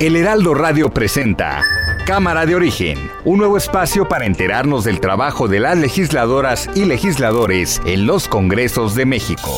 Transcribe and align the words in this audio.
El 0.00 0.16
Heraldo 0.16 0.54
Radio 0.54 0.88
presenta 0.88 1.62
Cámara 2.06 2.46
de 2.46 2.54
Origen, 2.54 3.10
un 3.26 3.36
nuevo 3.36 3.58
espacio 3.58 4.08
para 4.08 4.24
enterarnos 4.24 4.82
del 4.84 4.98
trabajo 4.98 5.46
de 5.46 5.60
las 5.60 5.76
legisladoras 5.76 6.70
y 6.74 6.86
legisladores 6.86 7.82
en 7.84 8.06
los 8.06 8.26
Congresos 8.26 8.94
de 8.94 9.04
México. 9.04 9.50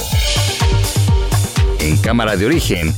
En 1.79 1.97
Cámara 1.97 2.35
de 2.35 2.47
Origen 2.47 2.93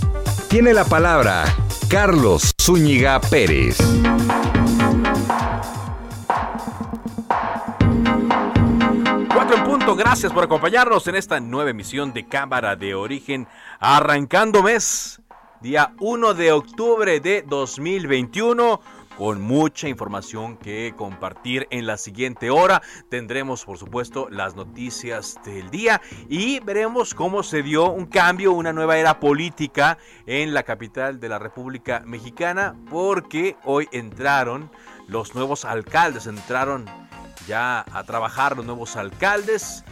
tiene 0.48 0.72
la 0.72 0.86
palabra 0.86 1.44
Carlos 1.90 2.54
Zúñiga 2.58 3.20
Pérez. 3.20 3.76
Cuatro 9.34 9.56
en 9.58 9.64
punto, 9.64 9.94
gracias 9.96 10.32
por 10.32 10.44
acompañarnos 10.44 11.06
en 11.08 11.16
esta 11.16 11.40
nueva 11.40 11.68
emisión 11.68 12.14
de 12.14 12.26
Cámara 12.26 12.74
de 12.74 12.94
Origen, 12.94 13.46
arrancando 13.80 14.62
mes, 14.62 15.20
día 15.64 15.94
1 15.98 16.34
de 16.34 16.52
octubre 16.52 17.20
de 17.20 17.40
2021 17.40 18.82
con 19.16 19.40
mucha 19.40 19.88
información 19.88 20.58
que 20.58 20.92
compartir 20.94 21.66
en 21.70 21.86
la 21.86 21.96
siguiente 21.96 22.50
hora. 22.50 22.82
Tendremos, 23.08 23.64
por 23.64 23.78
supuesto, 23.78 24.28
las 24.28 24.56
noticias 24.56 25.38
del 25.42 25.70
día 25.70 26.02
y 26.28 26.60
veremos 26.60 27.14
cómo 27.14 27.42
se 27.42 27.62
dio 27.62 27.90
un 27.90 28.04
cambio, 28.04 28.52
una 28.52 28.74
nueva 28.74 28.98
era 28.98 29.20
política 29.20 29.96
en 30.26 30.52
la 30.52 30.64
capital 30.64 31.18
de 31.18 31.30
la 31.30 31.38
República 31.38 32.02
Mexicana, 32.04 32.76
porque 32.90 33.56
hoy 33.64 33.88
entraron 33.90 34.70
los 35.08 35.34
nuevos 35.34 35.64
alcaldes, 35.64 36.26
entraron 36.26 36.84
ya 37.48 37.86
a 37.90 38.04
trabajar 38.04 38.54
los 38.54 38.66
nuevos 38.66 38.96
alcaldes. 38.96 39.82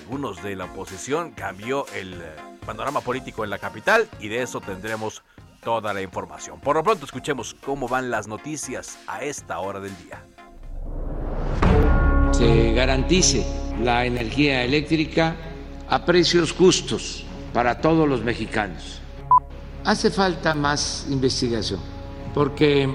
Algunos 0.00 0.42
de 0.42 0.56
la 0.56 0.64
oposición 0.64 1.30
cambió 1.30 1.86
el 1.94 2.20
panorama 2.64 3.00
político 3.00 3.44
en 3.44 3.50
la 3.50 3.58
capital 3.58 4.08
y 4.18 4.28
de 4.28 4.42
eso 4.42 4.60
tendremos 4.60 5.22
toda 5.62 5.94
la 5.94 6.02
información. 6.02 6.60
Por 6.60 6.76
lo 6.76 6.82
pronto 6.82 7.04
escuchemos 7.04 7.54
cómo 7.64 7.88
van 7.88 8.10
las 8.10 8.28
noticias 8.28 8.98
a 9.06 9.22
esta 9.22 9.58
hora 9.60 9.80
del 9.80 9.92
día. 9.98 10.24
Se 12.32 12.72
garantice 12.72 13.46
la 13.80 14.04
energía 14.04 14.64
eléctrica 14.64 15.36
a 15.88 16.04
precios 16.04 16.52
justos 16.52 17.24
para 17.52 17.80
todos 17.80 18.08
los 18.08 18.22
mexicanos. 18.22 19.00
Hace 19.84 20.10
falta 20.10 20.54
más 20.54 21.06
investigación 21.10 21.80
porque 22.34 22.88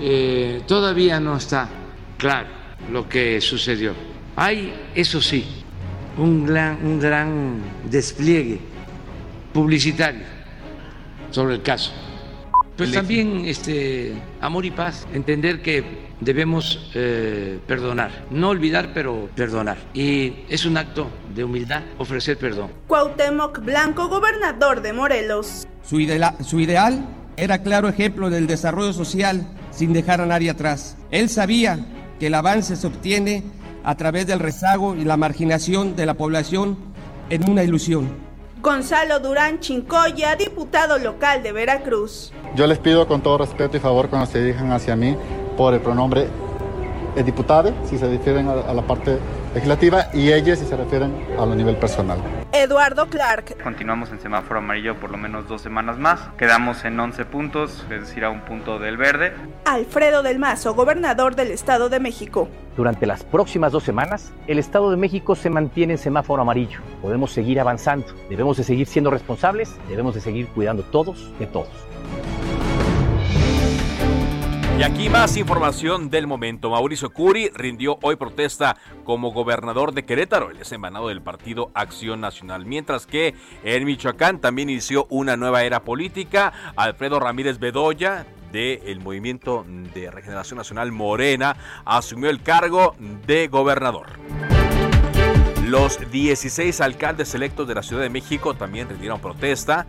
eh, 0.00 0.62
todavía 0.66 1.18
no 1.20 1.36
está 1.36 1.68
claro 2.18 2.48
lo 2.92 3.08
que 3.08 3.40
sucedió. 3.40 3.94
Hay, 4.36 4.74
eso 4.94 5.20
sí, 5.20 5.46
un 6.18 6.44
gran, 6.44 6.84
un 6.84 7.00
gran 7.00 7.62
despliegue 7.88 8.73
publicitario 9.54 10.24
sobre 11.30 11.54
el 11.54 11.62
caso. 11.62 11.92
Pues 12.76 12.90
también 12.90 13.44
este, 13.46 14.12
amor 14.40 14.64
y 14.64 14.72
paz, 14.72 15.06
entender 15.14 15.62
que 15.62 16.04
debemos 16.20 16.90
eh, 16.94 17.60
perdonar, 17.68 18.24
no 18.30 18.48
olvidar, 18.48 18.90
pero 18.92 19.28
perdonar. 19.36 19.78
Y 19.94 20.44
es 20.48 20.66
un 20.66 20.76
acto 20.76 21.08
de 21.34 21.44
humildad 21.44 21.82
ofrecer 21.98 22.36
perdón. 22.36 22.70
Cuauhtémoc 22.88 23.60
Blanco, 23.60 24.08
gobernador 24.08 24.82
de 24.82 24.92
Morelos. 24.92 25.68
Su, 25.84 26.00
idea, 26.00 26.34
su 26.42 26.58
ideal 26.58 27.06
era 27.36 27.62
claro 27.62 27.88
ejemplo 27.88 28.28
del 28.28 28.48
desarrollo 28.48 28.92
social 28.92 29.46
sin 29.70 29.92
dejar 29.92 30.20
a 30.20 30.26
nadie 30.26 30.50
atrás. 30.50 30.96
Él 31.12 31.28
sabía 31.28 31.78
que 32.18 32.26
el 32.26 32.34
avance 32.34 32.74
se 32.74 32.86
obtiene 32.88 33.44
a 33.84 33.96
través 33.96 34.26
del 34.26 34.40
rezago 34.40 34.96
y 34.96 35.04
la 35.04 35.16
marginación 35.16 35.94
de 35.94 36.06
la 36.06 36.14
población 36.14 36.76
en 37.30 37.48
una 37.48 37.62
ilusión. 37.62 38.23
Gonzalo 38.64 39.20
Durán 39.20 39.60
Chincoya, 39.60 40.36
diputado 40.36 40.98
local 40.98 41.42
de 41.42 41.52
Veracruz. 41.52 42.32
Yo 42.56 42.66
les 42.66 42.78
pido 42.78 43.06
con 43.06 43.20
todo 43.20 43.36
respeto 43.36 43.76
y 43.76 43.80
favor 43.80 44.08
cuando 44.08 44.26
se 44.26 44.42
dirijan 44.42 44.72
hacia 44.72 44.96
mí 44.96 45.14
por 45.54 45.74
el 45.74 45.80
pronombre 45.80 46.28
el 47.14 47.24
diputado, 47.26 47.74
si 47.84 47.98
se 47.98 48.08
refieren 48.08 48.48
a, 48.48 48.72
la 48.72 48.80
parte 48.80 49.18
legislativa, 49.54 50.08
y 50.12 50.32
ellas 50.32 50.58
si 50.58 50.66
se 50.66 50.76
refieren 50.76 51.14
a 51.38 51.46
lo 51.46 51.54
nivel 51.54 51.76
personal. 51.76 52.18
Eduardo 52.52 53.06
Clark. 53.06 53.62
Continuamos 53.62 54.10
en 54.10 54.20
semáforo 54.20 54.58
amarillo 54.58 54.98
por 55.00 55.10
lo 55.10 55.16
menos 55.16 55.48
dos 55.48 55.62
semanas 55.62 55.98
más. 55.98 56.20
Quedamos 56.36 56.84
en 56.84 56.98
11 56.98 57.24
puntos, 57.24 57.84
es 57.90 58.00
decir, 58.00 58.24
a 58.24 58.30
un 58.30 58.40
punto 58.40 58.78
del 58.78 58.96
verde. 58.96 59.32
Alfredo 59.64 60.22
del 60.22 60.38
Mazo, 60.38 60.74
gobernador 60.74 61.34
del 61.36 61.50
Estado 61.50 61.88
de 61.88 62.00
México. 62.00 62.48
Durante 62.76 63.06
las 63.06 63.22
próximas 63.22 63.72
dos 63.72 63.84
semanas, 63.84 64.32
el 64.46 64.58
Estado 64.58 64.90
de 64.90 64.96
México 64.96 65.36
se 65.36 65.50
mantiene 65.50 65.94
en 65.94 65.98
semáforo 65.98 66.42
amarillo. 66.42 66.80
Podemos 67.00 67.32
seguir 67.32 67.60
avanzando. 67.60 68.06
Debemos 68.28 68.56
de 68.56 68.64
seguir 68.64 68.86
siendo 68.86 69.10
responsables. 69.10 69.76
Debemos 69.88 70.14
de 70.14 70.20
seguir 70.20 70.48
cuidando 70.48 70.82
todos 70.82 71.30
de 71.38 71.46
todos. 71.46 71.68
Y 74.76 74.82
aquí 74.82 75.08
más 75.08 75.36
información 75.36 76.10
del 76.10 76.26
momento. 76.26 76.70
Mauricio 76.70 77.12
Curi 77.12 77.48
rindió 77.50 77.96
hoy 78.02 78.16
protesta 78.16 78.76
como 79.04 79.30
gobernador 79.30 79.94
de 79.94 80.04
Querétaro, 80.04 80.50
el 80.50 80.58
desembanado 80.58 81.08
del 81.08 81.22
partido 81.22 81.70
Acción 81.74 82.20
Nacional. 82.20 82.66
Mientras 82.66 83.06
que 83.06 83.36
en 83.62 83.84
Michoacán 83.84 84.40
también 84.40 84.68
inició 84.68 85.06
una 85.10 85.36
nueva 85.36 85.62
era 85.62 85.84
política. 85.84 86.52
Alfredo 86.74 87.20
Ramírez 87.20 87.60
Bedoya 87.60 88.26
del 88.50 88.98
Movimiento 88.98 89.64
de 89.94 90.10
Regeneración 90.10 90.58
Nacional 90.58 90.90
Morena 90.90 91.56
asumió 91.84 92.28
el 92.28 92.42
cargo 92.42 92.96
de 92.98 93.46
gobernador. 93.46 94.18
Los 95.68 96.10
16 96.10 96.80
alcaldes 96.80 97.32
electos 97.34 97.68
de 97.68 97.76
la 97.76 97.82
Ciudad 97.84 98.02
de 98.02 98.10
México 98.10 98.54
también 98.54 98.88
rindieron 98.88 99.20
protesta 99.20 99.86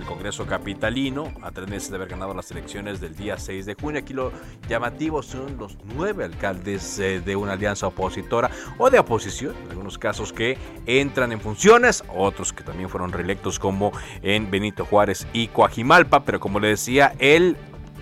el 0.00 0.06
Congreso 0.06 0.46
Capitalino, 0.46 1.32
a 1.42 1.50
tres 1.50 1.68
meses 1.68 1.90
de 1.90 1.96
haber 1.96 2.08
ganado 2.08 2.34
las 2.34 2.50
elecciones 2.50 3.00
del 3.00 3.14
día 3.14 3.38
6 3.38 3.66
de 3.66 3.74
junio. 3.74 4.00
Aquí 4.00 4.12
lo 4.12 4.32
llamativo 4.68 5.22
son 5.22 5.56
los 5.58 5.76
nueve 5.94 6.24
alcaldes 6.24 6.98
eh, 6.98 7.20
de 7.20 7.36
una 7.36 7.52
alianza 7.52 7.86
opositora 7.86 8.50
o 8.78 8.90
de 8.90 8.98
oposición, 8.98 9.54
en 9.64 9.70
algunos 9.70 9.98
casos 9.98 10.32
que 10.32 10.58
entran 10.86 11.32
en 11.32 11.40
funciones, 11.40 12.02
otros 12.14 12.52
que 12.52 12.64
también 12.64 12.88
fueron 12.88 13.12
reelectos 13.12 13.58
como 13.58 13.92
en 14.22 14.50
Benito 14.50 14.84
Juárez 14.84 15.26
y 15.32 15.48
Coajimalpa, 15.48 16.24
pero 16.24 16.40
como 16.40 16.60
le 16.60 16.68
decía, 16.68 17.14
el 17.18 17.56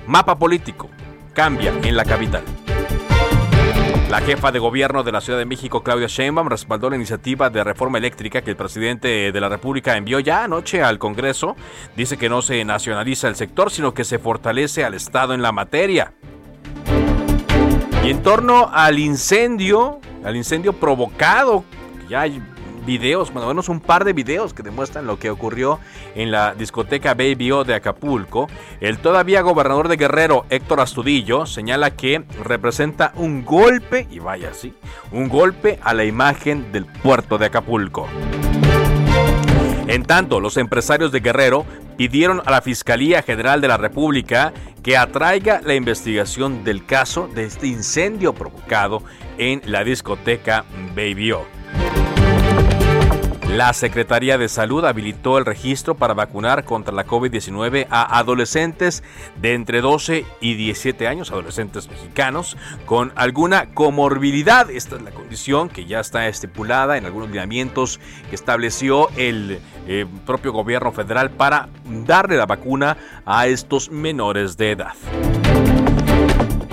mapa 0.07 0.39
político 0.39 0.89
cambia 1.35 1.73
en 1.83 1.97
la 1.97 2.05
capital. 2.05 2.43
La 4.11 4.23
jefa 4.23 4.51
de 4.51 4.59
gobierno 4.59 5.03
de 5.03 5.13
la 5.13 5.21
Ciudad 5.21 5.39
de 5.39 5.45
México, 5.45 5.83
Claudia 5.83 6.07
Sheinbaum, 6.07 6.49
respaldó 6.49 6.89
la 6.89 6.97
iniciativa 6.97 7.51
de 7.51 7.63
reforma 7.63 7.99
eléctrica 7.99 8.41
que 8.41 8.51
el 8.51 8.57
presidente 8.57 9.33
de 9.33 9.41
la 9.41 9.51
República 9.51 9.99
envió 9.99 10.19
ya 10.19 10.45
anoche 10.45 10.83
al 10.83 10.99
Congreso. 10.99 11.57
Dice 11.95 12.17
que 12.17 12.31
no 12.31 12.41
se 12.41 12.65
nacionaliza 12.65 13.29
el 13.29 13.37
sector, 13.37 13.71
sino 13.71 13.93
que 13.93 14.05
se 14.05 14.19
fortalece 14.19 14.83
al 14.83 14.95
Estado 14.95 15.35
en 15.35 15.43
la 15.43 15.53
materia. 15.53 16.15
Y 18.03 18.09
en 18.09 18.23
torno 18.23 18.71
al 18.73 18.99
incendio, 18.99 20.01
al 20.25 20.37
incendio 20.37 20.73
provocado, 20.73 21.65
ya 22.09 22.27
videos, 22.89 23.31
bueno, 23.31 23.49
menos 23.49 23.69
un 23.69 23.81
par 23.81 24.07
de 24.07 24.15
videos 24.15 24.55
que 24.55 24.63
demuestran 24.63 25.07
lo 25.07 25.19
que 25.19 25.29
ocurrió 25.29 25.79
en 26.15 26.31
la 26.31 26.55
discoteca 26.55 27.13
Baby 27.13 27.53
O 27.53 27.63
de 27.63 27.75
Acapulco, 27.75 28.49
el 28.81 28.97
todavía 28.97 29.43
gobernador 29.43 29.89
de 29.89 29.99
Guerrero, 29.99 30.47
Héctor 30.49 30.81
Astudillo, 30.81 31.45
señala 31.45 31.91
que 31.91 32.25
representa 32.43 33.13
un 33.17 33.45
golpe, 33.45 34.07
y 34.11 34.21
vaya 34.21 34.49
así, 34.53 34.73
un 35.13 35.29
golpe 35.29 35.79
a 35.83 35.93
la 35.93 36.07
imagen 36.07 36.73
del 36.73 36.87
puerto 36.87 37.37
de 37.37 37.47
Acapulco. 37.47 38.09
En 39.87 40.05
tanto, 40.05 40.41
los 40.41 40.57
empresarios 40.57 41.13
de 41.13 41.21
Guerrero 41.21 41.67
pidieron 41.99 42.41
a 42.47 42.51
la 42.51 42.63
Fiscalía 42.63 43.21
General 43.21 43.61
de 43.61 43.69
la 43.69 43.77
República 43.77 44.55
que 44.83 44.97
atraiga 44.97 45.61
la 45.63 45.75
investigación 45.75 46.65
del 46.65 46.87
caso 46.87 47.29
de 47.35 47.45
este 47.45 47.67
incendio 47.67 48.33
provocado 48.33 49.03
en 49.37 49.61
la 49.67 49.85
discoteca 49.85 50.65
Baby 50.97 51.33
O. 51.33 51.47
La 53.49 53.73
Secretaría 53.73 54.37
de 54.37 54.47
Salud 54.51 54.85
habilitó 54.85 55.39
el 55.39 55.47
registro 55.47 55.95
para 55.95 56.13
vacunar 56.13 56.65
contra 56.65 56.95
la 56.95 57.07
COVID-19 57.07 57.87
a 57.89 58.19
adolescentes 58.19 59.03
de 59.41 59.55
entre 59.55 59.81
12 59.81 60.27
y 60.43 60.55
17 60.55 61.09
años, 61.09 61.31
adolescentes 61.31 61.89
mexicanos, 61.89 62.59
con 62.85 63.11
alguna 63.17 63.73
comorbilidad. 63.73 64.71
Esta 64.71 64.97
es 64.97 65.03
la 65.03 65.13
condición 65.13 65.71
que 65.71 65.87
ya 65.87 65.99
está 66.01 66.29
estipulada 66.29 66.99
en 66.99 67.07
algunos 67.07 67.31
lineamientos 67.31 68.01
que 68.29 68.35
estableció 68.35 69.09
el 69.17 69.61
eh, 69.87 70.05
propio 70.27 70.53
gobierno 70.53 70.93
federal 70.93 71.31
para 71.31 71.71
darle 72.05 72.37
la 72.37 72.45
vacuna 72.45 72.99
a 73.25 73.47
estos 73.47 73.91
menores 73.91 74.59
de 74.59 74.73
edad. 74.73 74.93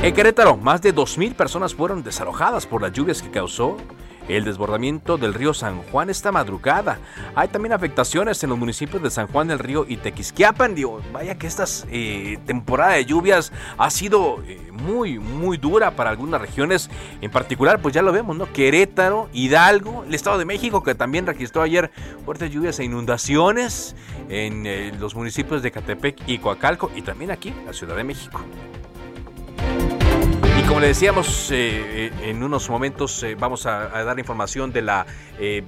En 0.01 0.13
Querétaro, 0.13 0.57
más 0.57 0.81
de 0.81 0.93
2.000 0.93 1.35
personas 1.35 1.73
fueron 1.73 2.03
desalojadas 2.03 2.67
por 2.67 2.81
las 2.81 2.91
lluvias 2.91 3.21
que 3.21 3.31
causó 3.31 3.77
el 4.27 4.43
desbordamiento 4.43 5.17
del 5.17 5.33
río 5.33 5.53
San 5.53 5.81
Juan 5.83 6.09
esta 6.09 6.31
madrugada. 6.31 6.99
Hay 7.35 7.47
también 7.47 7.73
afectaciones 7.73 8.43
en 8.43 8.49
los 8.49 8.59
municipios 8.59 9.01
de 9.01 9.09
San 9.09 9.27
Juan 9.27 9.47
del 9.47 9.59
Río 9.59 9.85
y 9.87 9.97
Tequisquiapan. 9.97 10.75
Digo, 10.75 11.01
vaya 11.11 11.35
que 11.35 11.47
esta 11.47 11.65
eh, 11.89 12.37
temporada 12.45 12.93
de 12.93 13.05
lluvias 13.05 13.51
ha 13.77 13.89
sido 13.89 14.43
eh, 14.47 14.59
muy, 14.71 15.19
muy 15.19 15.57
dura 15.57 15.91
para 15.91 16.09
algunas 16.09 16.41
regiones. 16.41 16.89
En 17.21 17.31
particular, 17.31 17.81
pues 17.81 17.93
ya 17.93 18.01
lo 18.01 18.11
vemos, 18.11 18.35
¿no? 18.35 18.51
Querétaro, 18.51 19.29
Hidalgo, 19.33 20.03
el 20.07 20.13
Estado 20.13 20.37
de 20.37 20.45
México, 20.45 20.83
que 20.83 20.95
también 20.95 21.25
registró 21.25 21.61
ayer 21.61 21.91
fuertes 22.23 22.51
lluvias 22.51 22.79
e 22.79 22.83
inundaciones 22.83 23.95
en 24.29 24.65
eh, 24.65 24.91
los 24.99 25.15
municipios 25.15 25.61
de 25.61 25.71
Catepec 25.71 26.21
y 26.27 26.39
Coacalco 26.39 26.91
y 26.95 27.01
también 27.01 27.31
aquí, 27.31 27.53
la 27.65 27.73
Ciudad 27.73 27.95
de 27.95 28.03
México 28.03 28.41
como 30.67 30.79
le 30.79 30.87
decíamos, 30.87 31.51
eh, 31.51 32.07
eh, 32.07 32.11
en 32.23 32.41
unos 32.41 32.69
momentos 32.69 33.21
eh, 33.23 33.35
vamos 33.35 33.65
a, 33.65 33.87
dar 34.03 34.17
información 34.17 34.71
de 34.71 34.81
la 34.81 35.05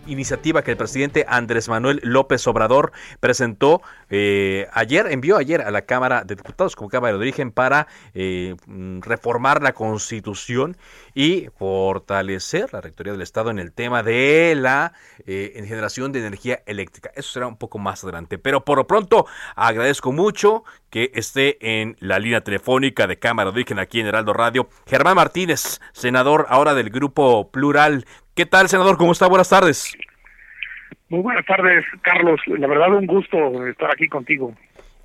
iniciativa 0.06 0.64
que 0.64 0.72
el 0.72 0.78
presidente 0.78 1.26
Andrés 1.28 1.68
Manuel 1.68 2.00
López 2.04 2.48
Obrador 2.48 2.94
presentó 3.20 3.82
ayer, 4.10 5.08
envió 5.12 5.38
ayer 5.38 5.62
a 5.62 5.72
la 5.72 5.82
Cámara 5.82 6.24
de 6.24 6.36
Diputados 6.36 6.76
como 6.76 6.90
Cámara 6.90 7.14
de 7.14 7.20
Origen 7.20 7.52
para 7.52 7.88
mm, 8.14 9.02
reformar 9.02 9.62
la 9.62 9.74
Constitución 9.74 10.78
y 11.20 11.50
fortalecer 11.58 12.72
la 12.72 12.80
Rectoría 12.80 13.12
del 13.12 13.24
Estado 13.24 13.50
en 13.50 13.58
el 13.58 13.74
tema 13.74 14.04
de 14.04 14.54
la 14.56 14.94
generación 15.26 16.12
de 16.12 16.20
energía 16.20 16.60
eléctrica. 16.68 17.10
Eso 17.16 17.32
será 17.32 17.48
un 17.48 17.58
poco 17.58 17.80
más 17.80 18.04
adelante. 18.04 18.38
Pero 18.38 18.64
por 18.64 18.78
lo 18.78 18.86
pronto 18.86 19.26
agradezco 19.56 20.12
mucho 20.12 20.64
que 20.92 21.10
esté 21.16 21.58
en 21.80 21.96
la 22.02 22.20
línea 22.20 22.42
telefónica 22.42 23.08
de 23.08 23.18
Cámara 23.18 23.50
de 23.50 23.56
Origen 23.56 23.80
aquí 23.80 24.00
en 24.00 24.06
Heraldo 24.06 24.32
Radio 24.34 24.70
Germán 24.86 25.16
Martínez, 25.16 25.82
senador 25.92 26.46
ahora 26.50 26.76
del 26.76 26.92
Grupo 26.92 27.50
Plural. 27.50 28.06
¿Qué 28.36 28.46
tal, 28.46 28.70
senador? 28.70 28.98
¿Cómo 28.98 29.14
está? 29.14 29.26
Buenas 29.26 29.50
tardes. 29.50 29.98
Muy 31.10 31.22
buenas 31.22 31.48
tardes, 31.48 31.84
Carlos. 32.04 32.40
La 32.46 32.68
verdad, 32.68 32.94
un 32.94 33.08
gusto 33.08 33.68
estar 33.68 33.90
aquí 33.90 34.08
contigo. 34.08 34.54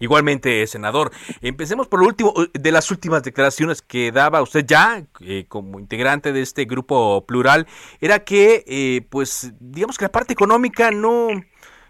Igualmente, 0.00 0.66
senador. 0.66 1.12
Empecemos 1.40 1.86
por 1.86 2.00
lo 2.00 2.06
último, 2.06 2.34
de 2.52 2.72
las 2.72 2.90
últimas 2.90 3.22
declaraciones 3.22 3.82
que 3.82 4.10
daba 4.10 4.42
usted 4.42 4.66
ya 4.66 5.04
eh, 5.20 5.46
como 5.48 5.78
integrante 5.78 6.32
de 6.32 6.42
este 6.42 6.64
grupo 6.64 7.24
plural, 7.26 7.66
era 8.00 8.24
que, 8.24 8.64
eh, 8.66 9.06
pues, 9.10 9.52
digamos 9.60 9.98
que 9.98 10.06
la 10.06 10.12
parte 10.12 10.32
económica 10.32 10.90
no, 10.90 11.28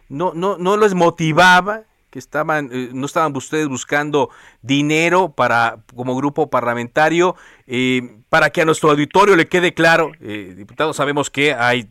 no, 0.08 0.32
no, 0.34 0.58
no 0.58 0.76
les 0.76 0.94
motivaba 0.94 1.84
que 2.12 2.18
estaban, 2.18 2.68
eh, 2.70 2.90
no 2.92 3.06
estaban 3.06 3.34
ustedes 3.34 3.68
buscando 3.68 4.28
dinero 4.60 5.32
para 5.32 5.78
como 5.96 6.14
grupo 6.14 6.50
parlamentario, 6.50 7.34
eh, 7.66 8.18
para 8.28 8.50
que 8.50 8.60
a 8.60 8.64
nuestro 8.66 8.90
auditorio 8.90 9.34
le 9.34 9.48
quede 9.48 9.72
claro, 9.72 10.12
eh, 10.20 10.52
diputados, 10.54 10.94
sabemos 10.94 11.30
que 11.30 11.54
hay 11.54 11.90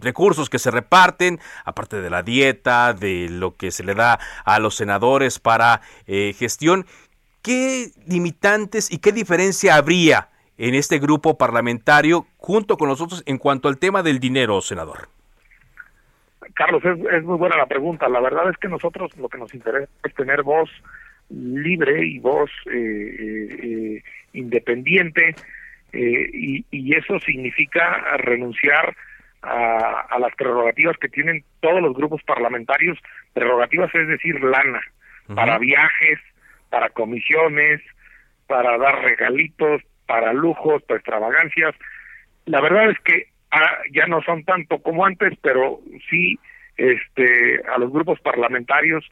recursos 0.00 0.48
que 0.48 0.58
se 0.58 0.70
reparten, 0.70 1.38
aparte 1.64 2.00
de 2.00 2.10
la 2.10 2.22
dieta, 2.22 2.92
de 2.94 3.28
lo 3.30 3.56
que 3.56 3.70
se 3.70 3.84
le 3.84 3.94
da 3.94 4.18
a 4.44 4.58
los 4.58 4.76
senadores 4.76 5.38
para 5.38 5.80
gestión. 6.06 6.86
¿Qué 7.42 7.88
limitantes 8.06 8.92
y 8.92 8.98
qué 8.98 9.12
diferencia 9.12 9.76
habría 9.76 10.28
en 10.58 10.74
este 10.74 10.98
grupo 10.98 11.38
parlamentario 11.38 12.26
junto 12.36 12.76
con 12.76 12.88
nosotros 12.88 13.22
en 13.26 13.38
cuanto 13.38 13.68
al 13.68 13.78
tema 13.78 14.02
del 14.02 14.20
dinero, 14.20 14.60
senador? 14.60 15.08
Carlos, 16.54 16.82
es, 16.84 17.24
muy 17.24 17.38
buena 17.38 17.56
la 17.56 17.66
pregunta. 17.66 18.08
La 18.08 18.20
verdad 18.20 18.50
es 18.50 18.56
que 18.58 18.68
nosotros 18.68 19.16
lo 19.16 19.28
que 19.28 19.38
nos 19.38 19.54
interesa 19.54 19.90
es 20.04 20.14
tener 20.14 20.42
voz 20.42 20.68
libre 21.30 22.06
y 22.06 22.18
voz 22.18 22.50
eh, 22.66 23.16
eh, 23.18 23.58
eh 23.62 24.02
independiente 24.32 25.34
eh, 25.92 26.30
y, 26.70 26.94
eso 26.94 27.18
significa 27.20 28.16
renunciar 28.18 28.94
a, 29.42 30.06
a, 30.10 30.18
las 30.18 30.34
prerrogativas 30.34 30.96
que 30.98 31.08
tienen 31.08 31.44
todos 31.60 31.80
los 31.80 31.94
grupos 31.94 32.22
parlamentarios, 32.24 32.98
prerrogativas 33.32 33.94
es 33.94 34.08
decir, 34.08 34.42
lana, 34.42 34.80
para 35.34 35.58
viajes, 35.58 36.18
para 36.68 36.90
comisiones, 36.90 37.80
para 38.46 38.76
dar 38.78 39.02
regalitos, 39.02 39.82
para 40.06 40.32
lujos, 40.32 40.82
para 40.82 40.98
extravagancias. 40.98 41.74
La 42.46 42.60
verdad 42.60 42.90
es 42.90 42.98
que 43.00 43.28
ah, 43.52 43.78
ya 43.92 44.06
no 44.06 44.22
son 44.22 44.44
tanto 44.44 44.82
como 44.82 45.06
antes, 45.06 45.38
pero 45.40 45.80
sí 46.08 46.38
este 46.76 47.62
a 47.68 47.78
los 47.78 47.92
grupos 47.92 48.18
parlamentarios 48.20 49.04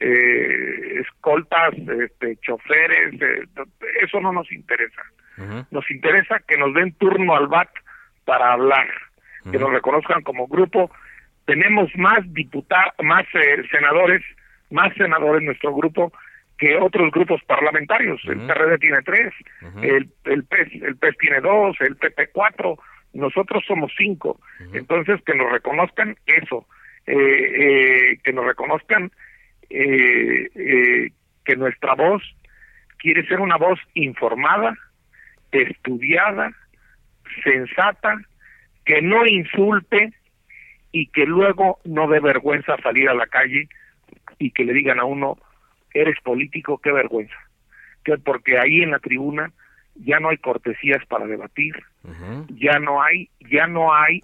eh, 0.00 1.00
escoltas 1.00 1.74
este 1.76 2.36
choferes 2.42 3.14
eh, 3.20 3.44
eso 4.02 4.20
no 4.20 4.32
nos 4.32 4.50
interesa. 4.52 5.02
Nos 5.70 5.90
interesa 5.90 6.40
que 6.46 6.58
nos 6.58 6.74
den 6.74 6.92
turno 6.92 7.34
al 7.34 7.48
BAT 7.48 7.70
para 8.24 8.52
hablar 8.52 8.86
que 9.50 9.58
nos 9.58 9.72
reconozcan 9.72 10.22
como 10.22 10.46
grupo. 10.46 10.90
Tenemos 11.44 11.90
más 11.96 12.20
diputados 12.32 12.92
más 13.02 13.24
eh, 13.34 13.62
senadores 13.70 14.22
más 14.70 14.94
senadores 14.94 15.40
en 15.40 15.46
nuestro 15.46 15.74
grupo 15.74 16.12
que 16.58 16.76
otros 16.76 17.10
grupos 17.10 17.42
parlamentarios. 17.44 18.20
El 18.24 18.46
PRD 18.46 18.78
tiene 18.78 19.02
tres 19.02 19.32
el 19.82 20.08
el 20.24 20.44
PES 20.44 20.82
el 20.82 20.96
PES 20.96 21.16
tiene 21.18 21.40
dos 21.40 21.76
el 21.80 21.96
PP 21.96 22.30
cuatro. 22.32 22.78
Nosotros 23.12 23.64
somos 23.66 23.92
cinco. 23.96 24.40
Entonces 24.72 25.20
que 25.26 25.34
nos 25.34 25.50
reconozcan 25.50 26.16
eso 26.26 26.66
eh, 27.06 27.14
eh, 27.14 28.18
que 28.22 28.32
nos 28.32 28.46
reconozcan 28.46 29.10
eh, 29.74 30.50
eh, 30.54 31.12
que 31.44 31.56
nuestra 31.56 31.94
voz 31.94 32.22
quiere 32.98 33.26
ser 33.26 33.40
una 33.40 33.56
voz 33.56 33.80
informada, 33.94 34.76
estudiada, 35.50 36.52
sensata, 37.42 38.20
que 38.84 39.02
no 39.02 39.26
insulte 39.26 40.12
y 40.90 41.06
que 41.08 41.24
luego 41.26 41.78
no 41.84 42.08
dé 42.08 42.20
vergüenza 42.20 42.76
salir 42.82 43.08
a 43.08 43.14
la 43.14 43.26
calle 43.26 43.68
y 44.38 44.50
que 44.50 44.64
le 44.64 44.72
digan 44.72 45.00
a 45.00 45.04
uno, 45.04 45.38
eres 45.94 46.18
político, 46.22 46.78
qué 46.78 46.92
vergüenza. 46.92 47.36
Que 48.04 48.18
porque 48.18 48.58
ahí 48.58 48.82
en 48.82 48.90
la 48.90 48.98
tribuna 48.98 49.52
ya 49.94 50.18
no 50.20 50.30
hay 50.30 50.38
cortesías 50.38 51.04
para 51.06 51.26
debatir, 51.26 51.74
ya 52.48 52.78
no 52.78 53.02
hay, 53.02 53.28
ya 53.40 53.66
no 53.66 53.94
hay 53.94 54.22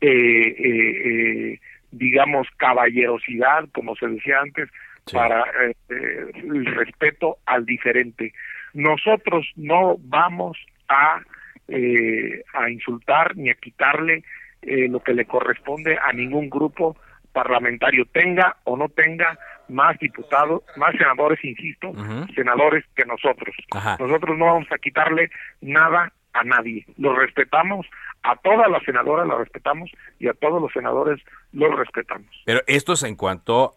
eh, 0.00 0.56
eh, 0.58 1.60
digamos, 1.90 2.48
caballerosidad, 2.56 3.68
como 3.72 3.96
se 3.96 4.08
decía 4.08 4.40
antes, 4.40 4.68
para 5.12 5.40
eh, 5.40 5.74
eh, 5.88 6.30
el 6.34 6.66
respeto 6.66 7.38
al 7.46 7.64
diferente. 7.64 8.32
Nosotros 8.74 9.46
no 9.56 9.96
vamos 10.00 10.58
a, 10.88 11.20
eh, 11.68 12.42
a 12.54 12.70
insultar 12.70 13.36
ni 13.36 13.50
a 13.50 13.54
quitarle 13.54 14.22
lo 14.62 14.98
que 14.98 15.14
le 15.14 15.26
corresponde 15.26 15.96
a 15.96 16.12
ningún 16.12 16.50
grupo 16.50 16.96
parlamentario, 17.32 18.04
tenga 18.06 18.56
o 18.64 18.76
no 18.76 18.88
tenga 18.88 19.38
más 19.68 19.98
diputados, 19.98 20.62
más 20.76 20.92
senadores, 20.96 21.38
insisto, 21.44 21.92
senadores 22.34 22.84
que 22.94 23.04
nosotros. 23.04 23.54
Nosotros 23.98 24.38
no 24.38 24.46
vamos 24.46 24.68
a 24.72 24.78
quitarle 24.78 25.30
nada 25.60 26.12
a 26.32 26.44
nadie. 26.44 26.86
Lo 26.96 27.14
respetamos, 27.14 27.86
a 28.22 28.36
todas 28.36 28.70
las 28.70 28.82
senadoras 28.84 29.26
las 29.26 29.38
respetamos 29.38 29.90
y 30.18 30.28
a 30.28 30.34
todos 30.34 30.60
los 30.60 30.72
senadores 30.72 31.20
los 31.52 31.76
respetamos. 31.76 32.30
Pero 32.44 32.60
esto 32.66 32.92
es 32.94 33.02
en 33.02 33.16
cuanto 33.16 33.76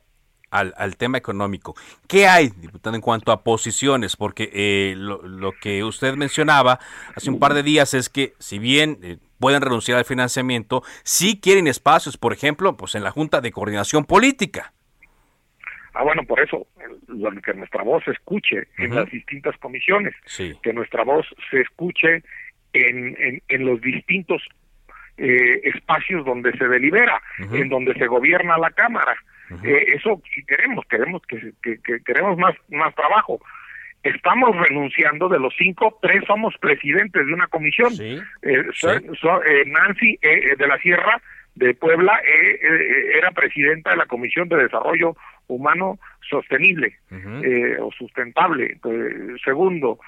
al, 0.51 0.73
al, 0.77 0.97
tema 0.97 1.17
económico. 1.17 1.75
¿Qué 2.07 2.27
hay, 2.27 2.49
diputado, 2.49 2.95
en 2.95 3.01
cuanto 3.01 3.31
a 3.31 3.43
posiciones? 3.43 4.15
Porque 4.15 4.49
eh, 4.53 4.93
lo, 4.97 5.21
lo, 5.21 5.51
que 5.53 5.83
usted 5.83 6.15
mencionaba 6.15 6.79
hace 7.15 7.29
un 7.29 7.39
par 7.39 7.53
de 7.53 7.63
días 7.63 7.93
es 7.93 8.09
que 8.09 8.33
si 8.39 8.59
bien 8.59 8.97
eh, 9.03 9.17
pueden 9.39 9.61
renunciar 9.61 9.97
al 9.97 10.05
financiamiento, 10.05 10.83
sí 11.03 11.39
quieren 11.39 11.67
espacios, 11.67 12.17
por 12.17 12.33
ejemplo, 12.33 12.75
pues 12.77 12.95
en 12.95 13.03
la 13.03 13.11
Junta 13.11 13.41
de 13.41 13.51
Coordinación 13.51 14.05
Política. 14.05 14.73
Ah, 15.93 16.03
bueno, 16.03 16.23
por 16.23 16.39
eso, 16.39 16.67
que 17.43 17.53
nuestra 17.53 17.83
voz 17.83 18.03
se 18.05 18.11
escuche 18.11 18.67
en 18.77 18.95
las 18.95 19.09
distintas 19.09 19.57
comisiones, 19.57 20.13
que 20.61 20.73
nuestra 20.73 21.03
voz 21.03 21.25
se 21.49 21.61
escuche 21.61 22.23
en, 22.73 23.41
en, 23.47 23.65
los 23.65 23.81
distintos 23.81 24.41
eh, 25.17 25.59
espacios 25.63 26.25
donde 26.25 26.55
se 26.57 26.67
delibera, 26.67 27.21
en 27.51 27.69
donde 27.69 27.93
se 27.95 28.07
gobierna 28.07 28.57
la 28.57 28.69
Cámara. 28.71 29.15
Eh, 29.63 29.85
eso 29.95 30.21
sí 30.33 30.43
queremos, 30.45 30.85
queremos 30.85 31.21
que, 31.27 31.53
que, 31.61 31.79
queremos 32.03 32.37
más, 32.37 32.55
más 32.69 32.93
trabajo. 32.95 33.39
Estamos 34.03 34.55
renunciando 34.55 35.27
de 35.27 35.39
los 35.39 35.53
cinco, 35.57 35.97
tres 36.01 36.23
somos 36.25 36.55
presidentes 36.59 37.25
de 37.25 37.33
una 37.33 37.47
comisión. 37.47 37.91
Eh, 37.99 38.21
eh, 38.43 39.63
Nancy 39.65 40.17
de 40.21 40.67
la 40.67 40.77
Sierra 40.77 41.21
de 41.59 41.73
Puebla 41.73 42.19
eh, 42.25 42.59
eh, 42.61 43.17
era 43.17 43.31
presidenta 43.31 43.91
de 43.91 43.97
la 43.97 44.05
Comisión 44.05 44.47
de 44.47 44.57
Desarrollo 44.63 45.15
Humano 45.47 45.99
Sostenible 46.29 46.97
eh, 47.11 47.77
o 47.79 47.91
Sustentable. 47.91 48.77
segundo, 49.43 49.99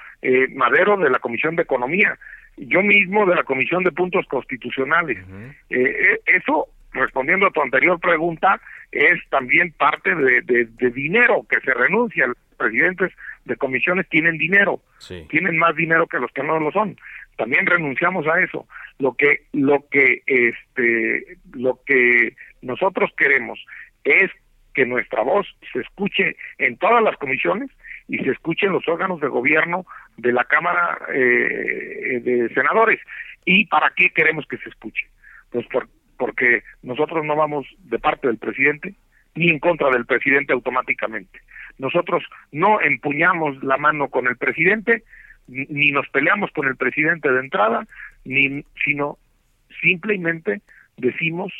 Madero 0.53 0.97
de 0.97 1.09
la 1.09 1.19
Comisión 1.19 1.55
de 1.55 1.63
Economía. 1.63 2.17
Yo 2.57 2.81
mismo 2.83 3.25
de 3.25 3.35
la 3.35 3.43
Comisión 3.43 3.83
de 3.83 3.91
Puntos 3.91 4.25
Constitucionales. 4.27 5.17
eso, 5.69 6.67
respondiendo 6.93 7.47
a 7.47 7.51
tu 7.51 7.61
anterior 7.61 7.99
pregunta, 7.99 8.59
es 8.91 9.19
también 9.29 9.73
parte 9.73 10.13
de, 10.15 10.41
de 10.41 10.89
dinero 10.91 11.45
que 11.49 11.59
se 11.61 11.73
renuncia. 11.73 12.27
Los 12.27 12.37
presidentes 12.57 13.11
de 13.45 13.55
comisiones 13.55 14.07
tienen 14.09 14.37
dinero, 14.37 14.81
tienen 15.29 15.57
más 15.57 15.75
dinero 15.75 16.05
que 16.07 16.19
los 16.19 16.31
que 16.31 16.43
no 16.43 16.59
lo 16.59 16.71
son. 16.71 16.95
También 17.37 17.65
renunciamos 17.65 18.27
a 18.27 18.39
eso. 18.39 18.67
Lo 18.99 19.15
que 19.15 19.45
lo 19.51 19.87
que 19.89 20.21
este 20.27 21.37
lo 21.53 21.79
que 21.85 22.35
nosotros 22.61 23.09
queremos 23.17 23.59
es 24.03 24.29
que 24.75 24.85
nuestra 24.85 25.23
voz 25.23 25.47
se 25.73 25.79
escuche 25.79 26.35
en 26.59 26.77
todas 26.77 27.03
las 27.03 27.17
comisiones 27.17 27.69
y 28.07 28.19
se 28.19 28.29
escuche 28.29 28.67
en 28.67 28.73
los 28.73 28.87
órganos 28.87 29.19
de 29.21 29.27
gobierno 29.27 29.85
de 30.17 30.31
la 30.31 30.43
Cámara 30.43 30.99
eh, 31.13 32.21
de 32.23 32.49
Senadores. 32.53 32.99
¿Y 33.43 33.65
para 33.65 33.91
qué 33.95 34.11
queremos 34.11 34.45
que 34.45 34.57
se 34.57 34.69
escuche? 34.69 35.07
Pues 35.49 35.65
porque 36.21 36.61
nosotros 36.83 37.25
no 37.25 37.35
vamos 37.35 37.65
de 37.79 37.97
parte 37.97 38.27
del 38.27 38.37
presidente 38.37 38.93
ni 39.33 39.49
en 39.49 39.57
contra 39.57 39.89
del 39.89 40.05
presidente 40.05 40.53
automáticamente. 40.53 41.39
Nosotros 41.79 42.23
no 42.51 42.79
empuñamos 42.79 43.63
la 43.63 43.77
mano 43.77 44.07
con 44.09 44.27
el 44.27 44.37
presidente, 44.37 45.03
ni 45.47 45.89
nos 45.89 46.07
peleamos 46.09 46.51
con 46.51 46.67
el 46.67 46.75
presidente 46.75 47.31
de 47.31 47.39
entrada, 47.39 47.87
ni 48.23 48.63
sino 48.85 49.17
simplemente 49.81 50.61
decimos 50.95 51.51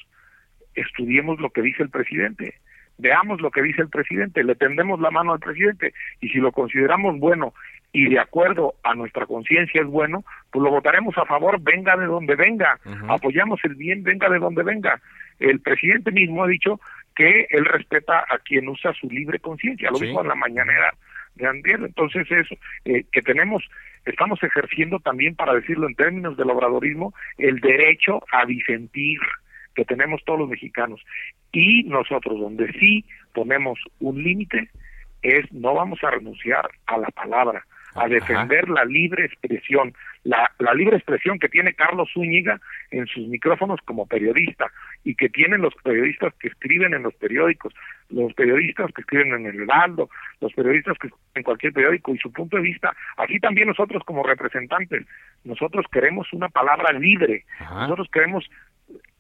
estudiemos 0.76 1.40
lo 1.40 1.50
que 1.50 1.64
dice 1.64 1.82
el 1.82 1.90
presidente, 1.90 2.54
veamos 3.00 3.42
lo 3.42 3.50
que 3.50 3.64
dice 3.64 3.82
el 3.82 3.90
presidente, 3.90 4.44
le 4.44 4.54
tendemos 4.54 5.02
la 5.02 5.10
mano 5.10 5.34
al 5.34 5.40
presidente 5.40 5.92
y 6.20 6.30
si 6.30 6.38
lo 6.38 6.52
consideramos 6.52 7.18
bueno 7.18 7.56
y 7.94 8.10
de 8.10 8.20
acuerdo 8.20 8.76
a 8.84 8.94
nuestra 8.96 9.26
conciencia 9.26 9.82
es 9.82 9.88
bueno, 9.88 10.24
pues 10.50 10.64
lo 10.64 10.70
votaremos 10.70 11.18
a 11.18 11.26
favor, 11.26 11.60
venga 11.62 11.98
de 11.98 12.06
donde 12.06 12.36
venga, 12.36 12.80
apoyamos 13.10 13.60
el 13.64 13.76
bien, 13.76 14.04
venga 14.04 14.30
de 14.30 14.40
donde 14.40 14.64
venga. 14.64 15.02
El 15.40 15.60
presidente 15.60 16.12
mismo 16.12 16.44
ha 16.44 16.48
dicho 16.48 16.80
que 17.16 17.48
él 17.50 17.66
respeta 17.66 18.26
a 18.30 18.38
quien 18.40 18.70
usa 18.70 18.94
su 18.94 19.10
libre 19.10 19.40
conciencia, 19.40 19.92
lo 19.92 20.00
dijo 20.00 20.22
en 20.22 20.30
la 20.30 20.36
mañanera 20.36 20.94
de 21.36 21.48
Andiel. 21.48 21.86
Entonces, 21.86 22.30
eso 22.32 22.56
eh, 22.86 23.04
que 23.12 23.22
tenemos, 23.22 23.64
estamos 24.06 24.42
ejerciendo 24.44 25.00
también, 25.00 25.36
para 25.36 25.54
decirlo 25.54 25.88
en 25.88 25.96
términos 25.96 26.38
del 26.38 26.50
obradorismo, 26.50 27.14
el 27.38 27.60
derecho 27.60 28.22
a 28.32 28.46
disentir 28.46 29.20
que 29.76 29.86
tenemos 29.86 30.24
todos 30.26 30.40
los 30.40 30.50
mexicanos. 30.50 31.02
Y 31.52 31.84
nosotros, 31.84 32.40
donde 32.40 32.72
sí 32.74 33.06
ponemos 33.34 33.80
un 34.00 34.24
límite, 34.24 34.70
es 35.22 35.52
no 35.52 35.74
vamos 35.74 36.04
a 36.04 36.12
renunciar 36.12 36.70
a 36.88 36.98
la 36.98 37.08
palabra, 37.10 37.66
a 37.96 38.08
defender 38.08 38.70
la 38.70 38.86
libre 38.86 39.26
expresión, 39.26 39.94
la, 40.24 40.52
la, 40.60 40.74
libre 40.74 40.98
expresión 40.98 41.40
que 41.40 41.50
tiene 41.50 41.74
Carlos 41.74 42.10
Zúñiga 42.14 42.60
en 42.92 43.08
sus 43.08 43.28
micrófonos 43.28 43.80
como 43.86 44.06
periodista 44.06 44.72
y 45.04 45.16
que 45.16 45.30
tienen 45.30 45.62
los 45.62 45.74
periodistas 45.84 46.34
que 46.36 46.48
escriben 46.48 46.94
en 46.94 47.04
los 47.04 47.14
periódicos, 47.16 47.74
los 48.10 48.34
periodistas 48.34 48.92
que 48.94 49.02
escriben 49.02 49.34
en 49.34 49.46
el 49.46 49.62
Heraldo, 49.62 50.10
los 50.40 50.54
periodistas 50.54 50.98
que 51.00 51.08
escriben 51.08 51.32
en 51.36 51.44
cualquier 51.44 51.74
periódico 51.74 52.14
y 52.14 52.18
su 52.18 52.32
punto 52.32 52.58
de 52.58 52.64
vista, 52.64 52.96
así 53.18 53.40
también 53.40 53.68
nosotros 53.68 54.04
como 54.06 54.24
representantes, 54.24 55.06
nosotros 55.44 55.86
queremos 55.92 56.32
una 56.34 56.50
palabra 56.50 56.92
libre, 56.94 57.46
nosotros 57.60 58.08
queremos 58.12 58.50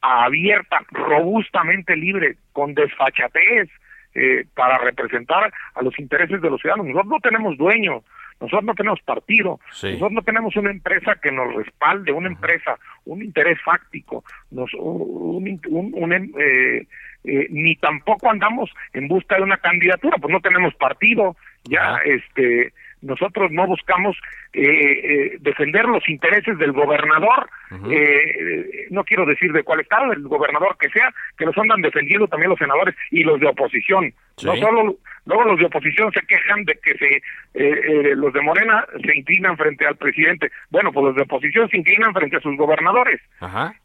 abierta, 0.01 0.83
robustamente 0.91 1.95
libre, 1.95 2.35
con 2.53 2.73
desfachatez, 2.73 3.69
eh, 4.13 4.45
para 4.55 4.77
representar 4.77 5.53
a 5.73 5.81
los 5.81 5.97
intereses 5.97 6.41
de 6.41 6.49
los 6.49 6.59
ciudadanos. 6.59 6.87
Nosotros 6.87 7.11
no 7.11 7.19
tenemos 7.21 7.57
dueño, 7.57 8.03
nosotros 8.41 8.63
no 8.63 8.73
tenemos 8.73 8.99
partido, 9.01 9.59
nosotros 9.83 10.11
no 10.11 10.21
tenemos 10.23 10.55
una 10.55 10.71
empresa 10.71 11.15
que 11.21 11.31
nos 11.31 11.53
respalde, 11.53 12.11
una 12.11 12.27
empresa, 12.27 12.77
un 13.05 13.21
interés 13.21 13.59
fáctico, 13.63 14.23
nos, 14.49 14.73
un, 14.73 15.61
un, 15.69 16.13
em, 16.13 16.31
eh, 16.39 16.87
eh, 17.23 17.47
ni 17.51 17.75
tampoco 17.75 18.31
andamos 18.31 18.71
en 18.93 19.07
busca 19.07 19.35
de 19.35 19.43
una 19.43 19.57
candidatura, 19.57 20.17
pues 20.17 20.33
no 20.33 20.39
tenemos 20.41 20.73
partido, 20.73 21.35
ya 21.65 21.97
este 22.03 22.73
nosotros 23.01 23.51
no 23.51 23.67
buscamos 23.67 24.15
eh, 24.53 24.61
eh, 24.63 25.37
defender 25.39 25.85
los 25.85 26.07
intereses 26.07 26.57
del 26.57 26.71
gobernador, 26.71 27.49
eh, 27.89 28.87
no 28.89 29.03
quiero 29.03 29.25
decir 29.25 29.51
de 29.53 29.63
cuál 29.63 29.79
estado, 29.79 30.09
del 30.09 30.23
gobernador 30.23 30.75
que 30.79 30.89
sea, 30.89 31.13
que 31.37 31.45
los 31.45 31.57
andan 31.57 31.81
defendiendo 31.81 32.27
también 32.27 32.49
los 32.49 32.59
senadores 32.59 32.95
y 33.09 33.23
los 33.23 33.39
de 33.39 33.47
oposición. 33.47 34.13
No 34.43 34.55
solo, 34.55 34.97
luego 35.25 35.43
los 35.45 35.59
de 35.59 35.65
oposición 35.65 36.11
se 36.11 36.21
quejan 36.21 36.65
de 36.65 36.79
que 36.83 36.97
se 36.97 38.15
los 38.15 38.33
de 38.33 38.41
Morena 38.41 38.85
se 39.03 39.15
inclinan 39.15 39.57
frente 39.57 39.85
al 39.85 39.95
presidente. 39.95 40.51
Bueno, 40.69 40.91
pues 40.91 41.05
los 41.07 41.15
de 41.15 41.21
oposición 41.23 41.69
se 41.69 41.77
inclinan 41.77 42.13
frente 42.13 42.37
a 42.37 42.41
sus 42.41 42.57
gobernadores. 42.57 43.21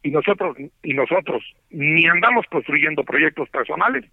Y 0.03 0.11
nosotros, 0.11 0.57
y 0.83 0.93
nosotros 0.93 1.43
ni 1.69 2.07
andamos 2.07 2.45
construyendo 2.47 3.03
proyectos 3.03 3.49
personales, 3.49 4.05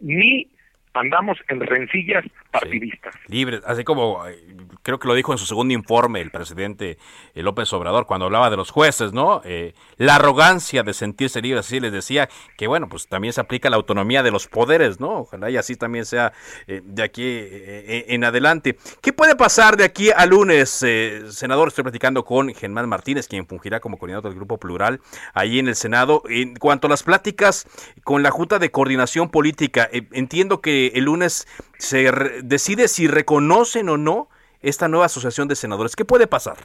ni 0.00 0.48
andamos 0.94 1.38
en 1.48 1.60
rencillas 1.60 2.24
partidistas. 2.50 3.14
libres, 3.26 3.62
así 3.66 3.82
como 3.82 4.26
eh, 4.26 4.38
creo 4.82 4.98
que 4.98 5.08
lo 5.08 5.14
dijo 5.14 5.32
en 5.32 5.38
su 5.38 5.46
segundo 5.46 5.74
informe 5.74 6.20
el 6.20 6.30
presidente 6.30 6.98
eh, 7.34 7.42
López 7.42 7.72
Obrador 7.72 8.06
cuando 8.06 8.26
hablaba 8.26 8.48
de 8.48 8.56
los 8.56 8.70
jueces, 8.70 9.12
¿no? 9.12 9.42
Eh, 9.44 9.74
la 9.96 10.16
arrogancia 10.16 10.84
de 10.84 10.94
sentirse 10.94 11.42
libres, 11.42 11.66
así 11.66 11.80
les 11.80 11.92
decía 11.92 12.28
que, 12.56 12.68
bueno, 12.68 12.88
pues 12.88 13.08
también 13.08 13.32
se 13.32 13.40
aplica 13.40 13.70
la 13.70 13.76
autonomía 13.76 14.22
de 14.22 14.30
los 14.30 14.46
poderes, 14.46 15.00
¿no? 15.00 15.20
Ojalá 15.20 15.50
y 15.50 15.56
así 15.56 15.74
también 15.76 16.06
sea 16.06 16.32
de 16.66 17.02
aquí 17.02 17.24
en 17.26 18.24
adelante. 18.24 18.76
¿Qué 19.02 19.12
puede 19.12 19.34
pasar 19.34 19.76
de 19.76 19.84
aquí 19.84 20.10
a 20.10 20.26
lunes, 20.26 20.84
senador? 21.30 21.68
Estoy 21.68 21.82
platicando 21.82 22.24
con 22.24 22.54
Germán 22.54 22.88
Martínez, 22.88 23.26
quien 23.26 23.46
fungirá 23.46 23.80
como 23.80 23.98
coordinador 23.98 24.30
del 24.30 24.34
Grupo 24.34 24.58
Plural 24.58 25.00
ahí 25.32 25.58
en 25.58 25.68
el 25.68 25.74
Senado. 25.74 26.22
En 26.28 26.54
cuanto 26.54 26.86
a 26.86 26.90
las 26.90 27.02
pláticas 27.02 27.66
con 28.04 28.22
la 28.22 28.30
Junta 28.30 28.58
de 28.58 28.70
Coordinación 28.70 29.30
Política, 29.30 29.88
entiendo 30.12 30.60
que 30.60 30.83
el 30.94 31.04
lunes 31.04 31.46
se 31.78 32.10
decide 32.42 32.88
si 32.88 33.06
reconocen 33.06 33.88
o 33.88 33.96
no 33.96 34.28
esta 34.62 34.88
nueva 34.88 35.06
asociación 35.06 35.48
de 35.48 35.56
senadores. 35.56 35.94
¿Qué 35.96 36.04
puede 36.04 36.26
pasar? 36.26 36.56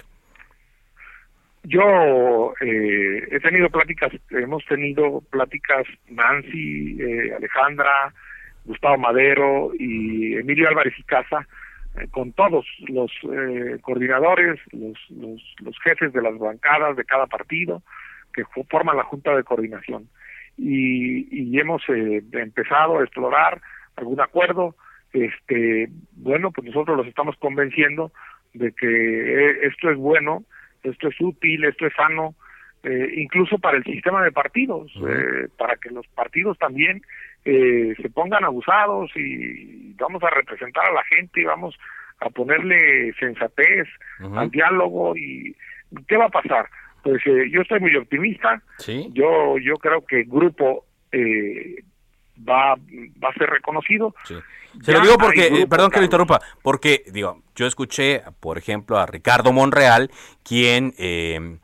Yo 1.63 2.53
eh, 2.61 3.27
he 3.31 3.39
tenido 3.41 3.69
pláticas, 3.69 4.11
hemos 4.31 4.65
tenido 4.65 5.21
pláticas 5.29 5.85
Nancy, 6.09 6.97
eh, 7.01 7.33
Alejandra, 7.35 8.13
Gustavo 8.65 8.97
Madero 8.97 9.71
y 9.77 10.35
Emilio 10.35 10.69
Álvarez 10.69 10.93
y 10.97 11.03
Casa 11.03 11.45
eh, 11.99 12.07
con 12.11 12.31
todos 12.31 12.65
los 12.87 13.11
coordinadores, 13.81 14.59
los, 14.71 15.77
jefes 15.83 16.13
de 16.13 16.21
las 16.21 16.37
bancadas 16.37 16.95
de 16.95 17.03
cada 17.03 17.27
partido 17.27 17.83
que 18.33 18.43
forman 18.69 18.97
la 18.97 19.03
Junta 19.03 19.35
de 19.35 19.43
Coordinación. 19.43 20.07
Y, 20.57 21.27
y 21.31 21.59
hemos 21.59 21.81
empezado 21.87 22.99
a 22.99 23.03
explorar 23.03 23.61
algún 23.99 24.21
acuerdo, 24.21 24.75
este, 25.13 25.89
bueno, 26.13 26.51
pues 26.51 26.67
nosotros 26.67 26.97
los 26.97 27.07
estamos 27.07 27.35
convenciendo 27.37 28.11
de 28.53 28.71
que 28.71 28.87
eh, 28.87 29.59
esto 29.63 29.89
es 29.89 29.97
bueno, 29.97 30.43
esto 30.83 31.09
es 31.09 31.15
útil, 31.19 31.65
esto 31.65 31.85
es 31.85 31.93
sano, 31.93 32.35
eh, 32.83 33.13
incluso 33.17 33.59
para 33.59 33.77
el 33.77 33.83
sistema 33.83 34.23
de 34.23 34.31
partidos, 34.31 34.91
eh, 35.07 35.47
para 35.57 35.75
que 35.75 35.89
los 35.89 36.07
partidos 36.07 36.57
también 36.57 37.01
se 37.43 38.09
pongan 38.13 38.43
abusados 38.43 39.09
y 39.15 39.93
vamos 39.93 40.21
a 40.23 40.29
representar 40.29 40.85
a 40.85 40.93
la 40.93 41.03
gente 41.05 41.41
y 41.41 41.45
vamos 41.45 41.75
a 42.19 42.29
ponerle 42.29 43.13
sensatez 43.13 43.87
al 44.35 44.51
diálogo 44.51 45.15
y 45.15 45.55
¿qué 46.07 46.17
va 46.17 46.25
a 46.25 46.29
pasar? 46.29 46.69
Pues 47.01 47.23
yo 47.23 47.61
estoy 47.61 47.79
muy 47.79 47.95
optimista, 47.95 48.61
yo 49.13 49.57
yo 49.57 49.77
creo 49.77 50.05
que 50.05 50.19
el 50.19 50.25
grupo 50.27 50.85
eh, 51.11 51.83
va, 52.47 52.75
va 52.75 53.29
a 53.29 53.33
ser 53.33 53.49
reconocido. 53.49 54.13
Se 54.83 54.91
lo 54.91 55.01
digo 55.01 55.17
porque, 55.17 55.65
perdón 55.69 55.91
que 55.91 55.99
lo 55.99 56.05
interrumpa, 56.05 56.41
porque 56.61 57.03
digo, 57.11 57.41
yo 57.55 57.65
escuché, 57.65 58.23
por 58.39 58.57
ejemplo, 58.57 58.97
a 58.97 59.05
Ricardo 59.05 59.51
Monreal, 59.51 60.11
quien 60.43 60.93
eh, 60.97 61.57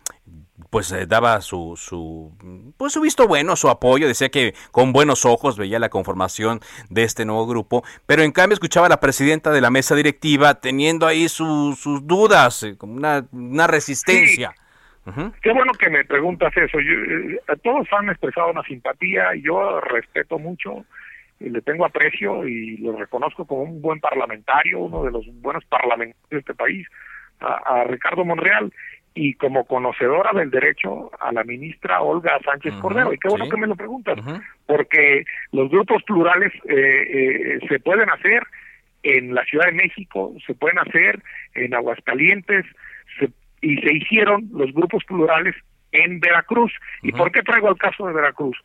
pues 0.70 0.92
eh, 0.92 1.06
daba 1.06 1.42
su, 1.42 1.76
su, 1.78 2.34
pues 2.78 2.94
su 2.94 3.02
visto 3.02 3.28
bueno, 3.28 3.56
su 3.56 3.70
apoyo, 3.70 4.08
decía 4.08 4.30
que 4.30 4.54
con 4.72 4.92
buenos 4.92 5.26
ojos 5.26 5.58
veía 5.58 5.80
la 5.80 5.90
conformación 5.90 6.60
de 6.90 7.04
este 7.04 7.26
nuevo 7.26 7.48
grupo, 7.48 7.84
pero 8.06 8.24
en 8.24 8.32
cambio 8.32 8.56
escuchaba 8.56 8.88
a 8.88 8.90
la 8.90 9.00
presidenta 9.00 9.52
de 9.52 9.62
la 9.62 9.70
mesa 9.70 9.96
directiva 9.96 10.56
teniendo 10.56 11.08
ahí 11.08 11.30
sus 11.30 11.80
dudas, 12.06 12.64
eh, 12.64 12.76
como 12.78 12.94
una, 12.96 13.26
una 13.32 13.68
resistencia. 13.68 14.54
Qué 15.42 15.54
bueno 15.54 15.72
que 15.74 15.90
me 15.90 16.04
preguntas 16.04 16.56
eso. 16.58 16.80
Yo, 16.80 16.94
eh, 16.94 17.40
todos 17.64 17.88
han 17.92 18.10
expresado 18.10 18.50
una 18.50 18.64
simpatía, 18.64 19.36
y 19.36 19.44
yo 19.44 19.80
respeto 19.82 20.40
mucho, 20.40 20.86
y 21.40 21.50
le 21.50 21.62
tengo 21.62 21.86
aprecio 21.86 22.48
y 22.48 22.78
lo 22.78 22.96
reconozco 22.98 23.46
como 23.46 23.64
un 23.64 23.82
buen 23.82 24.00
parlamentario, 24.00 24.80
uno 24.80 25.04
de 25.04 25.12
los 25.12 25.26
buenos 25.42 25.64
parlamentarios 25.66 26.30
de 26.30 26.40
este 26.40 26.54
país, 26.54 26.88
a, 27.40 27.84
Ricardo 27.84 28.24
Monreal. 28.26 28.72
y 29.14 29.34
como 29.36 29.66
conocedora 29.66 30.32
del 30.34 30.50
derecho 30.50 31.10
a 31.20 31.32
la 31.32 31.44
ministra 31.44 32.02
Olga 32.02 32.38
Sánchez 32.44 32.74
Cordero. 32.82 33.14
Y 33.14 33.18
qué 33.18 33.30
bueno 33.30 33.48
que 33.48 33.58
me 33.58 33.68
lo 33.68 33.76
preguntas, 33.76 34.18
porque 34.66 35.24
los 35.52 35.70
grupos 35.70 36.04
plurales 36.04 36.52
eh, 36.68 37.58
eh, 37.58 37.60
se 37.70 37.80
pueden 37.80 38.10
hacer 38.10 38.44
en 39.04 39.36
la 39.36 39.46
Ciudad 39.46 39.68
de 39.68 39.74
México, 39.74 40.34
se 40.46 40.56
pueden 40.56 40.80
hacer 40.80 41.22
en 41.54 41.76
Aguascalientes, 41.76 42.66
y 43.66 43.78
se 43.78 43.94
hicieron 43.94 44.48
los 44.54 44.72
grupos 44.74 45.04
plurales 45.06 45.56
en 45.92 46.20
Veracruz. 46.20 46.72
¿Y 47.02 47.12
por 47.12 47.32
qué 47.32 47.42
traigo 47.42 47.70
el 47.70 47.78
caso 47.78 48.06
de 48.06 48.14
Veracruz? 48.14 48.56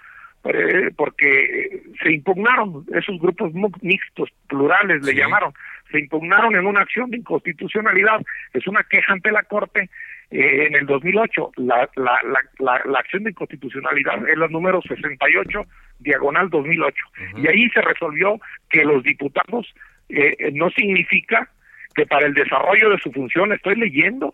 Eh, 0.44 0.90
porque 0.94 1.82
se 2.02 2.12
impugnaron 2.12 2.84
esos 2.92 3.18
grupos 3.18 3.52
mixtos, 3.80 4.28
plurales 4.46 5.02
le 5.02 5.14
llamaron, 5.14 5.52
se 5.90 6.00
impugnaron 6.00 6.54
en 6.54 6.66
una 6.66 6.82
acción 6.82 7.10
de 7.10 7.18
inconstitucionalidad, 7.18 8.20
es 8.52 8.66
una 8.66 8.82
queja 8.84 9.12
ante 9.12 9.30
la 9.30 9.42
Corte 9.42 9.88
eh, 10.30 10.66
en 10.66 10.76
el 10.76 10.86
2008. 10.86 11.52
La, 11.56 11.88
la, 11.96 12.18
la, 12.58 12.82
la, 12.84 12.98
acción 12.98 13.24
de 13.24 13.30
inconstitucionalidad 13.30 14.28
es 14.28 14.36
la 14.36 14.48
número 14.48 14.82
68, 14.82 15.64
diagonal 15.98 16.50
2008. 16.50 17.04
Y 17.36 17.48
ahí 17.48 17.70
se 17.70 17.80
resolvió 17.80 18.38
que 18.68 18.84
los 18.84 19.02
diputados 19.02 19.66
eh, 20.10 20.50
no 20.52 20.68
significa 20.70 21.48
que 21.94 22.04
para 22.06 22.26
el 22.26 22.34
desarrollo 22.34 22.90
de 22.90 22.98
su 22.98 23.10
función, 23.12 23.52
estoy 23.52 23.76
leyendo, 23.76 24.32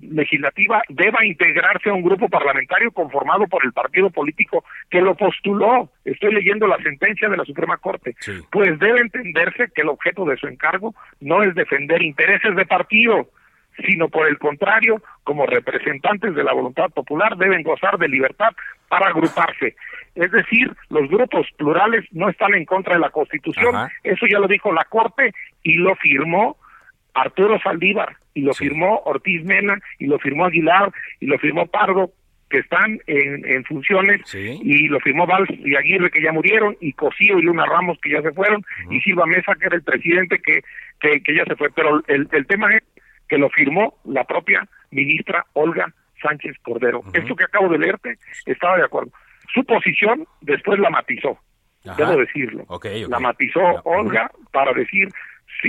legislativa 0.00 0.82
deba 0.88 1.24
integrarse 1.24 1.90
a 1.90 1.94
un 1.94 2.02
grupo 2.02 2.28
parlamentario 2.28 2.90
conformado 2.90 3.46
por 3.46 3.64
el 3.64 3.72
partido 3.72 4.10
político 4.10 4.64
que 4.90 5.00
lo 5.00 5.14
postuló. 5.14 5.90
Estoy 6.04 6.34
leyendo 6.34 6.66
la 6.66 6.78
sentencia 6.78 7.28
de 7.28 7.36
la 7.36 7.44
Suprema 7.44 7.76
Corte. 7.76 8.16
Pues 8.50 8.78
debe 8.78 9.00
entenderse 9.00 9.70
que 9.74 9.82
el 9.82 9.88
objeto 9.88 10.24
de 10.24 10.36
su 10.36 10.46
encargo 10.48 10.94
no 11.20 11.42
es 11.42 11.54
defender 11.54 12.02
intereses 12.02 12.56
de 12.56 12.66
partido, 12.66 13.28
sino 13.86 14.08
por 14.08 14.26
el 14.28 14.38
contrario, 14.38 15.02
como 15.24 15.46
representantes 15.46 16.34
de 16.34 16.44
la 16.44 16.52
voluntad 16.52 16.90
popular 16.90 17.36
deben 17.36 17.62
gozar 17.62 17.98
de 17.98 18.08
libertad 18.08 18.50
para 18.88 19.08
agruparse. 19.08 19.76
Es 20.14 20.30
decir, 20.30 20.70
los 20.90 21.08
grupos 21.08 21.46
plurales 21.56 22.04
no 22.12 22.28
están 22.28 22.54
en 22.54 22.66
contra 22.66 22.94
de 22.94 23.00
la 23.00 23.10
Constitución, 23.10 23.88
eso 24.02 24.26
ya 24.26 24.38
lo 24.38 24.48
dijo 24.48 24.72
la 24.72 24.84
Corte 24.84 25.32
y 25.62 25.74
lo 25.74 25.94
firmó 25.96 26.56
Arturo 27.14 27.58
Saldívar 27.60 28.16
y 28.34 28.42
lo 28.42 28.54
firmó 28.54 29.02
Ortiz 29.04 29.44
Mena 29.44 29.78
y 29.98 30.06
lo 30.06 30.18
firmó 30.18 30.46
Aguilar 30.46 30.92
y 31.20 31.26
lo 31.26 31.38
firmó 31.38 31.66
Pardo 31.66 32.12
que 32.48 32.58
están 32.58 32.98
en, 33.06 33.46
en 33.46 33.64
funciones 33.64 34.22
y 34.34 34.88
lo 34.88 35.00
firmó 35.00 35.26
Valls 35.26 35.48
y 35.50 35.74
Aguirre 35.74 36.10
que 36.10 36.22
ya 36.22 36.32
murieron 36.32 36.76
y 36.80 36.92
Cosío 36.92 37.38
y 37.38 37.42
Luna 37.42 37.64
Ramos 37.64 37.98
que 38.02 38.10
ya 38.10 38.22
se 38.22 38.32
fueron 38.32 38.62
y 38.90 39.00
Silva 39.00 39.26
Mesa 39.26 39.54
que 39.54 39.66
era 39.66 39.76
el 39.76 39.82
presidente 39.82 40.38
que, 40.38 40.62
que, 41.00 41.34
ya 41.34 41.44
se 41.44 41.56
fue. 41.56 41.70
Pero 41.70 42.02
el, 42.08 42.28
el 42.30 42.46
tema 42.46 42.74
es 42.74 42.82
que 43.28 43.38
lo 43.38 43.48
firmó 43.50 43.94
la 44.04 44.24
propia 44.24 44.68
ministra 44.90 45.46
Olga 45.54 45.92
Sánchez 46.22 46.56
Cordero. 46.62 47.02
Esto 47.14 47.34
que 47.34 47.44
acabo 47.44 47.68
de 47.68 47.78
leerte 47.78 48.18
estaba 48.44 48.76
de 48.76 48.84
acuerdo. 48.84 49.10
Su 49.54 49.64
posición 49.64 50.26
después 50.42 50.78
la 50.78 50.90
matizó 50.90 51.38
debo 51.96 52.16
decirlo. 52.16 52.64
La 53.08 53.18
matizó 53.18 53.60
Olga 53.84 54.30
para 54.52 54.72
decir 54.72 55.08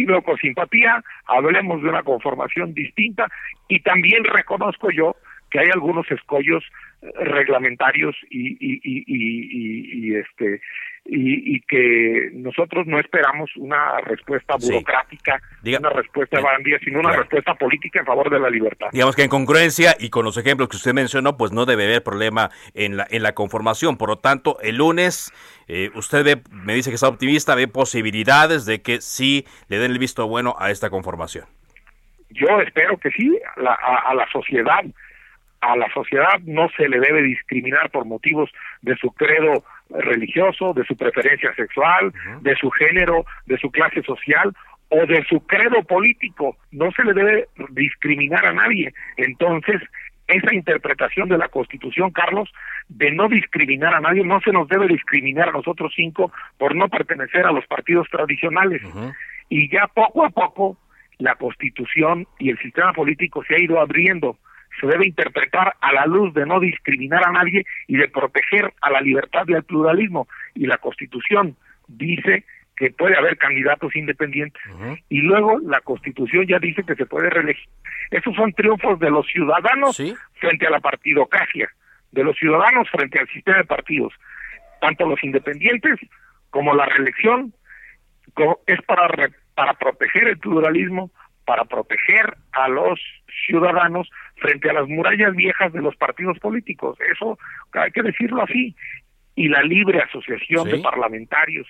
veo 0.06 0.22
con 0.22 0.38
simpatía, 0.38 1.04
hablemos 1.28 1.82
de 1.82 1.90
una 1.90 2.04
conformación 2.04 2.74
distinta 2.74 3.28
y 3.68 3.80
también 3.82 4.24
reconozco 4.24 4.90
yo 4.92 5.16
que 5.54 5.60
hay 5.60 5.70
algunos 5.72 6.10
escollos 6.10 6.64
eh, 7.04 7.12
reglamentarios 7.26 8.16
y, 8.32 8.58
y, 8.60 8.82
y, 8.84 10.08
y 10.08 10.16
este 10.16 10.62
y, 11.06 11.60
que 11.62 12.32
nosotros 12.34 12.88
no 12.88 12.98
esperamos 13.00 13.52
una 13.58 14.00
respuesta 14.00 14.56
burocrática, 14.56 15.40
una 15.78 15.90
respuesta 15.90 16.38
de 16.38 16.44
bandía, 16.44 16.80
sino 16.80 17.02
una 17.02 17.12
respuesta 17.12 17.54
política 17.56 18.00
en 18.00 18.06
favor 18.06 18.30
de 18.30 18.40
la 18.40 18.50
libertad. 18.50 18.88
Digamos 18.94 19.16
que 19.16 19.24
en 19.24 19.30
congruencia 19.30 19.96
y 20.00 20.10
con 20.10 20.24
los 20.26 20.38
ejemplos 20.38 20.70
que 20.70 20.78
usted 20.78 20.94
mencionó, 20.94 21.38
pues 21.38 21.52
no 21.52 21.66
debe 21.66 21.84
haber 21.84 22.04
problema 22.04 22.52
en 22.74 22.98
la, 22.98 23.06
en 23.10 23.22
la 23.22 23.34
conformación. 23.34 23.98
Por 23.98 24.10
lo 24.10 24.18
tanto, 24.20 24.58
el 24.62 24.78
lunes 24.78 25.34
eh, 25.68 25.92
usted 25.94 26.24
ve, 26.24 26.42
me 26.52 26.74
dice 26.74 26.90
que 26.90 26.96
está 26.96 27.10
optimista, 27.10 27.54
ve 27.54 27.68
posibilidades 27.68 28.66
de 28.66 28.82
que 28.82 29.02
sí 29.02 29.46
le 29.68 29.78
den 29.78 29.92
el 29.92 30.00
visto 30.00 30.28
bueno 30.28 30.56
a 30.58 30.72
esta 30.72 30.90
conformación. 30.90 31.46
Yo 32.30 32.48
espero 32.62 32.98
que 32.98 33.12
sí, 33.12 33.38
a 33.58 34.16
la 34.16 34.28
sociedad 34.32 34.84
a 35.64 35.78
la 35.78 35.92
sociedad 35.94 36.40
no 36.44 36.70
se 36.76 36.90
le 36.90 37.00
debe 37.00 37.22
discriminar 37.22 37.90
por 37.90 38.06
motivos 38.06 38.52
de 38.82 38.96
su 38.98 39.12
credo 39.12 39.64
religioso, 39.90 40.74
de 40.74 40.84
su 40.84 40.98
preferencia 40.98 41.54
sexual, 41.56 42.12
de 42.42 42.56
su 42.56 42.70
género, 42.72 43.26
de 43.46 43.58
su 43.58 43.72
clase 43.72 44.02
social 44.04 44.54
o 44.90 45.06
de 45.06 45.24
su 45.24 45.46
credo 45.48 45.84
político. 45.84 46.58
No 46.72 46.92
se 46.92 47.04
le 47.04 47.14
debe 47.14 47.48
discriminar 47.70 48.46
a 48.46 48.54
nadie. 48.54 48.94
Entonces, 49.18 49.82
esa 50.28 50.54
interpretación 50.54 51.30
de 51.30 51.38
la 51.38 51.48
Constitución, 51.48 52.12
Carlos, 52.12 52.52
de 52.90 53.12
no 53.12 53.30
discriminar 53.30 53.94
a 53.94 54.02
nadie, 54.02 54.24
no 54.24 54.42
se 54.42 54.52
nos 54.52 54.68
debe 54.68 54.88
discriminar 54.88 55.50
a 55.50 55.54
nosotros 55.54 55.94
cinco 55.96 56.32
por 56.58 56.76
no 56.76 56.90
pertenecer 56.90 57.46
a 57.46 57.52
los 57.52 57.66
partidos 57.68 58.08
tradicionales. 58.10 58.82
Y 59.50 59.70
ya 59.70 59.88
poco 59.88 60.26
a 60.26 60.30
poco 60.30 60.78
la 61.20 61.36
Constitución 61.36 62.28
y 62.40 62.50
el 62.50 62.58
sistema 62.60 62.92
político 62.92 63.44
se 63.46 63.56
ha 63.56 63.60
ido 63.60 63.80
abriendo 63.80 64.38
se 64.80 64.88
debe 64.88 65.08
interpretar 65.08 65.76
a 65.80 65.94
la 65.94 66.06
luz 66.06 66.34
de 66.34 66.46
no 66.46 66.60
discriminar 66.60 67.24
a 67.26 67.32
nadie 67.32 67.66
y 67.88 67.98
de 67.98 68.08
proteger 68.08 68.74
a 68.82 68.90
la 68.90 69.02
libertad 69.02 69.44
y 69.48 69.54
al 69.54 69.64
pluralismo. 69.64 70.28
Y 70.56 70.66
la 70.66 70.78
Constitución 70.78 71.56
dice 71.88 72.46
que 72.76 72.92
puede 72.92 73.16
haber 73.16 73.38
candidatos 73.38 73.96
independientes. 73.96 74.62
Y 75.10 75.22
luego 75.22 75.60
la 75.60 75.82
Constitución 75.82 76.48
ya 76.48 76.60
dice 76.60 76.84
que 76.84 76.96
se 76.96 77.06
puede 77.06 77.30
reelegir. 77.30 77.70
Esos 78.12 78.36
son 78.36 78.52
triunfos 78.54 79.00
de 79.00 79.10
los 79.10 79.28
ciudadanos 79.28 80.02
frente 80.36 80.68
a 80.68 80.72
la 80.72 80.80
partidocracia, 80.80 81.70
de 82.12 82.24
los 82.24 82.36
ciudadanos 82.38 82.90
frente 82.90 83.20
al 83.20 83.28
sistema 83.30 83.58
de 83.58 83.66
partidos. 83.66 84.14
Tanto 84.82 85.06
los 85.06 85.24
independientes 85.24 86.00
como 86.50 86.74
la 86.74 86.86
reelección 86.86 87.54
es 88.66 88.82
para, 88.84 89.30
para 89.56 89.74
proteger 89.74 90.28
el 90.28 90.38
pluralismo, 90.38 91.12
para 91.46 91.66
proteger 91.66 92.36
a 92.52 92.68
los 92.68 93.00
ciudadanos 93.46 94.10
frente 94.36 94.70
a 94.70 94.74
las 94.74 94.88
murallas 94.88 95.36
viejas 95.36 95.72
de 95.74 95.82
los 95.82 95.96
partidos 95.96 96.38
políticos. 96.40 96.98
Eso 97.12 97.38
hay 97.74 97.92
que 97.92 98.04
decirlo 98.04 98.44
así. 98.44 98.76
Y 99.36 99.48
la 99.48 99.64
libre 99.64 100.00
asociación 100.00 100.70
de 100.70 100.80
parlamentarios 100.80 101.68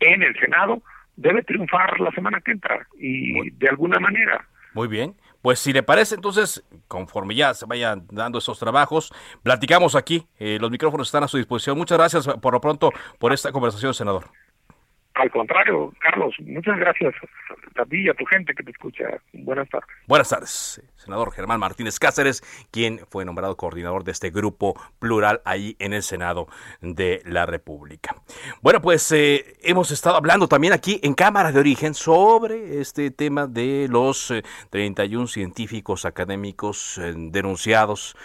en 0.00 0.22
el 0.22 0.34
Senado 0.38 0.82
debe 1.14 1.42
triunfar 1.42 2.00
la 2.00 2.10
semana 2.12 2.40
que 2.40 2.52
entra 2.52 2.86
y 2.98 3.50
de 3.50 3.68
alguna 3.68 3.98
manera. 3.98 4.44
Muy 4.74 4.88
bien. 4.88 5.14
Pues 5.40 5.60
si 5.60 5.72
le 5.72 5.82
parece, 5.82 6.16
entonces, 6.16 6.64
conforme 6.88 7.34
ya 7.34 7.54
se 7.54 7.66
vayan 7.66 8.06
dando 8.10 8.38
esos 8.38 8.58
trabajos, 8.58 9.12
platicamos 9.42 9.94
aquí. 9.94 10.26
Eh, 10.38 10.58
los 10.60 10.70
micrófonos 10.70 11.08
están 11.08 11.22
a 11.22 11.28
su 11.28 11.36
disposición. 11.36 11.78
Muchas 11.78 11.96
gracias 11.96 12.26
por 12.26 12.52
lo 12.52 12.60
pronto 12.60 12.90
por 13.18 13.32
esta 13.32 13.52
conversación, 13.52 13.94
senador. 13.94 14.24
Al 15.16 15.30
contrario, 15.30 15.94
Carlos, 15.98 16.34
muchas 16.44 16.78
gracias 16.78 17.14
a 17.76 17.84
ti 17.86 18.02
y 18.02 18.08
a 18.10 18.14
tu 18.14 18.26
gente 18.26 18.52
que 18.52 18.62
te 18.62 18.70
escucha. 18.70 19.04
Buenas 19.32 19.66
tardes. 19.70 19.88
Buenas 20.06 20.28
tardes, 20.28 20.82
senador 20.94 21.32
Germán 21.32 21.58
Martínez 21.58 21.98
Cáceres, 21.98 22.42
quien 22.70 23.00
fue 23.08 23.24
nombrado 23.24 23.56
coordinador 23.56 24.04
de 24.04 24.12
este 24.12 24.28
grupo 24.28 24.78
plural 24.98 25.40
ahí 25.46 25.74
en 25.78 25.94
el 25.94 26.02
Senado 26.02 26.48
de 26.82 27.22
la 27.24 27.46
República. 27.46 28.14
Bueno, 28.60 28.82
pues 28.82 29.10
eh, 29.12 29.56
hemos 29.62 29.90
estado 29.90 30.16
hablando 30.16 30.48
también 30.48 30.74
aquí 30.74 31.00
en 31.02 31.14
Cámara 31.14 31.50
de 31.50 31.60
Origen 31.60 31.94
sobre 31.94 32.82
este 32.82 33.10
tema 33.10 33.46
de 33.46 33.88
los 33.88 34.34
31 34.68 35.24
eh, 35.24 35.28
científicos 35.28 36.04
académicos 36.04 36.98
eh, 36.98 37.14
denunciados 37.16 38.16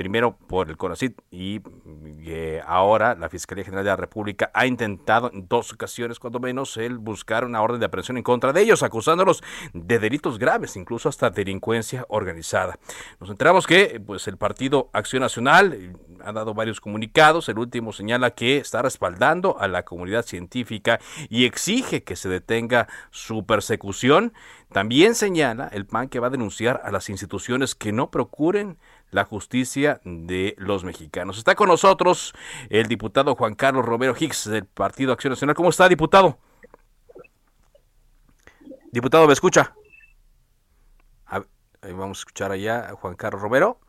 primero 0.00 0.34
por 0.34 0.70
el 0.70 0.78
CONACID 0.78 1.12
y 1.30 1.60
eh, 2.24 2.62
ahora 2.66 3.14
la 3.14 3.28
Fiscalía 3.28 3.64
General 3.64 3.84
de 3.84 3.90
la 3.90 3.96
República 3.96 4.50
ha 4.54 4.64
intentado 4.64 5.30
en 5.30 5.46
dos 5.46 5.74
ocasiones, 5.74 6.18
cuando 6.18 6.40
menos, 6.40 6.78
el 6.78 6.96
buscar 6.96 7.44
una 7.44 7.60
orden 7.60 7.80
de 7.80 7.84
aprehensión 7.84 8.16
en 8.16 8.22
contra 8.22 8.54
de 8.54 8.62
ellos, 8.62 8.82
acusándolos 8.82 9.42
de 9.74 9.98
delitos 9.98 10.38
graves, 10.38 10.74
incluso 10.76 11.10
hasta 11.10 11.28
delincuencia 11.28 12.06
organizada. 12.08 12.78
Nos 13.20 13.28
enteramos 13.28 13.66
que 13.66 14.00
pues, 14.00 14.26
el 14.26 14.38
Partido 14.38 14.88
Acción 14.94 15.20
Nacional 15.20 15.74
eh, 15.74 15.92
ha 16.24 16.32
dado 16.32 16.54
varios 16.54 16.80
comunicados, 16.80 17.50
el 17.50 17.58
último 17.58 17.92
señala 17.92 18.30
que 18.30 18.56
está 18.56 18.80
respaldando 18.80 19.58
a 19.60 19.68
la 19.68 19.84
comunidad 19.84 20.24
científica 20.24 20.98
y 21.28 21.44
exige 21.44 22.04
que 22.04 22.16
se 22.16 22.30
detenga 22.30 22.88
su 23.10 23.44
persecución. 23.44 24.32
También 24.72 25.14
señala 25.14 25.68
el 25.72 25.84
PAN 25.84 26.08
que 26.08 26.20
va 26.20 26.28
a 26.28 26.30
denunciar 26.30 26.80
a 26.84 26.90
las 26.90 27.10
instituciones 27.10 27.74
que 27.74 27.92
no 27.92 28.10
procuren 28.10 28.78
la 29.10 29.24
justicia 29.24 30.00
de 30.04 30.54
los 30.58 30.84
mexicanos. 30.84 31.38
Está 31.38 31.54
con 31.54 31.68
nosotros 31.68 32.32
el 32.68 32.86
diputado 32.86 33.34
Juan 33.34 33.54
Carlos 33.54 33.84
Romero 33.84 34.14
Hicks 34.18 34.48
del 34.48 34.66
Partido 34.66 35.12
Acción 35.12 35.32
Nacional. 35.32 35.56
¿Cómo 35.56 35.70
está, 35.70 35.88
diputado? 35.88 36.38
Diputado, 38.92 39.26
¿me 39.26 39.32
escucha? 39.32 39.74
vamos 41.82 42.18
a 42.18 42.20
escuchar 42.20 42.52
allá 42.52 42.90
a 42.90 42.94
Juan 42.94 43.14
Carlos 43.14 43.40
Romero. 43.40 43.80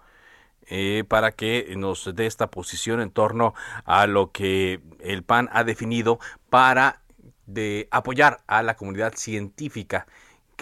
Eh, 0.68 1.04
para 1.08 1.32
que 1.32 1.74
nos 1.76 2.10
dé 2.16 2.28
esta 2.28 2.52
posición 2.52 3.02
en 3.02 3.10
torno 3.10 3.54
a 3.84 4.06
lo 4.06 4.32
que 4.32 4.80
el 5.00 5.24
PAN 5.24 5.50
ha 5.52 5.64
definido 5.64 6.20
para 6.50 7.02
de 7.46 7.88
apoyar 7.92 8.42
a 8.48 8.62
la 8.62 8.76
comunidad 8.76 9.14
científica 9.16 10.06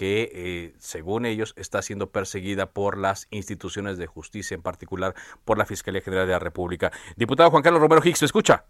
que, 0.00 0.30
eh, 0.32 0.72
según 0.78 1.26
ellos, 1.26 1.52
está 1.58 1.82
siendo 1.82 2.10
perseguida 2.10 2.72
por 2.72 2.96
las 2.96 3.28
instituciones 3.30 3.98
de 3.98 4.06
justicia, 4.06 4.54
en 4.54 4.62
particular 4.62 5.12
por 5.44 5.58
la 5.58 5.66
Fiscalía 5.66 6.00
General 6.00 6.26
de 6.26 6.32
la 6.32 6.38
República. 6.38 6.90
Diputado 7.18 7.50
Juan 7.50 7.62
Carlos 7.62 7.82
Romero 7.82 8.00
Hicks, 8.02 8.22
¿me 8.22 8.24
escucha? 8.24 8.64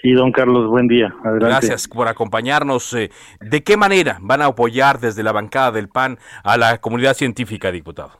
Sí, 0.00 0.14
don 0.14 0.32
Carlos, 0.32 0.70
buen 0.70 0.88
día. 0.88 1.14
Adelante. 1.22 1.66
Gracias 1.66 1.86
por 1.86 2.08
acompañarnos. 2.08 2.94
Eh, 2.94 3.10
¿De 3.42 3.62
qué 3.62 3.76
manera 3.76 4.16
van 4.22 4.40
a 4.40 4.46
apoyar 4.46 5.00
desde 5.00 5.22
la 5.22 5.32
bancada 5.32 5.70
del 5.70 5.90
PAN 5.90 6.16
a 6.44 6.56
la 6.56 6.78
comunidad 6.78 7.12
científica, 7.12 7.70
diputado? 7.70 8.12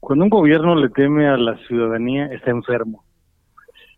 Cuando 0.00 0.24
un 0.24 0.30
gobierno 0.30 0.74
le 0.74 0.90
teme 0.90 1.30
a 1.30 1.38
la 1.38 1.56
ciudadanía, 1.66 2.26
está 2.26 2.50
enfermo. 2.50 3.02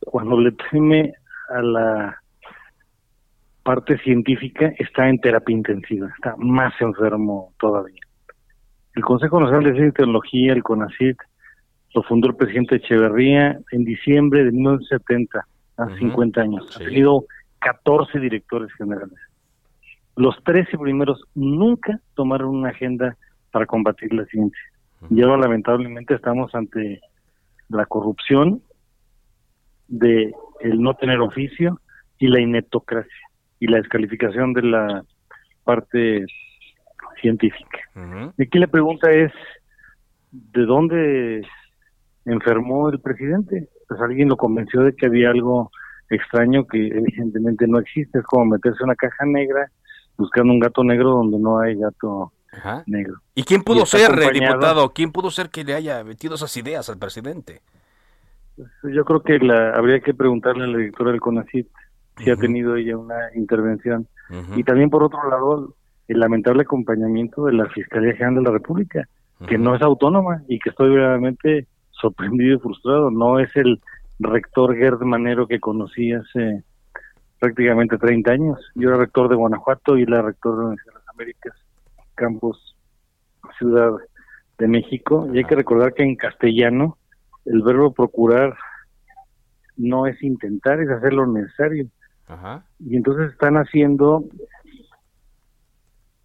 Cuando 0.02 0.38
le 0.38 0.52
teme 0.70 1.14
a 1.48 1.62
la 1.62 2.22
parte 3.66 3.98
científica, 3.98 4.72
está 4.79 5.09
en 5.09 5.18
terapia 5.18 5.52
intensiva, 5.52 6.09
está 6.16 6.37
más 6.38 6.72
enfermo 6.81 7.52
todavía. 7.59 8.00
El 8.94 9.02
Consejo 9.02 9.40
Nacional 9.40 9.64
de 9.64 9.72
Ciencia 9.72 9.88
y 9.88 9.92
Tecnología, 9.92 10.52
el 10.52 10.62
CONACYT, 10.62 11.16
lo 11.92 12.02
fundó 12.05 12.29
el 12.29 12.37
presidente 12.37 12.76
Echeverría 12.76 13.59
en 13.72 13.85
diciembre 13.85 14.44
de 14.44 14.52
1970, 14.52 15.46
hace 15.79 15.98
50 15.98 16.40
años. 16.40 16.76
Ha 16.76 16.79
tenido 16.79 17.24
14 17.59 18.20
directores 18.20 18.72
generales. 18.74 19.18
Los 20.14 20.37
13 20.44 20.79
primeros 20.79 21.24
nunca 21.35 22.00
tomaron 22.14 22.50
una 22.50 22.68
agenda 22.68 23.16
para 23.50 23.66
combatir 23.66 24.14
la 24.14 24.26
ciencia. 24.26 24.62
Y 25.11 25.22
ahora 25.22 25.38
lamentablemente 25.38 26.14
estamos 26.14 26.55
ante 26.55 27.00
la 27.68 27.85
corrupción 27.87 28.62
de 29.88 30.33
el 30.61 30.81
no 30.81 30.94
tener 30.94 31.18
oficio 31.18 31.81
y 32.18 32.29
la 32.29 32.40
ineptocracia 32.40 33.25
y 33.58 33.66
la 33.66 33.78
descalificación 33.78 34.52
de 34.52 34.62
la 34.62 35.04
parte 35.64 36.26
científica. 37.20 37.78
Y 38.36 38.42
aquí 38.42 38.58
la 38.58 38.66
pregunta 38.66 39.10
es, 39.10 39.32
¿de 40.30 40.66
dónde 40.66 41.46
enfermó 42.24 42.90
el 42.90 43.00
presidente? 43.00 43.68
Pues 43.88 44.00
alguien 44.00 44.28
lo 44.28 44.36
convenció 44.36 44.82
de 44.82 44.94
que 44.94 45.06
había 45.06 45.30
algo 45.30 45.70
extraño 46.10 46.66
que 46.66 46.86
evidentemente 46.86 47.66
no 47.66 47.78
existe, 47.78 48.18
es 48.18 48.24
como 48.24 48.44
meterse 48.46 48.78
en 48.80 48.84
una 48.84 48.94
caja 48.94 49.24
negra 49.26 49.70
buscando 50.16 50.52
un 50.52 50.60
gato 50.60 50.84
negro 50.84 51.10
donde 51.10 51.38
no 51.38 51.58
hay 51.58 51.76
gato 51.76 52.32
negro. 52.86 53.20
¿Y 53.34 53.42
quién 53.42 53.62
pudo 53.62 53.84
ser, 53.84 54.10
diputado? 54.32 54.92
¿Quién 54.92 55.12
pudo 55.12 55.30
ser 55.30 55.50
que 55.50 55.64
le 55.64 55.74
haya 55.74 56.02
metido 56.04 56.36
esas 56.36 56.56
ideas 56.56 56.88
al 56.88 56.98
presidente? 56.98 57.60
Pues, 58.56 58.94
yo 58.94 59.04
creo 59.04 59.22
que 59.22 59.38
la, 59.38 59.70
habría 59.70 60.00
que 60.00 60.14
preguntarle 60.14 60.64
a 60.64 60.68
la 60.68 60.78
directora 60.78 61.10
del 61.10 61.20
CONACIT 61.20 61.68
si 62.16 62.31
ha 62.31 62.37
tenido 62.37 62.76
ella 62.76 62.96
una 62.96 63.16
intervención. 63.35 64.07
Y 64.57 64.64
también, 64.64 64.90
por 64.90 65.02
otro 65.02 65.29
lado, 65.31 65.74
el 66.09 66.20
lamentable 66.20 66.62
acompañamiento 66.62 67.44
de 67.44 67.52
la 67.52 67.66
Fiscalía 67.66 68.14
General 68.14 68.37
de 68.37 68.42
la 68.42 68.50
República, 68.50 69.09
que 69.46 69.59
no 69.59 69.74
es 69.74 69.83
autónoma 69.83 70.42
y 70.48 70.59
que 70.59 70.70
estoy 70.70 70.94
realmente 70.94 71.66
sorprendido 71.90 72.57
y 72.57 72.61
frustrado. 72.61 73.11
No 73.11 73.38
es 73.38 73.55
el 73.57 73.81
rector 74.18 74.74
Gerd 74.76 75.02
Manero 75.02 75.46
que 75.46 75.61
conocí 75.61 76.12
hace 76.12 76.64
prácticamente 77.38 77.98
30 77.98 78.31
años. 78.31 78.59
Yo 78.74 78.88
era 78.88 78.98
rector 78.98 79.29
de 79.29 79.37
Guanajuato 79.37 79.96
y 79.96 80.07
la 80.07 80.22
rector 80.22 80.52
de 80.52 80.59
la 80.59 80.66
Universidad 80.68 80.92
de 80.94 80.98
las 80.98 81.09
Américas, 81.09 81.55
campus 82.14 82.76
Ciudad 83.59 83.92
de 84.59 84.68
México. 84.68 85.29
Y 85.33 85.38
hay 85.38 85.44
que 85.44 85.55
recordar 85.55 85.94
que 85.94 86.02
en 86.02 86.16
castellano 86.16 86.98
el 87.44 87.62
verbo 87.62 87.92
procurar 87.92 88.57
no 89.76 90.07
es 90.07 90.20
intentar, 90.22 90.81
es 90.81 90.90
hacer 90.90 91.12
lo 91.12 91.26
necesario. 91.26 91.87
Y 92.80 92.96
entonces 92.96 93.32
están 93.32 93.56
haciendo 93.56 94.24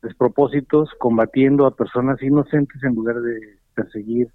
despropósitos, 0.01 0.89
combatiendo 0.99 1.65
a 1.65 1.75
personas 1.75 2.21
inocentes 2.23 2.83
en 2.83 2.95
lugar 2.95 3.21
de 3.21 3.59
perseguir 3.75 4.29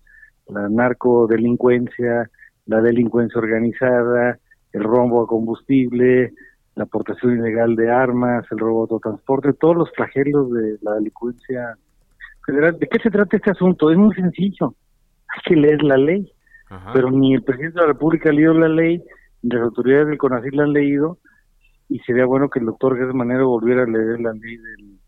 la 0.48 0.68
narcodelincuencia, 0.68 2.30
la 2.66 2.80
delincuencia 2.80 3.40
organizada, 3.40 4.38
el 4.72 4.84
rombo 4.84 5.24
a 5.24 5.26
combustible, 5.26 6.32
la 6.76 6.84
aportación 6.84 7.38
ilegal 7.38 7.74
de 7.74 7.90
armas, 7.90 8.44
el 8.50 8.58
robo 8.58 8.82
autotransporte, 8.82 9.54
todos 9.54 9.76
los 9.76 9.90
flagelos 9.92 10.52
de 10.52 10.78
la 10.82 10.94
delincuencia 10.94 11.76
federal. 12.44 12.78
¿De 12.78 12.86
qué 12.86 12.98
se 13.00 13.10
trata 13.10 13.36
este 13.36 13.50
asunto? 13.50 13.90
Es 13.90 13.96
muy 13.96 14.14
sencillo. 14.14 14.74
Hay 15.28 15.40
que 15.46 15.56
leer 15.56 15.82
la 15.82 15.96
ley. 15.96 16.30
Pero 16.92 17.10
ni 17.10 17.34
el 17.34 17.42
presidente 17.42 17.78
de 17.78 17.86
la 17.86 17.92
República 17.92 18.28
ha 18.28 18.32
leído 18.32 18.52
la 18.52 18.68
ley, 18.68 19.02
ni 19.42 19.50
las 19.50 19.62
autoridades 19.62 20.08
del 20.08 20.18
CONACYT 20.18 20.54
la 20.54 20.64
han 20.64 20.72
leído, 20.72 21.18
y 21.88 21.98
sería 22.00 22.26
bueno 22.26 22.48
que 22.48 22.58
el 22.58 22.66
doctor 22.66 22.96
Gertz 22.96 23.14
Manero 23.14 23.48
volviera 23.48 23.84
a 23.84 23.86
leer 23.86 24.20
la 24.20 24.32
ley 24.32 24.56
del 24.56 24.98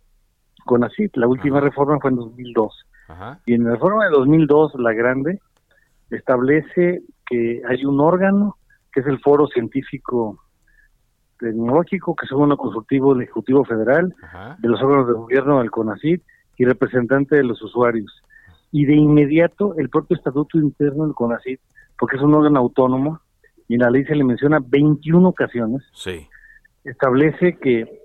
CONACYT. 0.65 1.17
La 1.17 1.27
última 1.27 1.61
reforma 1.61 1.99
fue 2.01 2.11
en 2.11 2.17
2002. 2.17 2.85
Y 3.47 3.55
en 3.55 3.65
la 3.65 3.73
reforma 3.73 4.05
de 4.05 4.11
2002, 4.11 4.75
la 4.79 4.93
grande, 4.93 5.41
establece 6.11 7.03
que 7.27 7.63
hay 7.67 7.85
un 7.85 8.01
órgano, 8.01 8.57
que 8.93 9.01
es 9.01 9.07
el 9.07 9.19
Foro 9.21 9.47
Científico 9.47 10.39
Tecnológico, 11.39 12.15
que 12.15 12.27
es 12.27 12.33
un 12.33 12.55
consultivo 12.57 13.15
del 13.15 13.23
Ejecutivo 13.25 13.65
Federal, 13.65 14.15
de 14.59 14.69
los 14.69 14.81
órganos 14.83 15.07
de 15.09 15.15
gobierno 15.15 15.59
del 15.59 15.71
CONACYT 15.71 16.23
y 16.59 16.65
representante 16.65 17.37
de 17.37 17.45
los 17.45 17.63
usuarios. 17.63 18.23
Y 18.71 18.85
de 18.85 18.95
inmediato 18.95 19.75
el 19.79 19.89
propio 19.89 20.17
Estatuto 20.17 20.59
Interno 20.59 21.05
del 21.05 21.15
CONACYT, 21.15 21.61
porque 21.99 22.17
es 22.17 22.23
un 22.23 22.35
órgano 22.35 22.59
autónomo, 22.59 23.21
y 23.69 23.75
en 23.75 23.81
la 23.81 23.91
ley 23.91 24.05
se 24.05 24.15
le 24.15 24.25
menciona 24.25 24.59
21 24.61 25.29
ocasiones, 25.29 25.83
establece 26.85 27.57
que 27.59 28.03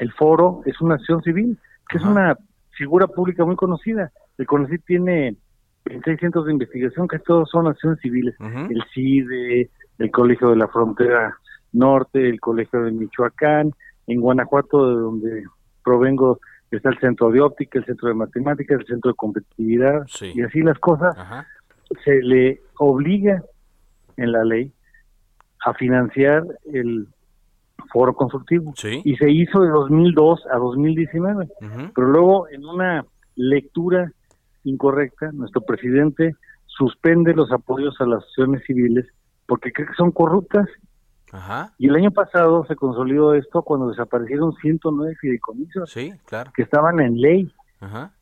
el 0.00 0.12
foro 0.12 0.62
es 0.66 0.80
una 0.80 0.94
acción 0.94 1.22
civil, 1.22 1.58
que 1.88 1.98
es 1.98 2.04
una 2.04 2.36
figura 2.70 3.06
pública 3.06 3.44
muy 3.44 3.56
conocida. 3.56 4.12
El 4.36 4.46
CONACYT 4.46 4.84
tiene 4.84 5.36
26 5.84 6.20
centros 6.20 6.46
de 6.46 6.52
investigación, 6.52 7.08
que 7.08 7.18
todos 7.18 7.50
son 7.50 7.66
acciones 7.66 7.98
civiles. 8.00 8.34
El 8.40 8.82
CIDE, 8.94 9.70
el 9.98 10.10
Colegio 10.10 10.50
de 10.50 10.56
la 10.56 10.68
Frontera 10.68 11.36
Norte, 11.72 12.28
el 12.28 12.40
Colegio 12.40 12.82
de 12.82 12.92
Michoacán, 12.92 13.72
en 14.06 14.20
Guanajuato, 14.20 14.88
de 14.88 15.00
donde 15.00 15.44
provengo, 15.84 16.38
está 16.70 16.90
el 16.90 16.98
Centro 16.98 17.30
de 17.30 17.40
Óptica, 17.40 17.78
el 17.78 17.86
Centro 17.86 18.08
de 18.08 18.14
Matemáticas, 18.14 18.80
el 18.80 18.86
Centro 18.86 19.10
de 19.10 19.16
Competitividad, 19.16 20.06
y 20.20 20.42
así 20.42 20.60
las 20.60 20.78
cosas. 20.78 21.16
Se 22.04 22.22
le 22.22 22.60
obliga 22.78 23.42
en 24.16 24.32
la 24.32 24.44
ley 24.44 24.70
a 25.64 25.74
financiar 25.74 26.44
el 26.72 27.08
foro 27.92 28.14
consultivo. 28.14 28.72
Y 29.04 29.16
se 29.16 29.30
hizo 29.30 29.60
de 29.60 29.70
2002 29.70 30.46
a 30.52 30.58
2019. 30.58 31.48
Pero 31.94 32.06
luego, 32.08 32.48
en 32.48 32.64
una 32.64 33.04
lectura 33.36 34.12
incorrecta, 34.64 35.30
nuestro 35.32 35.62
presidente 35.62 36.34
suspende 36.66 37.34
los 37.34 37.50
apoyos 37.52 38.00
a 38.00 38.06
las 38.06 38.22
acciones 38.24 38.62
civiles 38.66 39.06
porque 39.46 39.72
cree 39.72 39.88
que 39.88 39.94
son 39.94 40.12
corruptas. 40.12 40.68
Y 41.78 41.88
el 41.88 41.96
año 41.96 42.10
pasado 42.10 42.64
se 42.66 42.76
consolidó 42.76 43.34
esto 43.34 43.62
cuando 43.62 43.88
desaparecieron 43.88 44.54
109 44.54 45.16
fideicomisos 45.20 45.92
que 45.92 46.62
estaban 46.62 47.00
en 47.00 47.20
ley. 47.20 47.52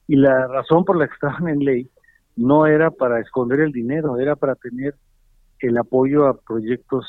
Y 0.09 0.16
la 0.16 0.47
razón 0.47 0.85
por 0.85 0.97
la 0.97 1.07
que 1.07 1.14
estaban 1.14 1.49
en 1.49 1.64
ley 1.64 1.90
no 2.37 2.66
era 2.66 2.90
para 2.90 3.21
esconder 3.21 3.61
el 3.61 3.73
dinero, 3.73 4.19
era 4.19 4.37
para 4.37 4.55
tener 4.55 4.95
el 5.61 5.79
apoyo 5.79 6.27
a 6.27 6.38
proyectos 6.38 7.07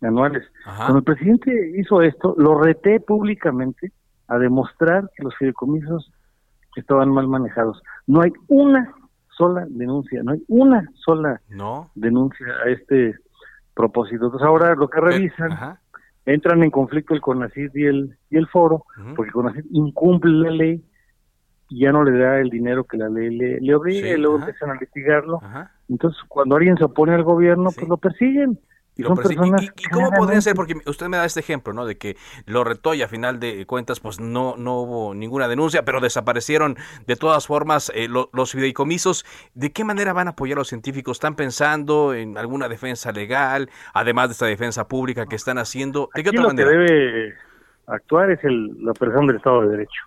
multianuales. 0.00 0.44
Cuando 0.64 0.98
el 0.98 1.04
presidente 1.04 1.72
hizo 1.76 2.02
esto, 2.02 2.34
lo 2.38 2.58
reté 2.60 3.00
públicamente 3.00 3.92
a 4.28 4.38
demostrar 4.38 5.10
que 5.16 5.24
los 5.24 5.34
fideicomisos 5.36 6.12
estaban 6.76 7.10
mal 7.10 7.26
manejados. 7.28 7.82
No 8.06 8.20
hay 8.20 8.32
una 8.48 8.92
sola 9.36 9.66
denuncia, 9.68 10.22
no 10.22 10.32
hay 10.32 10.42
una 10.48 10.88
sola 10.94 11.40
denuncia 11.94 12.46
a 12.64 12.70
este 12.70 13.14
propósito. 13.74 14.26
Entonces 14.26 14.46
ahora 14.46 14.74
lo 14.74 14.88
que 14.88 15.00
revisan, 15.00 15.78
entran 16.26 16.62
en 16.62 16.70
conflicto 16.70 17.14
el 17.14 17.20
CONACYT 17.20 17.76
y 17.76 17.84
el, 17.84 18.18
y 18.30 18.36
el 18.36 18.46
foro, 18.48 18.84
porque 19.16 19.28
el 19.28 19.32
CONACYT 19.32 19.66
incumple 19.70 20.32
la 20.32 20.50
ley 20.50 20.84
y 21.70 21.80
ya 21.80 21.92
no 21.92 22.02
le 22.02 22.18
da 22.18 22.38
el 22.40 22.50
dinero 22.50 22.84
que 22.84 22.96
la 22.96 23.08
ley 23.08 23.34
le, 23.36 23.60
le 23.60 23.74
obliga 23.74 24.08
y 24.08 24.16
luego 24.16 24.38
empiezan 24.38 24.70
a 24.70 24.74
litigarlo. 24.74 25.40
Entonces 25.88 26.20
cuando 26.28 26.56
alguien 26.56 26.76
se 26.76 26.84
opone 26.84 27.14
al 27.14 27.24
gobierno, 27.24 27.70
pues 27.74 27.88
lo 27.88 27.96
persiguen. 27.96 28.58
Y, 28.98 29.04
cómo 29.04 30.10
podría 30.10 30.40
ser? 30.40 30.56
Porque 30.56 30.74
usted 30.86 31.06
me 31.06 31.16
da 31.16 31.24
este 31.24 31.38
ejemplo, 31.38 31.72
¿no? 31.72 31.86
De 31.86 31.96
que 31.96 32.16
lo 32.46 32.64
retó 32.64 32.94
y 32.94 33.02
a 33.02 33.08
final 33.08 33.38
de 33.38 33.64
cuentas, 33.64 34.00
pues 34.00 34.18
no, 34.18 34.56
no 34.58 34.80
hubo 34.80 35.14
ninguna 35.14 35.46
denuncia, 35.46 35.84
pero 35.84 36.00
desaparecieron 36.00 36.76
de 37.06 37.14
todas 37.14 37.46
formas 37.46 37.92
eh, 37.94 38.08
los 38.08 38.52
fideicomisos. 38.52 39.24
¿De 39.54 39.70
qué 39.70 39.84
manera 39.84 40.12
van 40.12 40.26
a 40.26 40.30
apoyar 40.32 40.58
a 40.58 40.62
los 40.62 40.68
científicos? 40.68 41.18
¿Están 41.18 41.36
pensando 41.36 42.12
en 42.12 42.36
alguna 42.36 42.68
defensa 42.68 43.12
legal, 43.12 43.70
además 43.94 44.30
de 44.30 44.32
esta 44.32 44.46
defensa 44.46 44.88
pública 44.88 45.26
que 45.26 45.36
están 45.36 45.58
haciendo? 45.58 46.10
¿De 46.12 46.24
qué 46.24 46.30
otra 46.30 46.48
manera? 46.48 46.68
que 46.68 46.76
debe 46.76 47.34
actuar 47.86 48.32
es 48.32 48.42
el, 48.42 48.84
la 48.84 48.94
persona 48.94 49.28
del 49.28 49.36
Estado 49.36 49.62
de 49.62 49.68
Derecho. 49.68 50.02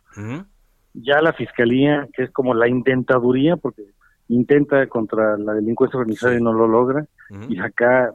Ya 0.96 1.22
la 1.22 1.32
Fiscalía, 1.32 2.10
que 2.12 2.24
es 2.24 2.32
como 2.32 2.54
la 2.54 2.68
intentaduría, 2.68 3.56
porque 3.56 3.84
intenta 4.28 4.86
contra 4.88 5.38
la 5.38 5.54
delincuencia 5.54 5.98
organizada 5.98 6.36
y 6.36 6.44
no 6.44 6.52
lo 6.52 6.68
logra, 6.68 7.06
y 7.48 7.58
acá 7.60 8.14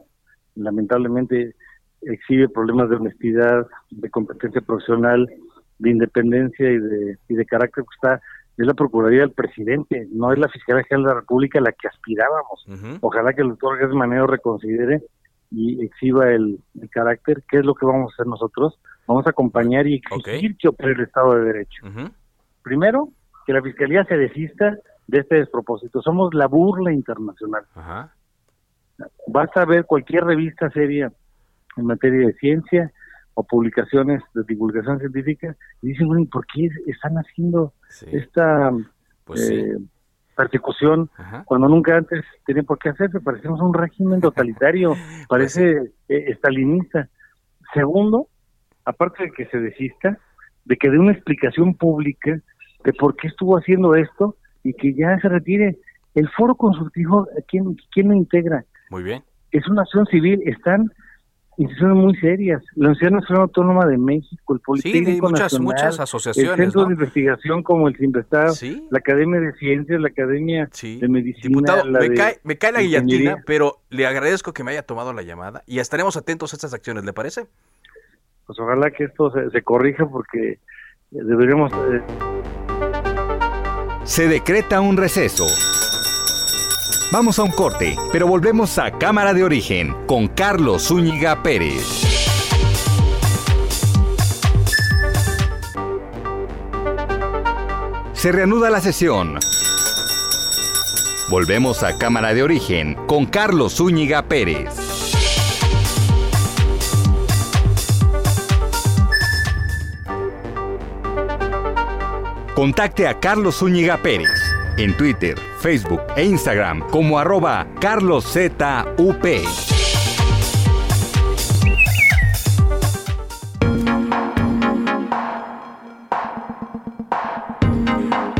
lamentablemente 0.57 1.55
exhibe 2.01 2.49
problemas 2.49 2.89
de 2.89 2.97
honestidad, 2.97 3.67
de 3.91 4.09
competencia 4.09 4.61
profesional 4.61 5.27
de 5.79 5.89
independencia 5.91 6.69
y 6.71 6.79
de, 6.79 7.17
y 7.27 7.35
de 7.35 7.45
carácter 7.45 7.83
que 7.83 7.95
está 7.95 8.21
es 8.57 8.65
la 8.65 8.73
Procuraduría 8.73 9.21
del 9.21 9.31
Presidente, 9.31 10.07
no 10.11 10.33
es 10.33 10.39
la 10.39 10.49
Fiscalía 10.49 10.83
General 10.83 11.03
de 11.03 11.13
la 11.13 11.19
República 11.21 11.61
la 11.61 11.71
que 11.71 11.87
aspirábamos. 11.87 12.65
Ojalá 13.01 13.33
que 13.33 13.43
el 13.43 13.49
doctor 13.49 13.77
Gertz 13.77 13.93
Manero 13.93 14.25
reconsidere 14.25 15.03
y 15.51 15.85
exhiba 15.85 16.31
el, 16.31 16.59
carácter. 16.89 17.43
¿Qué 17.47 17.59
es 17.59 17.65
lo 17.65 17.75
que 17.75 17.85
vamos 17.85 18.11
a 18.11 18.13
hacer 18.15 18.25
nosotros? 18.25 18.79
Vamos 19.05 19.27
a 19.27 19.29
acompañar 19.29 19.85
y 19.85 20.01
exigir 20.11 20.57
que 20.57 20.69
opere 20.69 20.93
el 20.93 21.01
Estado 21.01 21.35
de 21.35 21.45
Derecho. 21.45 21.83
Primero, 22.63 23.09
que 23.45 23.53
la 23.53 23.61
Fiscalía 23.61 24.03
se 24.05 24.17
desista 24.17 24.75
de 25.05 25.19
este 25.19 25.35
despropósito. 25.35 26.01
Somos 26.01 26.33
la 26.33 26.47
burla 26.47 26.91
internacional. 26.91 27.63
Basta 29.27 29.65
ver 29.65 29.85
cualquier 29.85 30.23
revista 30.23 30.69
seria 30.71 31.11
en 31.75 31.85
materia 31.85 32.27
de 32.27 32.33
ciencia 32.33 32.91
o 33.33 33.43
publicaciones 33.43 34.23
de 34.33 34.43
divulgación 34.47 34.99
científica 34.99 35.55
y 35.81 35.89
dicen, 35.89 36.07
bueno, 36.07 36.25
¿por 36.31 36.45
qué 36.47 36.69
están 36.87 37.15
haciendo 37.17 37.73
esta 38.11 38.71
pues 39.25 39.49
eh, 39.51 39.77
persecución 40.35 41.09
cuando 41.45 41.67
nunca 41.67 41.97
antes 41.97 42.25
tenían 42.45 42.65
por 42.65 42.79
qué 42.79 42.89
hacerse? 42.89 43.19
Parecemos 43.19 43.61
un 43.61 43.73
régimen 43.73 44.21
totalitario, 44.21 44.89
pues 45.27 45.27
parece 45.27 45.91
eh, 46.09 46.25
estalinista. 46.29 47.09
Segundo, 47.73 48.27
aparte 48.85 49.23
de 49.23 49.31
que 49.31 49.45
se 49.47 49.59
desista, 49.59 50.17
de 50.65 50.77
que 50.77 50.89
dé 50.89 50.97
una 50.97 51.11
explicación 51.11 51.75
pública 51.75 52.39
de 52.83 52.93
por 52.93 53.15
qué 53.15 53.27
estuvo 53.27 53.57
haciendo 53.57 53.95
esto 53.95 54.35
y 54.63 54.73
que 54.73 54.93
ya 54.93 55.19
se 55.19 55.29
retire. 55.29 55.77
El 56.15 56.27
foro 56.29 56.55
consultivo, 56.55 57.27
¿quién, 57.47 57.77
quién 57.91 58.07
lo 58.07 58.15
integra? 58.15 58.65
Muy 58.89 59.03
bien. 59.03 59.23
Es 59.51 59.67
una 59.67 59.83
acción 59.83 60.05
civil, 60.07 60.41
están 60.45 60.91
instituciones 61.57 61.97
muy 61.97 62.15
serias. 62.17 62.63
La 62.75 62.89
Universidad 62.89 63.11
Nacional 63.11 63.41
Autónoma 63.43 63.85
de 63.87 63.97
México, 63.97 64.53
el 64.53 64.59
Politécnico 64.59 65.29
muchas, 65.29 65.59
muchas 65.59 65.99
asociaciones, 65.99 66.51
el 66.51 66.65
Centro 66.65 66.85
de 66.85 66.93
Investigación 66.93 67.63
como 67.63 67.87
el 67.87 67.97
CIMBESTAD, 67.97 68.53
la 68.91 68.99
Academia 68.99 69.39
de 69.39 69.53
Ciencias, 69.53 69.99
la 69.99 70.09
Academia 70.09 70.69
de 70.81 71.07
Medicina. 71.09 71.47
Diputado, 71.47 71.85
me, 71.85 72.13
cae, 72.13 72.39
me 72.43 72.57
cae 72.57 72.71
la 72.71 72.81
guillotina, 72.81 73.37
pero 73.45 73.79
le 73.89 74.05
agradezco 74.05 74.53
que 74.53 74.63
me 74.63 74.71
haya 74.71 74.83
tomado 74.83 75.13
la 75.13 75.23
llamada 75.23 75.63
y 75.65 75.79
estaremos 75.79 76.15
atentos 76.15 76.53
a 76.53 76.57
estas 76.57 76.73
acciones, 76.73 77.03
¿le 77.03 77.13
parece? 77.13 77.47
Pues 78.45 78.59
ojalá 78.59 78.91
que 78.91 79.05
esto 79.05 79.31
se, 79.51 79.61
corrija 79.61 80.07
porque 80.07 80.59
deberíamos... 81.09 81.71
Eh, 81.73 82.01
se 84.03 84.27
decreta 84.27 84.79
un 84.79 84.95
receso. 84.95 85.45
Vamos 87.09 87.39
a 87.39 87.43
un 87.43 87.51
corte, 87.51 87.95
pero 88.11 88.27
volvemos 88.27 88.77
a 88.77 88.91
Cámara 88.91 89.33
de 89.33 89.41
Origen 89.41 89.95
con 90.07 90.27
Carlos 90.27 90.89
Zúñiga 90.89 91.41
Pérez. 91.41 91.81
Se 98.11 98.31
reanuda 98.33 98.69
la 98.69 98.81
sesión. 98.81 99.39
Volvemos 101.29 101.81
a 101.83 101.97
Cámara 101.97 102.33
de 102.33 102.43
Origen 102.43 102.95
con 103.07 103.25
Carlos 103.25 103.77
Zúñiga 103.77 104.23
Pérez. 104.23 104.75
Contacte 112.53 113.07
a 113.07 113.17
Carlos 113.17 113.59
Zúñiga 113.59 113.95
Pérez 114.03 114.57
en 114.77 114.95
Twitter, 114.95 115.39
Facebook 115.67 115.99
e 116.15 116.23
Instagram 116.23 116.79
como 116.89 117.19
arroba 117.19 117.67
carloszup. 117.81 118.63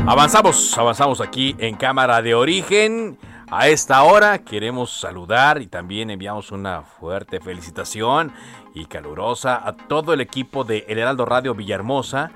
Avanzamos, 0.06 0.78
avanzamos 0.78 1.20
aquí 1.20 1.54
en 1.58 1.76
Cámara 1.76 2.22
de 2.22 2.34
Origen. 2.34 3.18
A 3.50 3.68
esta 3.68 4.02
hora 4.04 4.38
queremos 4.38 4.98
saludar 4.98 5.60
y 5.60 5.66
también 5.66 6.08
enviamos 6.08 6.50
una 6.50 6.80
fuerte 6.80 7.40
felicitación 7.40 8.32
y 8.74 8.86
calurosa 8.86 9.60
a 9.68 9.76
todo 9.76 10.14
el 10.14 10.22
equipo 10.22 10.64
de 10.64 10.86
El 10.88 10.96
Heraldo 10.96 11.26
Radio 11.26 11.54
Villahermosa 11.54 12.30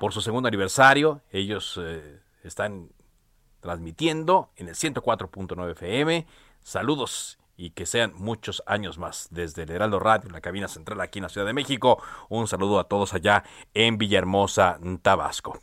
por 0.00 0.12
su 0.12 0.20
segundo 0.20 0.48
aniversario. 0.48 1.20
Ellos 1.30 1.78
eh, 1.80 2.18
están 2.42 2.88
transmitiendo 3.62 4.50
en 4.56 4.68
el 4.68 4.74
104.9 4.74 5.70
FM. 5.70 6.26
Saludos 6.62 7.38
y 7.56 7.70
que 7.70 7.86
sean 7.86 8.12
muchos 8.16 8.62
años 8.66 8.98
más 8.98 9.28
desde 9.30 9.62
el 9.62 9.70
Heraldo 9.70 10.00
Radio, 10.00 10.26
en 10.26 10.32
la 10.32 10.40
cabina 10.40 10.68
central 10.68 11.00
aquí 11.00 11.20
en 11.20 11.24
la 11.24 11.28
Ciudad 11.28 11.46
de 11.46 11.52
México. 11.52 12.02
Un 12.28 12.48
saludo 12.48 12.80
a 12.80 12.84
todos 12.84 13.14
allá 13.14 13.44
en 13.72 13.98
Villahermosa, 13.98 14.78
Tabasco. 15.00 15.60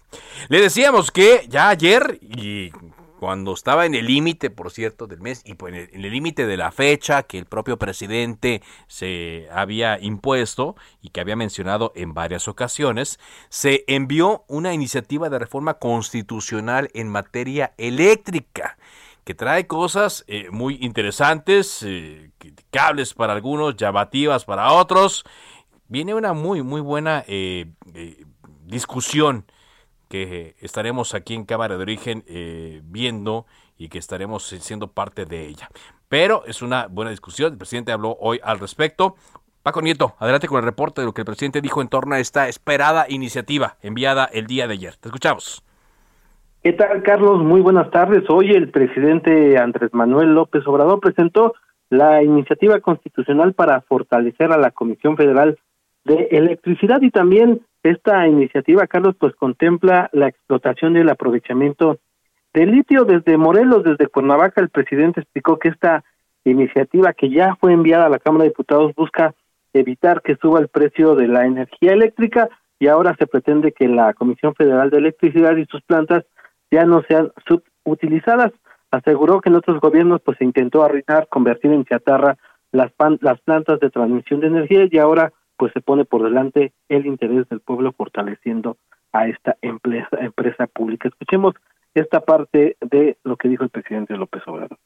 Le 0.47 0.61
decíamos 0.61 1.11
que 1.11 1.45
ya 1.49 1.69
ayer 1.69 2.17
y 2.21 2.71
cuando 3.19 3.53
estaba 3.53 3.85
en 3.85 3.95
el 3.95 4.05
límite, 4.05 4.49
por 4.49 4.71
cierto, 4.71 5.05
del 5.05 5.19
mes 5.19 5.41
y 5.43 5.55
pues, 5.55 5.89
en 5.91 6.05
el 6.05 6.11
límite 6.11 6.47
de 6.47 6.55
la 6.55 6.71
fecha 6.71 7.23
que 7.23 7.37
el 7.37 7.45
propio 7.45 7.77
presidente 7.77 8.61
se 8.87 9.49
había 9.51 9.99
impuesto 9.99 10.77
y 11.01 11.09
que 11.09 11.19
había 11.19 11.35
mencionado 11.35 11.91
en 11.95 12.13
varias 12.13 12.47
ocasiones, 12.47 13.19
se 13.49 13.83
envió 13.87 14.45
una 14.47 14.73
iniciativa 14.73 15.29
de 15.29 15.37
reforma 15.37 15.73
constitucional 15.73 16.89
en 16.93 17.09
materia 17.09 17.73
eléctrica 17.77 18.77
que 19.25 19.35
trae 19.35 19.67
cosas 19.67 20.23
eh, 20.27 20.47
muy 20.49 20.77
interesantes, 20.79 21.83
eh, 21.85 22.31
criticables 22.37 23.13
para 23.13 23.33
algunos, 23.33 23.75
llamativas 23.75 24.45
para 24.45 24.71
otros. 24.71 25.25
Viene 25.89 26.13
una 26.13 26.31
muy, 26.31 26.63
muy 26.63 26.79
buena 26.79 27.25
eh, 27.27 27.65
discusión 28.65 29.45
que 30.09 30.55
estaremos 30.59 31.13
aquí 31.13 31.35
en 31.35 31.45
Cámara 31.45 31.77
de 31.77 31.83
Origen 31.83 32.23
eh, 32.27 32.81
viendo 32.83 33.45
y 33.77 33.87
que 33.87 33.99
estaremos 33.99 34.43
siendo 34.43 34.87
parte 34.87 35.25
de 35.25 35.47
ella. 35.47 35.69
Pero 36.09 36.43
es 36.45 36.61
una 36.61 36.87
buena 36.87 37.11
discusión. 37.11 37.53
El 37.53 37.57
presidente 37.57 37.91
habló 37.91 38.17
hoy 38.19 38.39
al 38.43 38.59
respecto. 38.59 39.15
Paco 39.63 39.81
Nieto, 39.81 40.15
adelante 40.19 40.47
con 40.47 40.57
el 40.57 40.65
reporte 40.65 41.01
de 41.01 41.05
lo 41.05 41.13
que 41.13 41.21
el 41.21 41.25
presidente 41.25 41.61
dijo 41.61 41.81
en 41.81 41.89
torno 41.89 42.15
a 42.15 42.19
esta 42.19 42.47
esperada 42.47 43.05
iniciativa 43.07 43.77
enviada 43.81 44.25
el 44.25 44.47
día 44.47 44.67
de 44.67 44.73
ayer. 44.73 44.95
Te 44.95 45.09
escuchamos. 45.09 45.63
¿Qué 46.63 46.73
tal, 46.73 47.03
Carlos? 47.03 47.43
Muy 47.43 47.61
buenas 47.61 47.89
tardes. 47.91 48.23
Hoy 48.29 48.51
el 48.51 48.69
presidente 48.71 49.57
Andrés 49.57 49.93
Manuel 49.93 50.33
López 50.33 50.65
Obrador 50.65 50.99
presentó 50.99 51.53
la 51.89 52.23
iniciativa 52.23 52.79
constitucional 52.79 53.53
para 53.53 53.81
fortalecer 53.81 54.51
a 54.51 54.57
la 54.57 54.71
Comisión 54.71 55.15
Federal 55.15 55.57
de 56.03 56.27
Electricidad 56.31 57.01
y 57.01 57.11
también 57.11 57.61
esta 57.83 58.27
iniciativa, 58.27 58.87
Carlos, 58.87 59.15
pues 59.17 59.35
contempla 59.35 60.09
la 60.11 60.27
explotación 60.27 60.95
y 60.95 60.99
el 60.99 61.09
aprovechamiento 61.09 61.99
del 62.53 62.71
litio 62.71 63.05
desde 63.05 63.37
Morelos, 63.37 63.83
desde 63.83 64.07
Cuernavaca. 64.07 64.61
El 64.61 64.69
presidente 64.69 65.21
explicó 65.21 65.59
que 65.59 65.69
esta 65.69 66.03
iniciativa 66.43 67.13
que 67.13 67.29
ya 67.29 67.55
fue 67.55 67.73
enviada 67.73 68.07
a 68.07 68.09
la 68.09 68.19
Cámara 68.19 68.43
de 68.43 68.49
Diputados 68.49 68.93
busca 68.95 69.33
evitar 69.73 70.21
que 70.21 70.35
suba 70.35 70.59
el 70.59 70.67
precio 70.67 71.15
de 71.15 71.27
la 71.27 71.45
energía 71.45 71.93
eléctrica 71.93 72.49
y 72.79 72.87
ahora 72.87 73.15
se 73.17 73.27
pretende 73.27 73.71
que 73.71 73.87
la 73.87 74.13
Comisión 74.13 74.55
Federal 74.55 74.89
de 74.89 74.97
Electricidad 74.97 75.55
y 75.57 75.65
sus 75.65 75.81
plantas 75.83 76.25
ya 76.71 76.85
no 76.85 77.03
sean 77.03 77.31
subutilizadas. 77.47 78.51
Aseguró 78.91 79.41
que 79.41 79.49
en 79.49 79.55
otros 79.55 79.79
gobiernos 79.79 80.21
pues 80.21 80.37
se 80.37 80.45
intentó 80.45 80.83
arruinar, 80.83 81.27
convertir 81.29 81.71
en 81.71 81.85
chatarra 81.85 82.37
las, 82.71 82.91
las 83.21 83.39
plantas 83.41 83.79
de 83.79 83.89
transmisión 83.89 84.39
de 84.39 84.47
energía 84.47 84.87
y 84.89 84.97
ahora 84.97 85.31
pues 85.59 85.73
se 85.73 85.81
pone 85.81 86.05
por 86.05 86.23
delante 86.23 86.71
el 86.87 87.05
interés 87.05 87.47
del 87.49 87.59
pueblo 87.59 87.91
fortaleciendo 87.91 88.77
a 89.11 89.27
esta 89.27 89.57
empresa, 89.61 90.67
pública. 90.67 91.09
Escuchemos 91.09 91.53
esta 91.93 92.21
parte 92.21 92.77
de 92.79 93.17
lo 93.25 93.35
que 93.35 93.49
dijo 93.49 93.65
el 93.65 93.69
presidente 93.69 94.15
López 94.15 94.41
Obrador. 94.47 94.77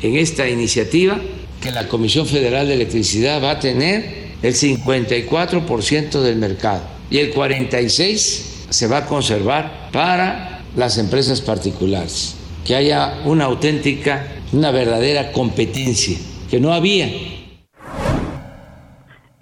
En 0.00 0.16
esta 0.16 0.48
iniciativa, 0.48 1.18
que 1.62 1.70
la 1.70 1.86
Comisión 1.86 2.26
Federal 2.26 2.66
de 2.66 2.74
Electricidad 2.74 3.42
va 3.42 3.52
a 3.52 3.60
tener 3.60 4.04
el 4.42 4.54
54% 4.54 6.22
del 6.22 6.36
mercado 6.36 6.82
y 7.10 7.18
el 7.18 7.32
46% 7.34 8.70
se 8.72 8.88
va 8.88 8.98
a 8.98 9.06
conservar 9.06 9.90
para 9.92 10.62
las 10.76 10.96
empresas 10.96 11.42
particulares, 11.42 12.38
que 12.64 12.74
haya 12.74 13.20
una 13.26 13.44
auténtica, 13.44 14.26
una 14.54 14.70
verdadera 14.70 15.30
competencia, 15.30 16.16
que 16.50 16.58
no 16.58 16.72
había 16.72 17.41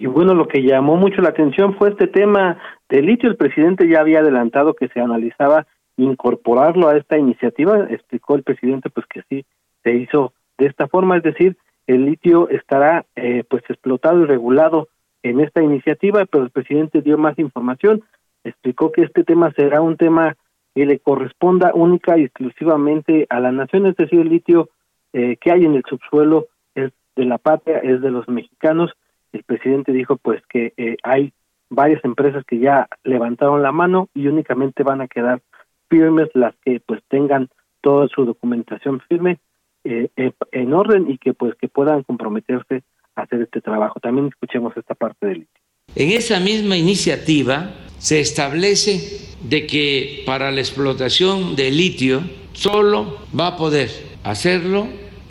y 0.01 0.07
bueno, 0.07 0.33
lo 0.33 0.47
que 0.47 0.63
llamó 0.63 0.95
mucho 0.95 1.21
la 1.21 1.29
atención 1.29 1.75
fue 1.75 1.89
este 1.89 2.07
tema 2.07 2.57
del 2.89 3.05
litio. 3.05 3.29
El 3.29 3.37
presidente 3.37 3.87
ya 3.87 3.99
había 3.99 4.21
adelantado 4.21 4.73
que 4.73 4.87
se 4.87 4.99
analizaba 4.99 5.67
incorporarlo 5.95 6.87
a 6.87 6.97
esta 6.97 7.19
iniciativa. 7.19 7.85
Explicó 7.87 8.33
el 8.33 8.41
presidente 8.41 8.89
pues 8.89 9.05
que 9.05 9.21
sí 9.29 9.45
se 9.83 9.93
hizo 9.93 10.33
de 10.57 10.65
esta 10.65 10.87
forma, 10.87 11.17
es 11.17 11.23
decir, 11.23 11.55
el 11.85 12.05
litio 12.05 12.49
estará 12.49 13.05
eh, 13.15 13.43
pues 13.47 13.61
explotado 13.69 14.23
y 14.23 14.25
regulado 14.25 14.87
en 15.21 15.39
esta 15.39 15.61
iniciativa, 15.61 16.25
pero 16.25 16.45
el 16.45 16.49
presidente 16.49 17.03
dio 17.03 17.19
más 17.19 17.37
información, 17.37 18.01
explicó 18.43 18.91
que 18.91 19.03
este 19.03 19.23
tema 19.23 19.53
será 19.55 19.81
un 19.81 19.97
tema 19.97 20.35
que 20.73 20.87
le 20.87 20.97
corresponda 20.97 21.73
única 21.75 22.17
y 22.17 22.23
exclusivamente 22.23 23.27
a 23.29 23.39
la 23.39 23.51
nación, 23.51 23.85
es 23.85 23.95
decir, 23.97 24.21
el 24.21 24.29
litio 24.29 24.69
eh, 25.13 25.37
que 25.39 25.51
hay 25.51 25.63
en 25.65 25.75
el 25.75 25.83
subsuelo 25.87 26.47
es 26.73 26.91
de 27.15 27.25
la 27.25 27.37
patria, 27.37 27.77
es 27.83 28.01
de 28.01 28.09
los 28.09 28.27
mexicanos 28.27 28.91
el 29.33 29.43
presidente 29.43 29.91
dijo 29.91 30.17
pues 30.17 30.41
que 30.47 30.73
eh, 30.77 30.97
hay 31.03 31.33
varias 31.69 32.03
empresas 32.03 32.43
que 32.45 32.59
ya 32.59 32.87
levantaron 33.03 33.61
la 33.61 33.71
mano 33.71 34.09
y 34.13 34.27
únicamente 34.27 34.83
van 34.83 35.01
a 35.01 35.07
quedar 35.07 35.41
firmes 35.89 36.29
las 36.33 36.53
que 36.63 36.81
pues 36.85 37.01
tengan 37.09 37.49
toda 37.81 38.07
su 38.07 38.25
documentación 38.25 39.01
firme 39.07 39.39
eh, 39.83 40.09
eh, 40.15 40.31
en 40.51 40.73
orden 40.73 41.09
y 41.09 41.17
que 41.17 41.33
pues 41.33 41.55
que 41.55 41.67
puedan 41.67 42.03
comprometerse 42.03 42.83
a 43.15 43.23
hacer 43.23 43.41
este 43.41 43.61
trabajo. 43.61 43.99
También 43.99 44.27
escuchemos 44.27 44.75
esta 44.77 44.95
parte 44.95 45.25
del 45.25 45.47
En 45.95 46.11
esa 46.11 46.39
misma 46.39 46.77
iniciativa 46.77 47.71
se 47.97 48.19
establece 48.19 49.35
de 49.47 49.65
que 49.65 50.23
para 50.25 50.51
la 50.51 50.59
explotación 50.59 51.55
de 51.55 51.71
litio 51.71 52.21
solo 52.53 53.17
va 53.37 53.47
a 53.47 53.57
poder 53.57 53.89
hacerlo 54.23 54.87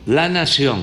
la 0.07 0.29
nación. 0.29 0.81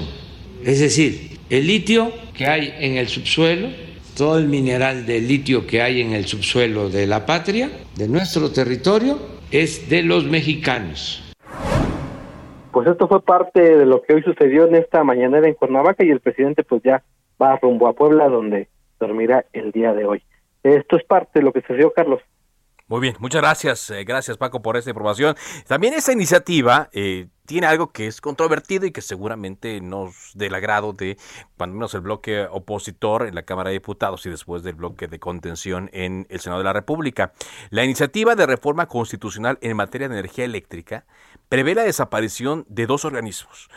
Es 0.64 0.80
decir, 0.80 1.37
el 1.50 1.68
litio 1.68 2.12
que 2.36 2.46
hay 2.48 2.74
en 2.80 2.98
el 2.98 3.08
subsuelo, 3.08 3.70
todo 4.18 4.38
el 4.38 4.48
mineral 4.48 5.06
de 5.06 5.22
litio 5.22 5.66
que 5.66 5.82
hay 5.82 6.02
en 6.02 6.14
el 6.14 6.26
subsuelo 6.26 6.90
de 6.90 7.08
la 7.08 7.26
patria, 7.26 7.70
de 7.96 8.08
nuestro 8.08 8.52
territorio, 8.52 9.18
es 9.52 9.90
de 9.90 10.04
los 10.04 10.26
mexicanos. 10.26 11.24
Pues 12.72 12.88
esto 12.88 13.08
fue 13.08 13.22
parte 13.22 13.62
de 13.78 13.86
lo 13.86 14.02
que 14.02 14.14
hoy 14.14 14.24
sucedió 14.24 14.68
en 14.68 14.76
esta 14.76 15.04
mañanera 15.04 15.48
en 15.48 15.54
Cuernavaca 15.54 16.04
y 16.04 16.10
el 16.10 16.20
presidente 16.20 16.64
pues 16.64 16.84
ya 16.84 17.04
va 17.42 17.58
rumbo 17.58 17.88
a 17.88 17.94
Puebla 17.94 18.28
donde 18.28 18.68
dormirá 19.00 19.46
el 19.54 19.72
día 19.72 19.94
de 19.94 20.06
hoy. 20.06 20.24
Esto 20.64 20.98
es 20.98 21.04
parte 21.06 21.40
de 21.40 21.46
lo 21.46 21.54
que 21.54 21.62
sucedió, 21.62 21.94
Carlos. 21.94 22.22
Muy 22.88 23.02
bien, 23.02 23.16
muchas 23.20 23.42
gracias. 23.42 23.90
Eh, 23.90 24.04
gracias 24.04 24.38
Paco 24.38 24.62
por 24.62 24.78
esta 24.78 24.90
información. 24.90 25.36
También 25.68 25.94
esta 25.94 26.14
iniciativa 26.14 26.90
eh, 26.94 27.28
tiene 27.48 27.66
algo 27.66 27.92
que 27.92 28.08
es 28.08 28.22
controvertido 28.22 28.86
y 28.86 28.92
que 28.92 29.02
seguramente 29.02 29.80
nos 29.82 30.32
del 30.36 30.54
agrado 30.54 30.92
de 30.92 31.18
cuando 31.56 31.76
menos 31.76 31.94
el 31.94 32.02
bloque 32.02 32.46
opositor 32.52 33.26
en 33.26 33.34
la 33.34 33.44
Cámara 33.44 33.70
de 33.70 33.76
Diputados 33.76 34.26
y 34.26 34.30
después 34.30 34.64
del 34.64 34.76
bloque 34.76 35.08
de 35.08 35.18
contención 35.18 35.90
en 35.94 36.28
el 36.30 36.42
Senado 36.42 36.60
de 36.60 36.66
la 36.66 36.74
República. 36.74 37.32
La 37.70 37.86
iniciativa 37.86 38.36
de 38.36 38.46
reforma 38.46 38.88
constitucional 38.88 39.58
en 39.62 39.78
materia 39.78 40.10
de 40.10 40.20
energía 40.20 40.44
eléctrica 40.44 41.06
prevé 41.48 41.74
la 41.74 41.84
desaparición 41.84 42.66
de 42.68 42.86
dos 42.86 43.06
organismos. 43.06 43.70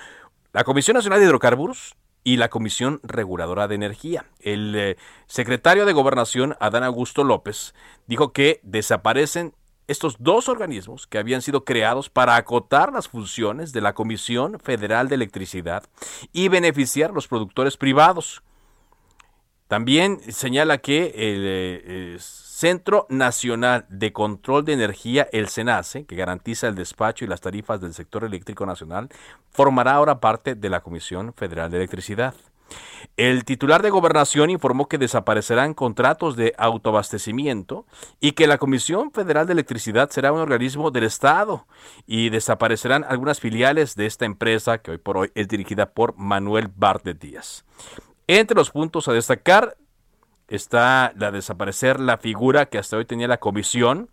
La 0.53 0.65
Comisión 0.65 0.97
Nacional 0.97 1.21
de 1.21 1.27
Hidrocarburos 1.27 1.97
y 2.25 2.39
la 2.39 2.49
Comisión 2.49 2.99
Reguladora 3.05 3.69
de 3.69 3.77
Energía. 3.77 4.27
El 4.41 4.75
eh, 4.75 4.97
secretario 5.27 5.87
de 5.87 5.93
Gobernación, 5.93 6.57
Adán 6.59 6.83
Augusto 6.83 7.23
López, 7.23 7.73
dijo 8.07 8.33
que 8.33 8.59
desaparecen 8.65 9.55
estos 9.91 10.17
dos 10.21 10.49
organismos 10.49 11.07
que 11.09 11.19
habían 11.19 11.43
sido 11.43 11.65
creados 11.65 12.09
para 12.09 12.37
acotar 12.37 12.93
las 12.93 13.09
funciones 13.09 13.73
de 13.73 13.81
la 13.81 13.93
Comisión 13.93 14.61
Federal 14.61 15.09
de 15.09 15.17
Electricidad 15.17 15.83
y 16.33 16.49
beneficiar 16.49 17.11
a 17.11 17.15
los 17.15 17.27
productores 17.27 17.77
privados. 17.77 18.43
También 19.67 20.21
señala 20.33 20.79
que 20.79 21.07
el 21.15 21.45
eh, 21.47 22.17
Centro 22.21 23.07
Nacional 23.09 23.87
de 23.89 24.13
Control 24.13 24.65
de 24.65 24.75
Energía, 24.75 25.29
el 25.33 25.49
SENACE, 25.49 26.07
que 26.07 26.17
garantiza 26.17 26.69
el 26.69 26.75
despacho 26.75 27.25
y 27.25 27.29
las 27.29 27.41
tarifas 27.41 27.81
del 27.81 27.95
sector 27.95 28.23
eléctrico 28.25 28.67
nacional, 28.67 29.09
formará 29.51 29.95
ahora 29.95 30.21
parte 30.21 30.55
de 30.55 30.71
la 30.71 30.81
Comisión 30.81 31.33
Federal 31.35 31.71
de 31.71 31.79
Electricidad. 31.79 32.35
El 33.17 33.45
titular 33.45 33.83
de 33.83 33.91
gobernación 33.91 34.51
informó 34.51 34.89
que 34.89 34.97
desaparecerán 34.97 35.75
contratos 35.75 36.37
de 36.37 36.55
autoabastecimiento 36.57 37.87
y 38.21 38.33
que 38.33 38.47
la 38.47 38.59
Comisión 38.59 39.13
Federal 39.13 39.47
de 39.47 39.53
Electricidad 39.53 40.11
será 40.11 40.33
un 40.33 40.41
organismo 40.41 40.91
del 40.91 41.05
Estado 41.05 41.67
y 42.07 42.31
desaparecerán 42.31 43.05
algunas 43.05 43.41
filiales 43.41 43.95
de 43.95 44.07
esta 44.07 44.25
empresa 44.25 44.79
que 44.79 44.93
hoy 44.93 44.99
por 44.99 45.19
hoy 45.19 45.31
es 45.35 45.49
dirigida 45.49 45.91
por 45.91 46.17
Manuel 46.17 46.69
Bardet 46.75 47.21
Díaz. 47.21 47.65
Entre 48.27 48.57
los 48.57 48.71
puntos 48.71 49.09
a 49.09 49.13
destacar 49.13 49.77
está 50.49 51.13
la 51.17 51.31
desaparecer 51.31 52.01
la 52.01 52.19
figura 52.19 52.67
que 52.67 52.79
hasta 52.79 52.97
hoy 52.97 53.05
tenía 53.05 53.29
la 53.29 53.39
comisión 53.39 54.11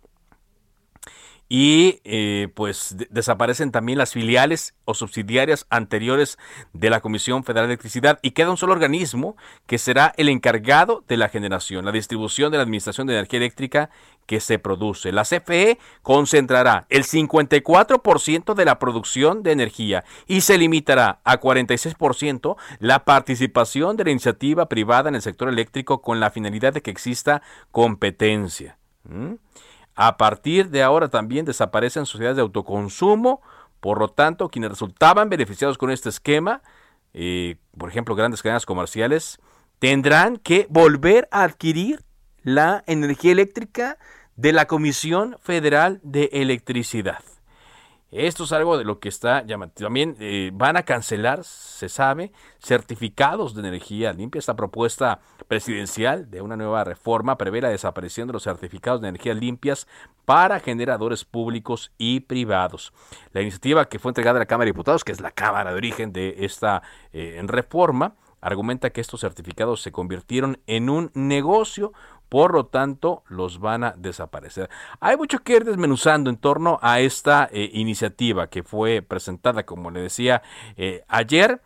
y 1.48 2.00
eh, 2.04 2.48
pues 2.54 2.96
desaparecen 3.10 3.72
también 3.72 3.98
las 3.98 4.12
filiales 4.12 4.74
o 4.84 4.94
subsidiarias 4.94 5.66
anteriores 5.70 6.38
de 6.72 6.90
la 6.90 7.00
Comisión 7.00 7.44
Federal 7.44 7.66
de 7.66 7.74
Electricidad 7.74 8.18
y 8.22 8.32
queda 8.32 8.50
un 8.50 8.56
solo 8.56 8.72
organismo 8.72 9.36
que 9.66 9.78
será 9.78 10.12
el 10.16 10.28
encargado 10.28 11.04
de 11.08 11.16
la 11.16 11.28
generación, 11.28 11.84
la 11.84 11.92
distribución 11.92 12.50
de 12.50 12.58
la 12.58 12.64
Administración 12.64 13.06
de 13.06 13.14
Energía 13.14 13.38
Eléctrica 13.38 13.90
que 14.26 14.40
se 14.40 14.58
produce. 14.58 15.10
La 15.10 15.22
CFE 15.22 15.78
concentrará 16.02 16.86
el 16.90 17.04
54% 17.04 18.54
de 18.54 18.64
la 18.66 18.78
producción 18.78 19.42
de 19.42 19.52
energía 19.52 20.04
y 20.26 20.42
se 20.42 20.58
limitará 20.58 21.20
a 21.24 21.40
46% 21.40 22.56
la 22.78 23.06
participación 23.06 23.96
de 23.96 24.04
la 24.04 24.10
iniciativa 24.10 24.68
privada 24.68 25.08
en 25.08 25.14
el 25.14 25.22
sector 25.22 25.48
eléctrico 25.48 26.02
con 26.02 26.20
la 26.20 26.30
finalidad 26.30 26.74
de 26.74 26.82
que 26.82 26.90
exista 26.90 27.40
competencia. 27.70 28.76
A 30.00 30.16
partir 30.16 30.70
de 30.70 30.84
ahora 30.84 31.08
también 31.08 31.44
desaparecen 31.44 32.06
sociedades 32.06 32.36
de 32.36 32.42
autoconsumo, 32.42 33.42
por 33.80 33.98
lo 33.98 34.06
tanto, 34.06 34.48
quienes 34.48 34.70
resultaban 34.70 35.28
beneficiados 35.28 35.76
con 35.76 35.90
este 35.90 36.08
esquema, 36.08 36.62
eh, 37.14 37.56
por 37.76 37.88
ejemplo, 37.88 38.14
grandes 38.14 38.40
cadenas 38.40 38.64
comerciales, 38.64 39.40
tendrán 39.80 40.36
que 40.36 40.68
volver 40.70 41.26
a 41.32 41.42
adquirir 41.42 42.04
la 42.44 42.84
energía 42.86 43.32
eléctrica 43.32 43.98
de 44.36 44.52
la 44.52 44.66
Comisión 44.66 45.36
Federal 45.40 45.98
de 46.04 46.30
Electricidad. 46.32 47.24
Esto 48.10 48.44
es 48.44 48.52
algo 48.52 48.78
de 48.78 48.84
lo 48.84 49.00
que 49.00 49.10
está 49.10 49.44
llamando. 49.44 49.74
También 49.74 50.16
eh, 50.18 50.50
van 50.54 50.78
a 50.78 50.84
cancelar, 50.84 51.44
se 51.44 51.90
sabe, 51.90 52.32
certificados 52.58 53.54
de 53.54 53.60
energía 53.60 54.14
limpia. 54.14 54.38
Esta 54.38 54.56
propuesta 54.56 55.20
presidencial 55.46 56.30
de 56.30 56.40
una 56.40 56.56
nueva 56.56 56.84
reforma 56.84 57.36
prevé 57.36 57.60
la 57.60 57.68
desaparición 57.68 58.26
de 58.26 58.32
los 58.32 58.44
certificados 58.44 59.02
de 59.02 59.08
energía 59.08 59.34
limpias 59.34 59.86
para 60.24 60.58
generadores 60.58 61.26
públicos 61.26 61.92
y 61.98 62.20
privados. 62.20 62.94
La 63.32 63.42
iniciativa 63.42 63.88
que 63.90 63.98
fue 63.98 64.10
entregada 64.10 64.38
a 64.38 64.40
la 64.40 64.46
Cámara 64.46 64.64
de 64.64 64.72
Diputados, 64.72 65.04
que 65.04 65.12
es 65.12 65.20
la 65.20 65.30
Cámara 65.30 65.70
de 65.70 65.76
origen 65.76 66.12
de 66.12 66.36
esta 66.38 66.82
eh, 67.12 67.38
reforma, 67.44 68.14
argumenta 68.40 68.90
que 68.90 69.00
estos 69.00 69.20
certificados 69.20 69.82
se 69.82 69.92
convirtieron 69.92 70.60
en 70.66 70.90
un 70.90 71.10
negocio, 71.14 71.92
por 72.28 72.52
lo 72.54 72.66
tanto 72.66 73.22
los 73.28 73.58
van 73.58 73.84
a 73.84 73.92
desaparecer. 73.92 74.68
Hay 75.00 75.16
mucho 75.16 75.38
que 75.40 75.56
ir 75.56 75.64
desmenuzando 75.64 76.30
en 76.30 76.36
torno 76.36 76.78
a 76.82 77.00
esta 77.00 77.48
eh, 77.50 77.70
iniciativa 77.72 78.48
que 78.48 78.62
fue 78.62 79.02
presentada, 79.02 79.64
como 79.64 79.90
le 79.90 80.00
decía 80.00 80.42
eh, 80.76 81.04
ayer. 81.08 81.62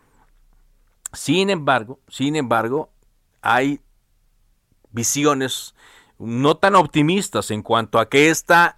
Sin 1.11 1.49
embargo, 1.49 1.99
sin 2.07 2.35
embargo, 2.35 2.89
hay 3.41 3.81
visiones 4.91 5.75
no 6.17 6.55
tan 6.55 6.75
optimistas 6.75 7.51
en 7.51 7.61
cuanto 7.61 7.99
a 7.99 8.09
que 8.09 8.29
esta 8.29 8.77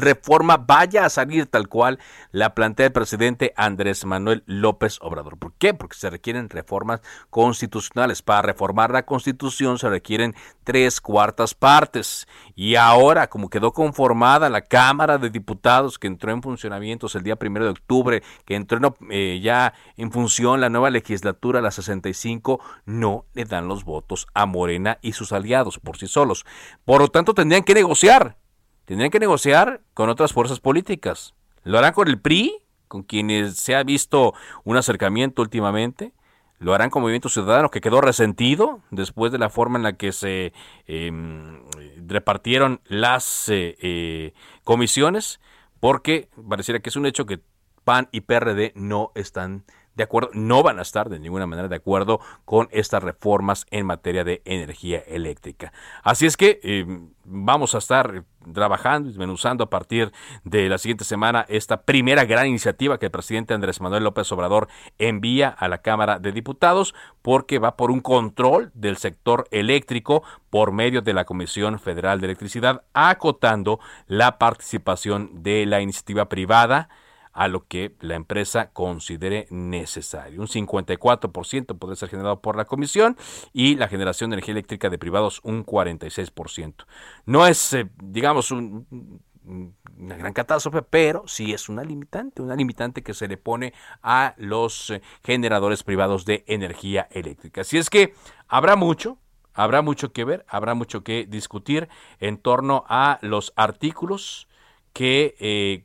reforma 0.00 0.56
vaya 0.56 1.04
a 1.04 1.10
salir 1.10 1.46
tal 1.46 1.68
cual 1.68 1.98
la 2.32 2.54
plantea 2.54 2.86
el 2.86 2.92
presidente 2.92 3.52
Andrés 3.56 4.04
Manuel 4.04 4.42
López 4.46 4.98
Obrador. 5.00 5.38
¿Por 5.38 5.52
qué? 5.54 5.74
Porque 5.74 5.96
se 5.96 6.10
requieren 6.10 6.50
reformas 6.50 7.00
constitucionales. 7.30 8.22
Para 8.22 8.42
reformar 8.42 8.90
la 8.90 9.04
constitución 9.04 9.78
se 9.78 9.88
requieren 9.88 10.34
tres 10.64 11.00
cuartas 11.00 11.54
partes. 11.54 12.26
Y 12.54 12.74
ahora, 12.76 13.28
como 13.28 13.50
quedó 13.50 13.72
conformada 13.72 14.48
la 14.48 14.62
Cámara 14.62 15.18
de 15.18 15.30
Diputados 15.30 15.98
que 15.98 16.06
entró 16.06 16.32
en 16.32 16.42
funcionamiento 16.42 17.08
el 17.14 17.22
día 17.22 17.36
primero 17.36 17.64
de 17.66 17.72
octubre, 17.72 18.22
que 18.44 18.54
entró 18.54 18.96
eh, 19.10 19.40
ya 19.42 19.74
en 19.96 20.10
función 20.10 20.60
la 20.60 20.70
nueva 20.70 20.90
legislatura, 20.90 21.60
la 21.60 21.70
65, 21.70 22.60
no 22.86 23.26
le 23.34 23.44
dan 23.44 23.68
los 23.68 23.84
votos 23.84 24.26
a 24.34 24.46
Morena 24.46 24.98
y 25.02 25.12
sus 25.12 25.32
aliados 25.32 25.78
por 25.78 25.98
sí 25.98 26.06
solos. 26.06 26.44
Por 26.84 27.00
lo 27.00 27.08
tanto, 27.08 27.34
tendrían 27.34 27.64
que 27.64 27.74
negociar 27.74 28.36
tendrían 28.84 29.10
que 29.10 29.20
negociar 29.20 29.80
con 29.94 30.08
otras 30.08 30.32
fuerzas 30.32 30.60
políticas. 30.60 31.34
Lo 31.62 31.78
harán 31.78 31.92
con 31.92 32.08
el 32.08 32.20
PRI, 32.20 32.54
con 32.88 33.02
quienes 33.02 33.56
se 33.56 33.74
ha 33.74 33.82
visto 33.82 34.34
un 34.64 34.76
acercamiento 34.76 35.42
últimamente. 35.42 36.12
Lo 36.58 36.74
harán 36.74 36.90
con 36.90 37.02
Movimiento 37.02 37.28
Ciudadano, 37.28 37.70
que 37.70 37.80
quedó 37.80 38.00
resentido 38.00 38.80
después 38.90 39.32
de 39.32 39.38
la 39.38 39.50
forma 39.50 39.78
en 39.78 39.82
la 39.82 39.94
que 39.94 40.12
se 40.12 40.52
em, 40.86 41.62
repartieron 42.06 42.80
las 42.86 43.48
eh, 43.48 43.76
eh, 43.80 44.34
comisiones, 44.62 45.40
porque 45.80 46.28
pareciera 46.48 46.80
que 46.80 46.90
es 46.90 46.96
un 46.96 47.06
hecho 47.06 47.26
que 47.26 47.40
PAN 47.84 48.08
y 48.12 48.22
PRD 48.22 48.72
no 48.76 49.12
están 49.14 49.64
de 49.94 50.04
acuerdo, 50.04 50.30
no 50.32 50.62
van 50.62 50.78
a 50.78 50.82
estar 50.82 51.08
de 51.08 51.18
ninguna 51.18 51.46
manera 51.46 51.68
de 51.68 51.76
acuerdo 51.76 52.20
con 52.44 52.68
estas 52.72 53.02
reformas 53.02 53.66
en 53.70 53.86
materia 53.86 54.24
de 54.24 54.42
energía 54.44 55.00
eléctrica. 55.06 55.72
Así 56.02 56.26
es 56.26 56.36
que 56.36 56.60
em, 56.62 57.10
vamos 57.24 57.74
a 57.74 57.78
estar 57.78 58.24
trabajando 58.52 59.08
y 59.08 59.12
desmenuzando 59.12 59.64
a 59.64 59.70
partir 59.70 60.12
de 60.44 60.68
la 60.68 60.78
siguiente 60.78 61.04
semana 61.04 61.46
esta 61.48 61.82
primera 61.82 62.24
gran 62.24 62.46
iniciativa 62.46 62.98
que 62.98 63.06
el 63.06 63.12
presidente 63.12 63.54
Andrés 63.54 63.80
Manuel 63.80 64.04
López 64.04 64.30
Obrador 64.32 64.68
envía 64.98 65.48
a 65.48 65.68
la 65.68 65.78
Cámara 65.78 66.18
de 66.18 66.32
Diputados 66.32 66.94
porque 67.22 67.58
va 67.58 67.76
por 67.76 67.90
un 67.90 68.00
control 68.00 68.70
del 68.74 68.96
sector 68.96 69.46
eléctrico 69.50 70.22
por 70.50 70.72
medio 70.72 71.02
de 71.02 71.14
la 71.14 71.24
Comisión 71.24 71.78
Federal 71.78 72.20
de 72.20 72.26
Electricidad, 72.26 72.82
acotando 72.92 73.80
la 74.06 74.38
participación 74.38 75.42
de 75.42 75.66
la 75.66 75.80
iniciativa 75.80 76.28
privada 76.28 76.88
a 77.34 77.48
lo 77.48 77.66
que 77.66 77.94
la 78.00 78.14
empresa 78.14 78.70
considere 78.72 79.46
necesario. 79.50 80.40
Un 80.40 80.48
54% 80.48 81.78
podría 81.78 81.96
ser 81.96 82.08
generado 82.08 82.40
por 82.40 82.56
la 82.56 82.64
comisión 82.64 83.16
y 83.52 83.76
la 83.76 83.88
generación 83.88 84.30
de 84.30 84.36
energía 84.36 84.52
eléctrica 84.52 84.88
de 84.88 84.98
privados 84.98 85.40
un 85.42 85.66
46%. 85.66 86.86
No 87.26 87.46
es, 87.46 87.74
eh, 87.74 87.90
digamos, 88.02 88.50
un 88.50 89.20
una 89.46 90.16
gran 90.16 90.32
catástrofe, 90.32 90.82
pero 90.82 91.24
sí 91.26 91.52
es 91.52 91.68
una 91.68 91.84
limitante, 91.84 92.42
una 92.42 92.56
limitante 92.56 93.02
que 93.02 93.14
se 93.14 93.28
le 93.28 93.36
pone 93.36 93.74
a 94.02 94.34
los 94.38 94.90
eh, 94.90 95.02
generadores 95.22 95.82
privados 95.82 96.24
de 96.24 96.44
energía 96.46 97.08
eléctrica. 97.10 97.60
Así 97.60 97.78
es 97.78 97.90
que 97.90 98.14
habrá 98.48 98.76
mucho, 98.76 99.18
habrá 99.52 99.82
mucho 99.82 100.12
que 100.12 100.24
ver, 100.24 100.44
habrá 100.48 100.74
mucho 100.74 101.04
que 101.04 101.26
discutir 101.26 101.88
en 102.20 102.38
torno 102.38 102.84
a 102.88 103.18
los 103.22 103.52
artículos 103.56 104.48
que 104.92 105.34
eh, 105.40 105.84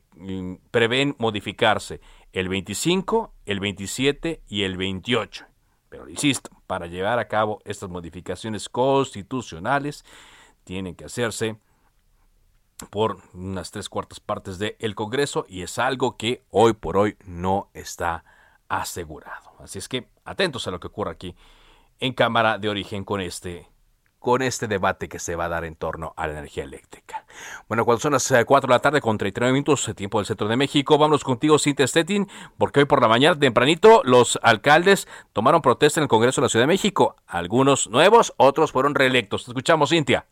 prevén 0.70 1.16
modificarse 1.18 2.00
el 2.32 2.48
25, 2.48 3.34
el 3.46 3.60
27 3.60 4.42
y 4.48 4.62
el 4.62 4.76
28. 4.76 5.46
Pero 5.88 6.08
insisto, 6.08 6.50
para 6.66 6.86
llevar 6.86 7.18
a 7.18 7.28
cabo 7.28 7.60
estas 7.64 7.90
modificaciones 7.90 8.68
constitucionales 8.68 10.04
tienen 10.64 10.94
que 10.94 11.04
hacerse 11.04 11.56
por 12.90 13.18
unas 13.34 13.70
tres 13.70 13.88
cuartas 13.88 14.20
partes 14.20 14.58
del 14.58 14.94
Congreso 14.94 15.44
y 15.48 15.62
es 15.62 15.78
algo 15.78 16.16
que 16.16 16.44
hoy 16.50 16.72
por 16.72 16.96
hoy 16.96 17.16
no 17.24 17.70
está 17.74 18.24
asegurado. 18.68 19.52
Así 19.58 19.78
es 19.78 19.88
que 19.88 20.08
atentos 20.24 20.66
a 20.66 20.70
lo 20.70 20.80
que 20.80 20.86
ocurra 20.86 21.12
aquí 21.12 21.34
en 21.98 22.14
Cámara 22.14 22.58
de 22.58 22.68
Origen 22.68 23.04
con 23.04 23.20
este 23.20 23.68
con 24.18 24.42
este 24.42 24.68
debate 24.68 25.08
que 25.08 25.18
se 25.18 25.34
va 25.34 25.46
a 25.46 25.48
dar 25.48 25.64
en 25.64 25.76
torno 25.76 26.12
a 26.16 26.26
la 26.26 26.34
energía 26.34 26.64
eléctrica. 26.64 27.19
Bueno, 27.68 27.84
cuando 27.84 28.00
son 28.00 28.12
las 28.12 28.28
4 28.28 28.56
eh, 28.56 28.60
de 28.68 28.74
la 28.74 28.80
tarde 28.80 29.00
con 29.00 29.18
39 29.18 29.52
minutos, 29.52 29.90
tiempo 29.96 30.18
del 30.18 30.26
centro 30.26 30.48
de 30.48 30.56
México, 30.56 30.98
vamos 30.98 31.24
contigo, 31.24 31.58
Cintia 31.58 31.86
Stettin, 31.86 32.28
porque 32.58 32.80
hoy 32.80 32.86
por 32.86 33.00
la 33.00 33.08
mañana, 33.08 33.38
tempranito, 33.38 34.02
los 34.04 34.38
alcaldes 34.42 35.08
tomaron 35.32 35.62
protesta 35.62 36.00
en 36.00 36.04
el 36.04 36.08
Congreso 36.08 36.40
de 36.40 36.46
la 36.46 36.48
Ciudad 36.48 36.64
de 36.64 36.68
México. 36.68 37.16
Algunos 37.26 37.88
nuevos, 37.88 38.34
otros 38.36 38.72
fueron 38.72 38.94
reelectos. 38.94 39.46
Escuchamos, 39.48 39.90
Cintia. 39.90 40.26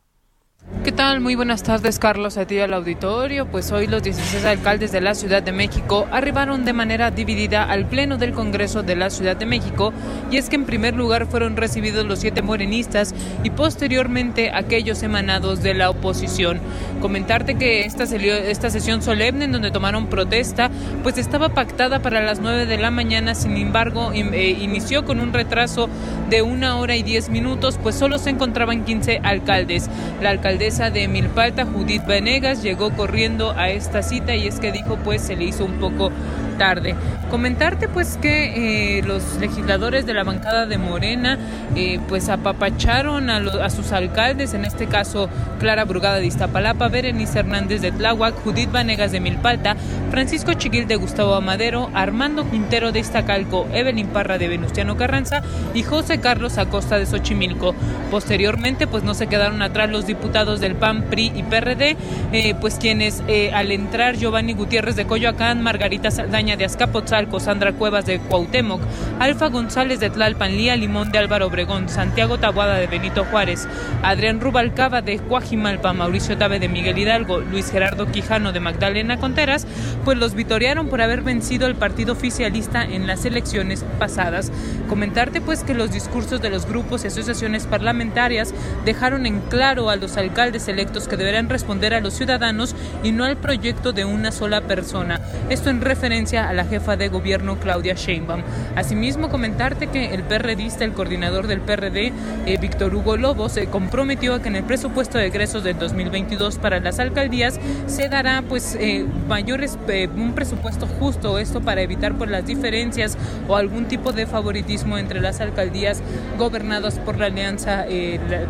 ¿Qué 0.89 0.93
tal? 0.93 1.21
Muy 1.21 1.35
buenas 1.35 1.63
tardes, 1.63 1.99
Carlos, 1.99 2.39
a 2.39 2.47
ti 2.47 2.59
al 2.61 2.73
auditorio. 2.73 3.47
Pues 3.47 3.71
hoy 3.73 3.87
los 3.87 4.03
16 4.03 4.45
alcaldes 4.45 4.91
de 4.91 5.01
la 5.01 5.15
Ciudad 5.15 5.43
de 5.43 5.53
México 5.53 6.09
arribaron 6.11 6.65
de 6.65 6.73
manera 6.73 7.11
dividida 7.11 7.65
al 7.65 7.87
Pleno 7.87 8.17
del 8.17 8.33
Congreso 8.33 8.83
de 8.83 8.97
la 8.97 9.11
Ciudad 9.11 9.37
de 9.37 9.47
México 9.47 9.93
y 10.31 10.37
es 10.39 10.49
que 10.49 10.57
en 10.57 10.65
primer 10.65 10.95
lugar 10.95 11.27
fueron 11.27 11.57
recibidos 11.57 12.07
los 12.07 12.19
siete 12.21 12.43
morenistas 12.43 13.15
y 13.45 13.51
posteriormente 13.51 14.51
aquellos 14.53 15.03
emanados 15.03 15.63
de 15.63 15.75
la 15.75 15.91
oposición. 15.91 16.59
Comentarte 17.01 17.55
que 17.57 17.85
esta, 17.85 18.05
esta 18.05 18.71
sesión 18.71 19.03
solemne 19.03 19.45
en 19.45 19.53
donde 19.53 19.71
tomaron 19.71 20.07
protesta 20.07 20.71
pues 21.03 21.19
estaba 21.19 21.51
pactada 21.51 22.01
para 22.01 22.21
las 22.21 22.41
9 22.41 22.67
de 22.67 22.79
la 22.79 22.91
mañana, 22.91 23.35
sin 23.35 23.57
embargo 23.59 24.11
eh, 24.13 24.57
inició 24.59 25.05
con 25.05 25.21
un 25.21 25.33
retraso 25.33 25.89
de 26.31 26.43
una 26.43 26.79
hora 26.79 26.97
y 26.97 27.03
diez 27.03 27.29
minutos 27.29 27.79
pues 27.83 27.95
solo 27.95 28.19
se 28.19 28.31
encontraban 28.31 28.85
15 28.85 29.21
alcaldes. 29.23 29.89
La 30.21 30.31
alcaldesa 30.31 30.48
de 30.57 31.09
Milpalta, 31.09 31.67
Judith 31.67 32.07
Venegas, 32.07 32.63
llegó 32.63 32.91
corriendo 32.93 33.53
a 33.53 33.69
esta 33.69 34.03
cita 34.03 34.35
y 34.35 34.47
es 34.47 34.59
que 34.59 34.73
dijo 34.73 34.97
pues 35.05 35.21
se 35.21 35.37
le 35.37 35.45
hizo 35.45 35.67
un 35.67 35.75
poco 35.75 36.11
tarde. 36.59 36.95
Comentarte 37.31 37.89
pues 37.89 38.19
que 38.21 38.99
eh, 38.99 39.03
los 39.03 39.37
legisladores 39.37 40.07
de 40.07 40.15
la 40.15 40.25
bancada 40.25 40.67
de 40.67 40.79
Morena 40.79 41.39
eh, 41.77 42.01
pues 42.09 42.29
apapacharon 42.29 43.31
a, 43.31 43.37
a, 43.37 43.71
sus 43.71 43.93
alcaldes, 43.93 44.55
en 44.55 44.65
este 44.65 44.87
caso 44.87 45.29
Clara 45.61 45.85
Brugada 45.85 46.17
de 46.17 46.27
Iztapalapa, 46.27 46.89
Berenice 46.89 47.39
Hernández 47.39 47.83
de 47.83 47.93
Tláhuac, 47.93 48.35
Judith 48.43 48.73
Vanegas 48.73 49.13
de 49.13 49.21
Milpalta, 49.21 49.77
Francisco 50.11 50.55
Chiquil 50.55 50.89
de 50.89 50.97
Gustavo 50.97 51.35
Amadero, 51.35 51.91
Armando 51.95 52.49
Quintero 52.51 52.93
de 52.93 53.01
Iztacalco, 53.01 53.67
Evelyn 53.73 54.09
Parra 54.09 54.39
de 54.39 54.49
Venustiano 54.49 54.97
Carranza 54.97 55.43
y 55.75 55.83
José 55.83 56.21
Carlos 56.21 56.59
Acosta 56.59 56.99
de 56.99 57.07
Xochimilco. 57.07 57.75
Posteriormente 58.11 58.87
pues 58.87 59.05
no 59.05 59.13
se 59.13 59.27
quedaron 59.27 59.61
atrás 59.61 59.91
los 59.91 60.07
diputados 60.07 60.61
del 60.61 60.75
PAN, 60.75 61.05
PRI 61.05 61.33
y 61.37 61.43
PRD, 61.43 61.97
eh, 62.33 62.55
pues 62.59 62.77
quienes 62.77 63.23
al 63.53 63.71
entrar 63.71 64.17
Giovanni 64.17 64.55
Gutiérrez 64.55 64.97
de 64.97 65.07
Coyoacán, 65.07 65.63
Margarita 65.63 66.11
Saldaña 66.11 66.48
de 66.57 66.65
Azcapotzalco, 66.65 67.41
Sandra 67.41 67.73
Cuevas 67.73 68.07
de 68.07 68.19
Cuauhtémoc, 68.19 68.81
Alfa 69.19 69.49
González 69.49 70.01
de 70.01 70.11
Tlalpan, 70.11 70.57
Lía 70.57 70.77
Limón 70.77 71.13
de 71.13 71.19
Álvaro 71.19 71.47
Obregón, 71.47 71.89
Santiago 71.89 72.39
Tabuada 72.39 72.77
de 72.77 72.87
Benito 72.87 73.25
Juárez, 73.25 73.69
Adrián 74.03 74.41
Rubalcaba 74.41 75.03
de 75.03 75.19
Cuajimalpa, 75.19 75.93
Mauricio 75.93 76.39
Tabe 76.39 76.59
de 76.59 76.69
Miguel 76.69 76.99
Hidalgo, 76.99 77.41
Luis 77.41 77.71
Gerardo 77.71 78.07
Quijano 78.07 78.53
de 78.53 78.61
Magdalena 78.61 79.19
Conteras, 79.19 79.67
pues 80.05 80.19
los 80.19 80.35
vitorearon 80.35 80.89
por 80.89 81.03
haber 81.03 81.23
vencido 81.23 81.67
el 81.67 81.75
partido 81.75 82.13
oficialista 82.13 82.83
en 82.85 83.07
las 83.07 83.25
elecciones 83.25 83.85
pasadas. 83.99 84.51
Comentarte 84.89 85.41
pues 85.41 85.65
que 85.65 85.75
los 85.75 85.93
discursos 85.93 86.41
de 86.41 86.51
los 86.51 86.67
grupos 86.67 87.05
y 87.05 87.09
asociaciones 87.09 87.67
parlamentarias 87.67 88.55
dejaron 88.85 89.27
en 89.27 89.41
claro 89.41 89.91
a 89.91 89.97
los 89.97 90.17
alcaldes 90.17 90.69
electos 90.69 91.09
que 91.09 91.17
deberán 91.17 91.49
responder 91.49 91.95
a 91.95 92.01
los 92.01 92.15
ciudadanos 92.15 92.75
y 93.03 93.13
no 93.13 93.25
al 93.25 93.37
proyecto 93.37 93.93
de 93.93 94.05
una 94.05 94.33
sola 94.33 94.63
persona. 94.63 95.21
Esto 95.49 95.71
en 95.71 95.81
referencia 95.81 96.38
a 96.47 96.53
la 96.53 96.65
jefa 96.65 96.97
de 96.97 97.09
gobierno 97.09 97.57
Claudia 97.59 97.95
Sheinbaum. 97.95 98.43
Asimismo, 98.77 99.29
comentarte 99.29 99.89
que 99.89 100.15
el 100.15 100.23
PRDista, 100.23 100.85
el 100.85 100.93
coordinador 100.93 101.47
del 101.47 101.61
PRD, 101.61 102.13
eh, 102.47 102.59
Víctor 102.61 102.95
Hugo 102.95 103.17
Lobo, 103.17 103.49
se 103.49 103.67
comprometió 103.67 104.35
a 104.35 104.43
que 104.43 104.49
en 104.49 104.57
el 104.57 104.65
presupuesto 104.65 105.19
de 105.19 105.27
egresos 105.27 105.65
del 105.65 105.79
2022 105.79 106.59
para 106.59 106.81
las 106.81 106.99
alcaldías 106.99 107.59
se 107.87 108.09
dará 108.09 108.43
pues 108.49 108.77
eh, 108.79 109.05
mayores 109.27 109.79
eh, 109.89 110.09
un 110.15 110.35
presupuesto 110.35 110.87
justo 110.87 111.39
esto 111.39 111.61
para 111.61 111.83
evitar 111.83 112.15
pues 112.17 112.31
las 112.31 112.47
diferencias 112.47 113.19
o 113.49 113.57
algún 113.57 113.87
tipo 113.87 114.13
de 114.13 114.27
favoritismo 114.27 114.99
entre 114.99 115.21
las 115.21 115.41
alcaldías 115.41 116.03
gobernadas 116.39 116.99
por 116.99 117.19
la 117.19 117.27
alianza 117.27 117.87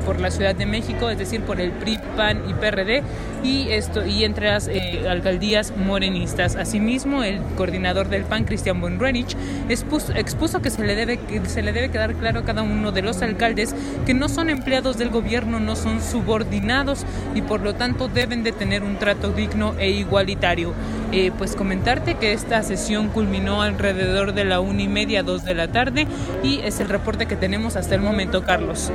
por 0.04 0.20
la 0.20 0.30
Ciudad 0.30 0.54
de 0.54 0.66
México, 0.66 1.10
es 1.10 1.18
decir, 1.18 1.40
por 1.42 1.60
el 1.60 1.70
PRI, 1.70 1.98
PAN 2.16 2.42
y 2.48 2.54
PRD 2.54 3.02
y 3.42 3.68
esto 3.70 4.04
y 4.04 4.24
entre 4.24 4.46
las 4.46 4.68
alcaldías 5.08 5.72
morenistas. 5.76 6.56
Asimismo, 6.56 7.22
el 7.22 7.40
coordinador 7.56 7.77
coordinador 7.78 8.08
del 8.08 8.24
PAN, 8.24 8.44
Cristian 8.44 8.80
Bonrenich, 8.80 9.36
expuso, 9.68 10.60
que 10.60 10.70
se 10.70 10.84
le, 10.84 10.96
debe, 10.96 11.20
se 11.46 11.62
le 11.62 11.72
debe 11.72 11.90
quedar 11.90 12.14
claro 12.14 12.40
a 12.40 12.44
cada 12.44 12.62
uno 12.62 12.90
de 12.90 13.02
los 13.02 13.22
alcaldes 13.22 13.72
que 14.04 14.14
no 14.14 14.28
son 14.28 14.50
empleados 14.50 14.98
del 14.98 15.10
gobierno, 15.10 15.60
no 15.60 15.76
son 15.76 16.02
subordinados 16.02 17.06
y 17.36 17.42
por 17.42 17.60
lo 17.60 17.76
tanto 17.76 18.08
deben 18.08 18.42
de 18.42 18.50
tener 18.50 18.82
un 18.82 18.96
trato 18.96 19.30
digno 19.30 19.76
e 19.78 19.90
igualitario. 19.90 20.74
Eh, 21.12 21.30
pues 21.38 21.54
comentarte 21.54 22.16
que 22.16 22.32
esta 22.32 22.64
sesión 22.64 23.08
culminó 23.10 23.62
alrededor 23.62 24.34
de 24.34 24.44
la 24.44 24.58
una 24.58 24.82
y 24.82 24.88
media, 24.88 25.22
dos 25.22 25.44
de 25.44 25.54
la 25.54 25.68
tarde 25.68 26.08
y 26.42 26.58
es 26.64 26.80
el 26.80 26.88
reporte 26.88 27.26
que 27.26 27.36
tenemos 27.36 27.76
hasta 27.76 27.94
el 27.94 28.00
momento, 28.00 28.44
Carlos. 28.44 28.90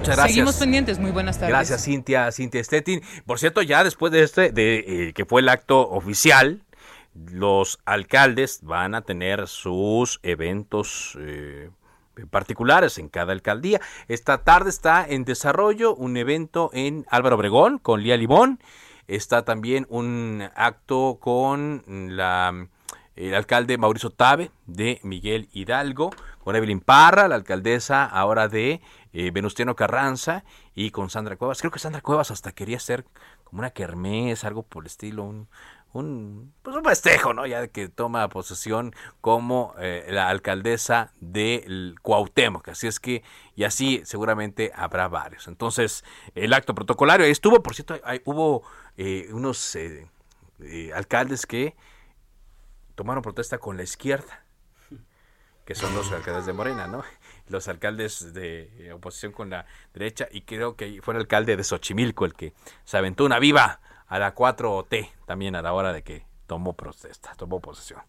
Muchas 0.00 0.16
gracias. 0.16 0.34
Seguimos 0.34 0.56
pendientes. 0.56 0.98
Muy 0.98 1.10
buenas 1.10 1.38
tardes. 1.38 1.50
Gracias, 1.50 1.84
Cintia, 1.84 2.32
Cintia 2.32 2.64
Stettin. 2.64 3.02
Por 3.26 3.38
cierto, 3.38 3.60
ya 3.60 3.84
después 3.84 4.10
de 4.10 4.22
este, 4.22 4.50
de 4.50 4.78
eh, 4.78 5.12
que 5.12 5.26
fue 5.26 5.42
el 5.42 5.48
acto 5.50 5.88
oficial 5.90 6.62
los 7.14 7.78
alcaldes 7.84 8.60
van 8.62 8.94
a 8.94 9.02
tener 9.02 9.48
sus 9.48 10.20
eventos 10.22 11.16
eh, 11.20 11.70
particulares 12.30 12.98
en 12.98 13.08
cada 13.08 13.32
alcaldía. 13.32 13.80
Esta 14.08 14.44
tarde 14.44 14.70
está 14.70 15.06
en 15.06 15.24
desarrollo 15.24 15.94
un 15.94 16.16
evento 16.16 16.70
en 16.72 17.06
Álvaro 17.10 17.36
Obregón 17.36 17.78
con 17.78 18.02
Lía 18.02 18.16
Limón. 18.16 18.60
Está 19.06 19.44
también 19.44 19.86
un 19.88 20.48
acto 20.54 21.18
con 21.20 21.82
la, 21.86 22.68
el 23.16 23.34
alcalde 23.34 23.76
Mauricio 23.76 24.10
Tabe 24.10 24.50
de 24.66 25.00
Miguel 25.02 25.48
Hidalgo, 25.52 26.10
con 26.44 26.54
Evelyn 26.54 26.80
Parra, 26.80 27.26
la 27.26 27.34
alcaldesa 27.34 28.04
ahora 28.04 28.48
de 28.48 28.80
eh, 29.12 29.30
Venustiano 29.32 29.74
Carranza, 29.74 30.44
y 30.74 30.90
con 30.90 31.10
Sandra 31.10 31.36
Cuevas. 31.36 31.58
Creo 31.60 31.72
que 31.72 31.80
Sandra 31.80 32.00
Cuevas 32.00 32.30
hasta 32.30 32.52
quería 32.52 32.78
ser 32.78 33.04
como 33.44 33.60
una 33.60 33.70
kermés, 33.70 34.44
algo 34.44 34.62
por 34.62 34.84
el 34.84 34.86
estilo, 34.86 35.24
un, 35.24 35.48
un, 35.92 36.54
pues 36.62 36.76
un 36.76 36.84
festejo, 36.84 37.34
¿no? 37.34 37.46
Ya 37.46 37.68
que 37.68 37.88
toma 37.88 38.28
posesión 38.28 38.94
como 39.20 39.74
eh, 39.78 40.06
la 40.10 40.28
alcaldesa 40.28 41.12
de 41.20 41.94
Cuauhtémoc. 42.02 42.68
Así 42.68 42.86
es 42.86 43.00
que, 43.00 43.22
y 43.56 43.64
así 43.64 44.02
seguramente 44.04 44.72
habrá 44.74 45.08
varios. 45.08 45.48
Entonces, 45.48 46.04
el 46.34 46.52
acto 46.52 46.74
protocolario 46.74 47.26
ahí 47.26 47.32
estuvo. 47.32 47.62
Por 47.62 47.74
cierto, 47.74 47.98
hubo 48.24 48.62
eh, 48.96 49.28
unos 49.32 49.74
eh, 49.76 50.08
alcaldes 50.94 51.46
que 51.46 51.76
tomaron 52.94 53.22
protesta 53.22 53.58
con 53.58 53.76
la 53.76 53.82
izquierda, 53.82 54.44
que 55.64 55.74
son 55.74 55.94
los 55.94 56.12
alcaldes 56.12 56.46
de 56.46 56.52
Morena, 56.52 56.86
¿no? 56.86 57.02
Los 57.48 57.66
alcaldes 57.66 58.32
de 58.32 58.92
oposición 58.92 59.32
con 59.32 59.50
la 59.50 59.66
derecha, 59.92 60.28
y 60.30 60.42
creo 60.42 60.76
que 60.76 61.00
fue 61.02 61.14
el 61.14 61.20
alcalde 61.20 61.56
de 61.56 61.64
Xochimilco 61.64 62.24
el 62.24 62.34
que 62.34 62.52
se 62.84 62.96
aventó 62.96 63.24
una 63.24 63.38
viva 63.38 63.80
a 64.10 64.18
la 64.18 64.34
4T 64.34 65.08
también 65.24 65.54
a 65.54 65.62
la 65.62 65.72
hora 65.72 65.92
de 65.92 66.02
que 66.02 66.26
tomó 66.46 66.72
protesta, 66.72 67.32
tomó 67.36 67.60
posesión. 67.60 68.00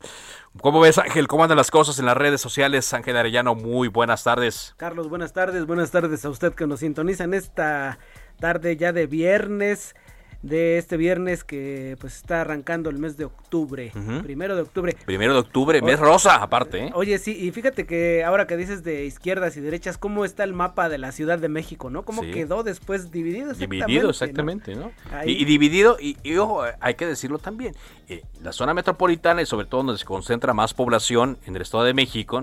¿Cómo 0.62 0.80
ves, 0.80 0.98
Ángel? 0.98 1.28
¿Cómo 1.28 1.44
andan 1.44 1.58
las 1.58 1.70
cosas 1.70 2.00
en 2.00 2.08
las 2.08 2.18
redes 2.18 2.42
sociales? 2.42 2.92
Ángel 2.92 3.16
Arellano, 3.16 3.54
muy 3.54 3.88
buenas 3.88 4.24
tardes. 4.24 4.74
Carlos, 4.78 5.10
buenas 5.10 5.32
tardes. 5.32 5.68
Buenas 5.68 5.92
tardes 5.92 6.26
a 6.26 6.30
usted 6.30 6.54
que 6.56 6.66
nos 6.66 6.80
sintoniza 6.80 7.24
en 7.24 7.36
esta 7.36 8.00
tarde 8.40 8.78
ya 8.78 8.94
de 8.94 9.06
viernes. 9.06 9.96
De 10.42 10.78
este 10.78 10.98
viernes 10.98 11.44
que 11.44 11.98
pues 12.00 12.18
está 12.18 12.42
arrancando 12.42 12.90
el 12.90 12.98
mes 12.98 13.18
de 13.18 13.26
octubre, 13.26 13.92
primero 14.24 14.56
de 14.56 14.62
octubre. 14.64 14.96
Primero 15.06 15.34
de 15.34 15.40
octubre, 15.40 15.82
mes 15.82 16.00
rosa 16.00 16.36
aparte. 16.36 16.86
¿eh? 16.86 16.92
Oye, 16.94 17.18
sí, 17.20 17.38
y 17.40 17.52
fíjate 17.52 17.86
que 17.86 18.24
ahora 18.24 18.48
que 18.48 18.58
dices 18.58 18.84
de 18.84 19.06
izquierdas 19.06 19.56
y 19.58 19.62
derechas, 19.62 19.98
¿cómo 19.98 20.26
está 20.26 20.44
el 20.44 20.54
mapa 20.54 20.90
de 20.90 20.98
la 20.98 21.12
Ciudad 21.12 21.38
de 21.38 21.50
México, 21.50 21.90
no? 21.90 22.04
¿Cómo 22.04 22.22
quedó 22.24 22.64
después 22.64 23.12
dividido? 23.12 23.54
Dividido, 23.54 24.10
exactamente, 24.10 24.76
¿no? 24.76 24.92
Y, 25.26 25.46
dividido, 25.46 25.98
y, 26.00 26.36
ojo, 26.38 26.64
hay 26.80 26.96
que 26.96 27.06
decirlo 27.06 27.38
también, 27.38 27.76
eh, 28.08 28.24
la 28.42 28.52
zona 28.52 28.74
metropolitana 28.74 29.42
y 29.42 29.46
sobre 29.46 29.68
todo 29.68 29.84
donde 29.84 30.00
se 30.00 30.06
concentra 30.06 30.54
más 30.54 30.74
población 30.74 31.38
en 31.46 31.56
el 31.56 31.62
Estado 31.62 31.84
de 31.84 31.94
México, 31.94 32.42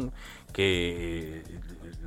que 0.53 1.42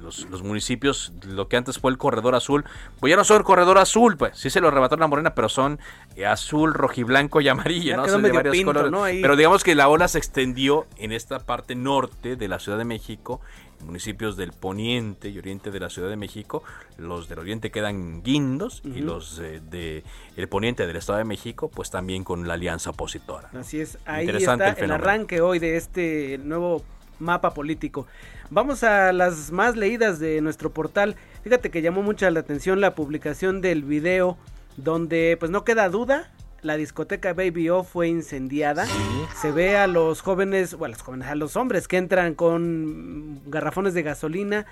los, 0.01 0.43
municipios, 0.43 1.13
lo 1.25 1.47
que 1.47 1.57
antes 1.57 1.79
fue 1.79 1.91
el 1.91 1.97
corredor 1.97 2.35
azul, 2.35 2.65
pues 2.99 3.11
ya 3.11 3.17
no 3.17 3.23
son 3.23 3.37
el 3.37 3.43
corredor 3.43 3.77
azul, 3.77 4.17
pues 4.17 4.37
sí 4.37 4.49
se 4.49 4.61
lo 4.61 4.67
arrebató 4.67 4.97
la 4.97 5.07
morena, 5.07 5.33
pero 5.35 5.49
son 5.49 5.79
eh, 6.15 6.25
azul, 6.25 6.73
rojiblanco 6.73 7.41
y 7.41 7.47
amarillo, 7.47 7.97
¿no? 7.97 8.05
de 8.05 8.31
varios 8.31 8.61
colores. 8.63 9.19
Pero 9.21 9.35
digamos 9.35 9.63
que 9.63 9.75
la 9.75 9.87
ola 9.87 10.07
se 10.07 10.17
extendió 10.17 10.87
en 10.97 11.11
esta 11.11 11.39
parte 11.39 11.75
norte 11.75 12.35
de 12.35 12.47
la 12.47 12.59
Ciudad 12.59 12.77
de 12.77 12.85
México, 12.85 13.41
municipios 13.83 14.37
del 14.37 14.51
poniente 14.51 15.29
y 15.29 15.37
oriente 15.37 15.71
de 15.71 15.79
la 15.79 15.89
Ciudad 15.89 16.09
de 16.09 16.15
México. 16.15 16.63
Los 16.97 17.29
del 17.29 17.39
oriente 17.39 17.71
quedan 17.71 18.21
guindos 18.23 18.81
y 18.83 19.01
los 19.01 19.39
eh, 19.39 19.61
de 19.69 20.03
el 20.35 20.47
poniente 20.47 20.85
del 20.85 20.95
Estado 20.95 21.19
de 21.19 21.25
México, 21.25 21.69
pues 21.69 21.89
también 21.89 22.23
con 22.23 22.47
la 22.47 22.55
alianza 22.55 22.91
opositora. 22.91 23.49
Así 23.53 23.79
es, 23.79 23.97
ahí 24.05 24.27
está 24.29 24.71
el 24.71 24.91
arranque 24.91 25.41
hoy 25.41 25.59
de 25.59 25.77
este 25.77 26.39
nuevo 26.43 26.83
mapa 27.21 27.53
político. 27.53 28.07
Vamos 28.49 28.83
a 28.83 29.13
las 29.13 29.51
más 29.51 29.77
leídas 29.77 30.19
de 30.19 30.41
nuestro 30.41 30.71
portal. 30.71 31.15
Fíjate 31.43 31.71
que 31.71 31.81
llamó 31.81 32.01
mucha 32.01 32.29
la 32.31 32.41
atención 32.41 32.81
la 32.81 32.95
publicación 32.95 33.61
del 33.61 33.83
video 33.83 34.37
donde 34.77 35.37
pues 35.39 35.51
no 35.51 35.63
queda 35.63 35.87
duda 35.89 36.31
la 36.61 36.77
discoteca 36.77 37.33
Baby 37.33 37.69
O 37.69 37.83
fue 37.83 38.07
incendiada. 38.07 38.85
Se 39.41 39.51
ve 39.51 39.77
a 39.77 39.87
los 39.87 40.21
jóvenes, 40.21 40.75
bueno, 40.75 40.93
a 40.93 40.97
los 40.97 41.03
jóvenes, 41.03 41.27
a 41.27 41.35
los 41.35 41.55
hombres 41.55 41.87
que 41.87 41.97
entran 41.97 42.35
con 42.35 43.41
garrafones 43.49 43.93
de 43.93 44.03
gasolina 44.03 44.65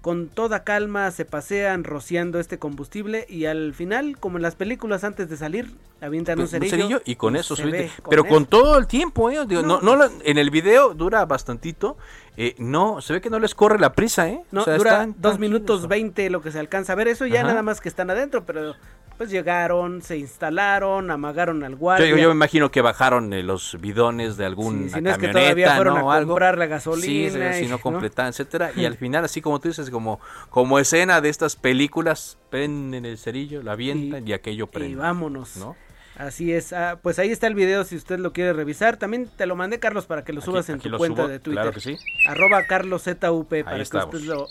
con 0.00 0.28
toda 0.28 0.64
calma 0.64 1.10
se 1.10 1.24
pasean 1.24 1.84
rociando 1.84 2.40
este 2.40 2.58
combustible 2.58 3.26
y 3.28 3.44
al 3.44 3.74
final, 3.74 4.16
como 4.18 4.38
en 4.38 4.42
las 4.42 4.54
películas 4.54 5.04
antes 5.04 5.28
de 5.28 5.36
salir, 5.36 5.72
avientan 6.00 6.38
un, 6.38 6.48
pues, 6.48 6.70
cerillo, 6.70 7.02
y 7.04 7.16
con 7.16 7.36
eso 7.36 7.54
se 7.54 7.90
pero 8.08 8.24
con 8.24 8.46
todo 8.46 8.78
el 8.78 8.86
tiempo, 8.86 9.30
¿eh? 9.30 9.44
no, 9.46 9.80
no, 9.80 10.10
en 10.24 10.38
el 10.38 10.50
video 10.50 10.94
dura 10.94 11.26
bastantito, 11.26 11.98
eh, 12.36 12.54
no, 12.58 13.02
se 13.02 13.12
ve 13.12 13.20
que 13.20 13.28
no 13.28 13.38
les 13.38 13.54
corre 13.54 13.78
la 13.78 13.92
prisa, 13.92 14.28
¿eh? 14.28 14.42
No, 14.50 14.64
dura 14.64 15.06
dos 15.18 15.38
minutos 15.38 15.86
veinte 15.88 16.30
lo 16.30 16.40
que 16.40 16.50
se 16.50 16.58
alcanza 16.58 16.94
a 16.94 16.96
ver, 16.96 17.08
eso 17.08 17.26
ya 17.26 17.42
nada 17.42 17.62
más 17.62 17.80
que 17.80 17.90
están 17.90 18.10
adentro, 18.10 18.44
pero 18.46 18.74
pues 19.20 19.30
llegaron, 19.30 20.00
se 20.00 20.16
instalaron, 20.16 21.10
amagaron 21.10 21.62
al 21.62 21.76
guardia. 21.76 22.08
Yo, 22.08 22.16
me 22.16 22.32
imagino 22.32 22.70
que 22.70 22.80
bajaron 22.80 23.34
eh, 23.34 23.42
los 23.42 23.76
bidones 23.78 24.38
de 24.38 24.46
algún 24.46 24.88
si 24.88 24.98
no 24.98 25.10
es 25.10 25.18
que 25.18 25.28
todavía 25.28 25.76
fueron 25.76 25.98
a 25.98 26.24
comprar 26.24 26.56
la 26.56 26.64
gasolina. 26.64 27.52
Sí, 27.52 27.64
si 27.64 27.68
no 27.68 27.78
completaban, 27.78 28.30
etcétera. 28.30 28.72
Y 28.74 28.86
al 28.86 28.96
final, 28.96 29.22
así 29.22 29.42
como 29.42 29.60
tú 29.60 29.68
dices, 29.68 29.90
como, 29.90 30.20
como 30.48 30.78
escena 30.78 31.20
de 31.20 31.28
estas 31.28 31.54
películas, 31.54 32.38
prenden 32.48 33.04
el 33.04 33.18
cerillo, 33.18 33.62
la 33.62 33.72
avientan 33.72 34.26
y, 34.26 34.32
aquello 34.32 34.68
prende. 34.68 34.92
Y 34.92 34.94
vámonos. 34.94 35.54
¿no? 35.58 35.76
Así 36.20 36.52
es, 36.52 36.74
ah, 36.74 36.98
pues 37.02 37.18
ahí 37.18 37.30
está 37.30 37.46
el 37.46 37.54
video 37.54 37.82
si 37.82 37.96
usted 37.96 38.18
lo 38.18 38.34
quiere 38.34 38.52
revisar. 38.52 38.98
También 38.98 39.26
te 39.38 39.46
lo 39.46 39.56
mandé, 39.56 39.78
Carlos, 39.78 40.04
para 40.04 40.22
que 40.22 40.34
lo 40.34 40.42
subas 40.42 40.68
en 40.68 40.78
tu 40.78 40.94
cuenta 40.98 41.26
de 41.26 41.38
Twitter. 41.38 41.62
Claro 41.62 41.72
que 41.72 41.80
sí. 41.80 41.96
Arroba 42.26 42.62
CarlosZUP 42.64 43.48
para 43.64 43.76
que 43.76 43.82
usted 43.82 44.00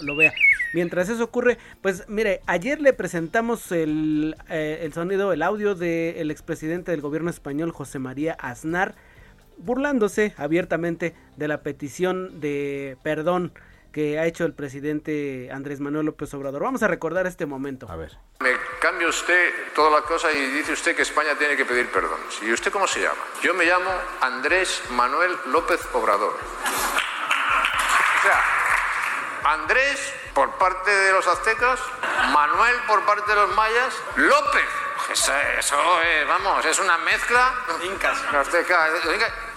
lo, 0.01 0.15
vea. 0.15 0.34
Mientras 0.74 1.09
eso 1.09 1.24
ocurre, 1.24 1.59
pues 1.84 2.09
mire, 2.09 2.41
ayer 2.47 2.82
le 2.82 2.91
presentamos 2.93 3.72
el, 3.72 4.36
eh, 4.49 4.80
el 4.82 4.93
sonido, 4.93 5.32
el 5.32 5.43
audio 5.43 5.76
del 5.76 6.32
expresidente 6.32 6.89
del 6.89 7.01
gobierno 7.01 7.30
español, 7.30 7.72
José 7.72 7.99
María 7.99 8.34
Aznar, 8.34 8.95
burlándose 9.57 10.34
abiertamente 10.38 11.13
de 11.38 11.47
la 11.47 11.61
petición 11.61 12.39
de 12.41 12.97
perdón 13.03 13.53
que 13.92 14.20
ha 14.20 14.26
hecho 14.26 14.46
el 14.46 14.54
presidente 14.54 15.50
Andrés 15.52 15.80
Manuel 15.80 16.06
López 16.06 16.34
Obrador. 16.34 16.64
Vamos 16.64 16.84
a 16.84 16.88
recordar 16.88 17.28
este 17.28 17.46
momento. 17.46 17.88
A 17.90 17.96
ver. 17.96 18.18
Me 18.40 18.52
cambia 18.80 19.08
usted 19.08 19.74
toda 19.74 19.90
la 19.92 20.06
cosa 20.06 20.32
y 20.32 20.40
dice 20.52 20.74
usted 20.74 20.96
que 20.96 21.02
España 21.02 21.36
tiene 21.38 21.56
que 21.56 21.66
pedir 21.66 21.92
perdón. 21.92 22.20
¿Y 22.42 22.52
usted 22.52 22.72
cómo 22.72 22.88
se 22.88 23.02
llama? 23.02 23.20
Yo 23.42 23.54
me 23.54 23.66
llamo 23.66 23.92
Andrés 24.22 24.82
Manuel 24.92 25.36
López 25.48 25.80
Obrador. 25.94 26.34
O 26.34 28.22
sea, 28.22 28.44
Andrés 29.54 30.14
por 30.34 30.58
parte 30.58 30.92
de 30.92 31.12
los 31.12 31.28
aztecas, 31.28 31.80
Manuel 32.32 32.76
por 32.88 33.06
parte 33.06 33.32
de 33.32 33.36
los 33.36 33.56
mayas, 33.56 33.94
López 34.16 34.70
eso, 35.12 36.02
es, 36.02 36.28
vamos, 36.28 36.64
es 36.66 36.78
una 36.80 36.98
mezcla. 37.00 37.54
Incas. 37.84 38.18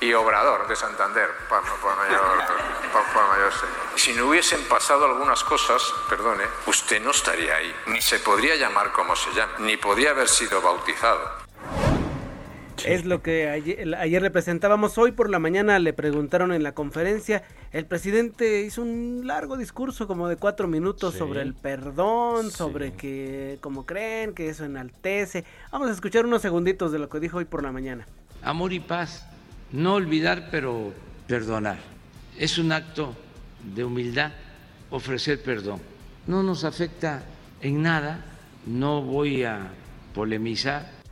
Y 0.03 0.12
Obrador 0.14 0.66
de 0.66 0.74
Santander, 0.74 1.28
por, 1.48 1.62
mayor, 1.62 3.53
Si 3.94 4.12
no 4.14 4.30
hubiesen 4.30 4.61
pasado 4.64 5.05
algunas 5.05 5.44
cosas, 5.44 5.80
perdone, 6.11 6.42
usted 6.66 7.00
no 7.00 7.12
estaría 7.12 7.55
ahí. 7.55 7.72
Ni 7.86 8.03
se 8.03 8.18
podría 8.18 8.57
llamar 8.57 8.90
como 8.90 9.14
se 9.14 9.30
llama, 9.30 9.53
ni 9.61 9.76
podría 9.76 10.11
haber 10.11 10.26
sido 10.26 10.61
bautizado. 10.61 11.20
Es 12.84 13.05
lo 13.05 13.22
que 13.22 13.48
ayer, 13.48 13.94
ayer, 13.94 14.22
le 14.22 14.32
presentábamos. 14.32 14.98
Hoy 14.98 15.12
por 15.12 15.30
la 15.30 15.38
mañana 15.38 15.78
le 15.78 15.92
preguntaron 15.92 16.53
en 16.53 16.64
la 16.64 16.72
conferencia. 16.72 17.44
El 17.70 17.86
presidente 17.86 18.62
hizo 18.62 18.82
un 18.82 19.22
largo 19.24 19.57
discurso, 19.57 20.09
como 20.09 20.26
de 20.26 20.34
cuatro 20.34 20.66
minutos, 20.66 21.14
sobre 21.14 21.42
el 21.42 21.55
perdón, 21.55 22.50
sobre 22.50 22.94
que, 22.94 23.59
como 23.61 23.86
creen, 23.86 24.34
que 24.34 24.48
eso 24.48 24.64
enaltece. 24.64 25.44
Vamos 25.70 25.90
a 25.90 25.92
escuchar 25.92 26.26
unos 26.26 26.42
segunditos 26.42 26.90
de 26.90 26.98
lo 26.98 27.09
que 27.09 27.20
dijo 27.20 27.38
hoy 27.38 27.44
por 27.44 27.62
la 27.62 27.70
mañana. 27.70 28.05
Amor 28.42 28.72
y 28.72 28.80
paz. 28.80 29.28
No 29.72 29.94
olvidar, 29.94 30.48
pero 30.50 30.92
perdonar. 31.26 31.78
Es 32.38 32.58
un 32.58 32.72
acto 32.72 33.14
de 33.74 33.84
humildad 33.84 34.32
ofrecer 34.90 35.42
perdón. 35.42 35.80
No 36.26 36.42
nos 36.42 36.64
afecta 36.64 37.22
en 37.60 37.82
nada. 37.82 38.24
No 38.66 39.02
voy 39.02 39.44
a 39.44 39.70
polemizar 40.14 41.02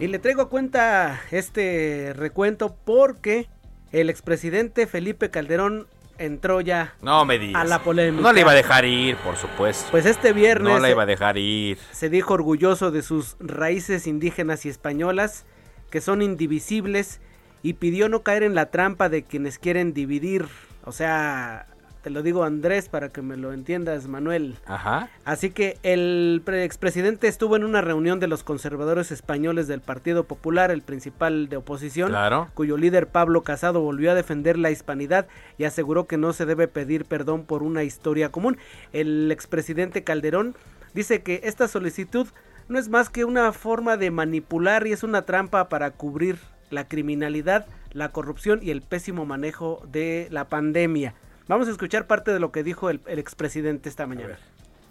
y 0.00 0.06
le 0.06 0.18
traigo 0.18 0.40
a 0.40 0.48
cuenta 0.48 1.20
este 1.30 2.14
recuento 2.16 2.74
porque 2.86 3.48
el 3.92 4.08
expresidente 4.08 4.86
Felipe 4.86 5.30
Calderón 5.30 5.88
entró 6.16 6.62
ya 6.62 6.94
no 7.02 7.26
me 7.26 7.52
a 7.54 7.64
la 7.64 7.82
polémica. 7.82 8.22
No 8.22 8.32
le 8.32 8.40
iba 8.40 8.52
a 8.52 8.54
dejar 8.54 8.86
ir, 8.86 9.16
por 9.16 9.36
supuesto. 9.36 9.90
Pues 9.90 10.06
este 10.06 10.32
viernes. 10.32 10.72
No 10.72 10.80
le 10.80 10.90
iba 10.90 11.02
a 11.02 11.06
dejar 11.06 11.36
ir. 11.36 11.76
Se 11.92 12.08
dijo 12.08 12.32
orgulloso 12.32 12.90
de 12.90 13.02
sus 13.02 13.36
raíces 13.40 14.06
indígenas 14.06 14.64
y 14.64 14.70
españolas, 14.70 15.44
que 15.90 16.00
son 16.00 16.22
indivisibles, 16.22 17.20
y 17.62 17.74
pidió 17.74 18.08
no 18.08 18.22
caer 18.22 18.42
en 18.42 18.54
la 18.54 18.66
trampa 18.66 19.08
de 19.08 19.22
quienes 19.22 19.58
quieren 19.58 19.92
dividir. 19.92 20.46
O 20.84 20.92
sea, 20.92 21.66
te 22.02 22.10
lo 22.10 22.22
digo 22.22 22.44
Andrés 22.44 22.88
para 22.88 23.10
que 23.10 23.22
me 23.22 23.36
lo 23.36 23.52
entiendas 23.52 24.06
Manuel. 24.06 24.56
Ajá. 24.66 25.10
Así 25.24 25.50
que 25.50 25.78
el 25.82 26.42
expresidente 26.46 27.28
estuvo 27.28 27.56
en 27.56 27.64
una 27.64 27.80
reunión 27.80 28.20
de 28.20 28.26
los 28.26 28.42
conservadores 28.42 29.12
españoles 29.12 29.68
del 29.68 29.80
Partido 29.80 30.24
Popular, 30.24 30.70
el 30.70 30.82
principal 30.82 31.48
de 31.48 31.58
oposición, 31.58 32.08
claro. 32.10 32.48
cuyo 32.54 32.76
líder 32.76 33.08
Pablo 33.08 33.42
Casado 33.42 33.80
volvió 33.82 34.10
a 34.10 34.14
defender 34.14 34.58
la 34.58 34.70
hispanidad 34.70 35.26
y 35.58 35.64
aseguró 35.64 36.06
que 36.06 36.16
no 36.16 36.32
se 36.32 36.46
debe 36.46 36.68
pedir 36.68 37.04
perdón 37.04 37.44
por 37.44 37.62
una 37.62 37.84
historia 37.84 38.30
común. 38.30 38.56
El 38.92 39.30
expresidente 39.30 40.02
Calderón 40.02 40.54
dice 40.94 41.22
que 41.22 41.42
esta 41.44 41.68
solicitud 41.68 42.28
no 42.68 42.78
es 42.78 42.88
más 42.88 43.10
que 43.10 43.24
una 43.24 43.52
forma 43.52 43.96
de 43.96 44.10
manipular 44.10 44.86
y 44.86 44.92
es 44.92 45.02
una 45.02 45.22
trampa 45.22 45.68
para 45.68 45.90
cubrir 45.90 46.38
la 46.70 46.88
criminalidad, 46.88 47.66
la 47.92 48.10
corrupción 48.10 48.60
y 48.62 48.70
el 48.70 48.82
pésimo 48.82 49.26
manejo 49.26 49.82
de 49.86 50.28
la 50.30 50.48
pandemia. 50.48 51.14
Vamos 51.48 51.68
a 51.68 51.72
escuchar 51.72 52.06
parte 52.06 52.32
de 52.32 52.40
lo 52.40 52.52
que 52.52 52.62
dijo 52.62 52.90
el, 52.90 53.00
expresidente 53.06 53.88
esta 53.88 54.06
mañana. 54.06 54.38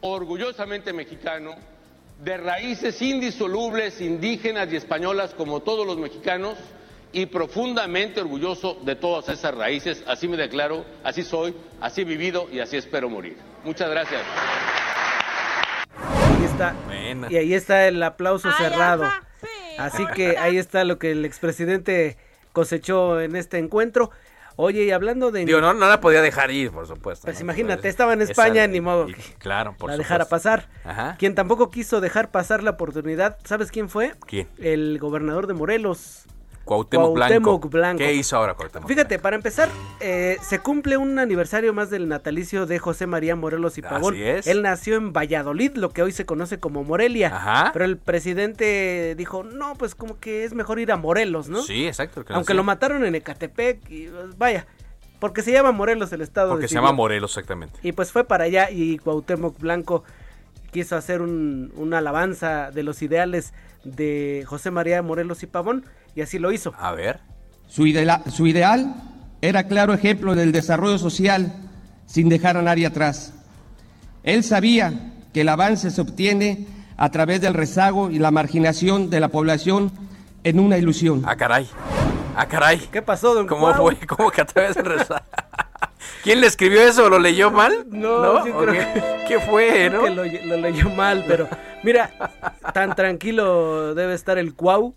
Orgullosamente 0.02 0.94
mexicano, 0.94 1.56
de 2.24 2.38
raíces 2.38 3.02
indisolubles, 3.02 4.02
indígenas 4.02 4.72
y 4.72 4.76
españolas 4.76 5.34
como 5.34 5.62
todos 5.62 5.88
los 5.88 5.98
mexicanos, 5.98 6.58
y 7.12 7.26
profundamente 7.26 8.22
orgulloso 8.22 8.78
de 8.84 8.96
todas 8.96 9.30
esas 9.30 9.56
raíces. 9.56 10.04
Así 10.08 10.28
me 10.28 10.38
declaro, 10.38 10.86
así 11.04 11.24
soy, 11.24 11.56
así 11.82 12.02
he 12.02 12.06
vivido 12.06 12.48
y 12.52 12.60
así 12.60 12.78
espero 12.78 13.10
morir. 13.10 13.38
Muchas 13.64 13.90
gracias. 13.90 14.22
Ahí 15.98 16.46
está. 16.46 16.76
Y 17.30 17.36
ahí 17.36 17.54
está 17.54 17.88
el 17.88 18.02
aplauso 18.04 18.52
cerrado. 18.54 19.06
Así 19.80 20.06
que 20.08 20.38
ahí 20.38 20.58
está 20.58 20.84
lo 20.84 21.00
que 21.00 21.12
el 21.12 21.26
expresidente 21.26 22.18
cosechó 22.54 23.20
en 23.22 23.36
este 23.36 23.58
encuentro. 23.58 24.12
Oye, 24.62 24.84
y 24.84 24.92
hablando 24.92 25.32
de... 25.32 25.46
Digo, 25.46 25.62
no, 25.62 25.74
no 25.74 25.88
la 25.88 26.02
podía 26.02 26.22
dejar 26.22 26.52
ir, 26.52 26.72
por 26.72 26.86
supuesto. 26.86 27.24
Pues 27.26 27.40
imagínate, 27.40 27.88
estaba 27.88 28.12
en 28.12 28.22
España, 28.22 28.68
ni 28.68 28.82
modo 28.82 29.06
que 29.06 29.16
claro, 29.38 29.74
por 29.78 29.90
la 29.90 29.96
dejara 29.96 30.26
pasar. 30.26 30.68
Ajá. 30.84 31.16
Quien 31.18 31.34
tampoco 31.34 31.70
quiso 31.70 32.02
dejar 32.02 32.30
pasar 32.30 32.62
la 32.62 32.72
oportunidad, 32.72 33.38
¿sabes 33.46 33.72
quién 33.72 33.88
fue? 33.88 34.16
¿Quién? 34.28 34.50
El 34.58 35.00
gobernador 35.00 35.48
de 35.48 35.54
Morelos, 35.54 36.26
Cuauhtémoc, 36.70 37.16
Blanco. 37.72 37.98
¿Qué 37.98 38.14
hizo 38.14 38.38
ahora 38.38 38.54
Cuauhtémoc? 38.54 38.88
Fíjate, 38.88 39.18
para 39.18 39.36
empezar, 39.36 39.70
eh, 40.02 40.38
se 40.44 40.60
cumple 40.60 40.98
un 40.98 41.18
aniversario 41.18 41.74
más 41.74 41.90
del 41.90 42.08
natalicio 42.08 42.68
de 42.68 42.78
José 42.78 43.08
María 43.08 43.36
Morelos 43.36 43.80
y 43.80 43.82
Pavón. 43.82 44.14
Así 44.14 44.24
es. 44.24 44.46
Él 44.46 44.62
nació 44.62 44.96
en 44.98 45.12
Valladolid, 45.12 45.72
lo 45.78 45.90
que 45.90 46.04
hoy 46.04 46.12
se 46.12 46.28
conoce 46.28 46.60
como 46.60 46.84
Morelia. 46.84 47.36
Ajá. 47.36 47.72
Pero 47.74 47.86
el 47.86 47.98
presidente 47.98 49.16
dijo, 49.18 49.44
no, 49.44 49.74
pues 49.78 49.96
como 49.96 50.20
que 50.20 50.44
es 50.44 50.54
mejor 50.54 50.80
ir 50.80 50.92
a 50.92 50.98
Morelos, 50.98 51.50
¿no? 51.50 51.64
Sí, 51.64 51.88
exacto. 51.88 52.24
Aunque 52.30 52.54
lo 52.54 52.64
mataron 52.64 53.04
en 53.04 53.16
Ecatepec 53.16 53.90
y 53.90 54.08
pues, 54.10 54.38
vaya. 54.38 54.68
Porque 55.18 55.42
se 55.42 55.52
llama 55.52 55.72
Morelos 55.72 56.14
el 56.14 56.22
estado. 56.22 56.52
Porque 56.52 56.68
se 56.68 56.76
llama 56.76 56.92
Morelos, 56.92 57.32
exactamente. 57.32 57.80
Y 57.82 57.94
pues 57.94 58.12
fue 58.12 58.26
para 58.26 58.44
allá 58.44 58.70
y 58.70 59.00
Cuauhtémoc 59.00 59.58
Blanco 59.58 60.04
quiso 60.72 60.96
hacer 60.96 61.24
un, 61.24 61.74
una 61.76 61.98
alabanza 61.98 62.70
de 62.70 62.84
los 62.84 63.02
ideales 63.02 63.54
de 63.84 64.44
José 64.46 64.70
María 64.70 65.02
Morelos 65.02 65.42
y 65.42 65.48
Pavón 65.48 65.84
y 66.16 66.22
así 66.22 66.39
lo 66.39 66.51
hizo. 66.51 66.74
A 66.78 66.91
ver. 66.91 67.20
Su, 67.68 67.86
idea, 67.86 68.24
su 68.30 68.47
ideal 68.47 68.95
era 69.41 69.64
claro 69.64 69.93
ejemplo 69.93 70.36
del 70.36 70.51
desarrollo 70.51 70.97
social 70.97 71.53
sin 72.05 72.30
dejar 72.30 72.57
a 72.57 72.62
nadie 72.62 72.88
atrás. 72.88 73.34
Él 74.24 74.43
sabía 74.43 75.14
que 75.34 75.41
el 75.41 75.49
avance 75.49 75.91
se 75.91 76.01
obtiene 76.01 76.68
a 76.97 77.10
través 77.12 77.39
del 77.39 77.53
rezago 77.53 78.10
y 78.10 78.20
la 78.20 78.32
marginación 78.32 79.10
de 79.10 79.20
la 79.20 79.30
población 79.30 79.91
en 80.43 80.60
una 80.60 80.78
ilusión. 80.78 81.24
Ah, 81.26 81.36
caray. 81.36 81.70
Ah, 82.36 82.45
caray. 82.47 82.80
¿Qué 82.91 83.01
pasó, 83.01 83.34
don 83.34 83.47
¿Cómo 83.47 83.74
fue? 83.74 83.95
¿Cómo 84.07 84.32
que 84.32 84.41
a 84.41 84.45
través 84.45 84.76
del 84.76 84.86
rezago? 84.86 85.22
¿Quién 86.24 86.41
le 86.41 86.47
escribió 86.47 86.82
eso? 86.82 87.10
¿Lo 87.10 87.20
leyó 87.20 87.51
mal? 87.51 87.86
No, 87.89 88.43
sí 88.43 88.51
creo 88.51 88.74
que, 88.74 89.26
¿Qué 89.28 89.39
fue, 89.39 89.89
no? 89.89 90.03
que 90.03 90.10
lo, 90.10 90.26
lo, 90.26 90.57
leyó 90.57 90.89
mal, 90.89 91.24
pero 91.28 91.47
mira, 91.84 92.12
tan 92.74 92.95
tranquilo 92.95 93.95
debe 93.95 94.14
estar 94.14 94.38
el 94.38 94.53
Cuau 94.53 94.95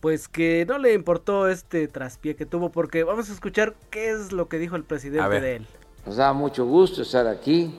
pues 0.00 0.28
que 0.28 0.64
no 0.66 0.78
le 0.78 0.94
importó 0.94 1.48
este 1.48 1.86
traspié 1.88 2.34
que 2.34 2.46
tuvo, 2.46 2.70
porque 2.70 3.04
vamos 3.04 3.30
a 3.30 3.32
escuchar 3.32 3.74
qué 3.90 4.10
es 4.10 4.32
lo 4.32 4.48
que 4.48 4.58
dijo 4.58 4.76
el 4.76 4.84
presidente 4.84 5.40
de 5.40 5.56
él. 5.56 5.66
Nos 6.06 6.16
da 6.16 6.32
mucho 6.32 6.64
gusto 6.64 7.02
estar 7.02 7.26
aquí 7.26 7.74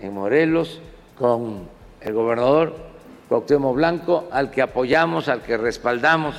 en 0.00 0.14
Morelos 0.14 0.80
con 1.18 1.68
el 2.00 2.12
gobernador 2.12 2.74
Cuauhtémoc 3.28 3.74
Blanco, 3.74 4.28
al 4.30 4.50
que 4.50 4.62
apoyamos, 4.62 5.28
al 5.28 5.42
que 5.42 5.56
respaldamos, 5.56 6.36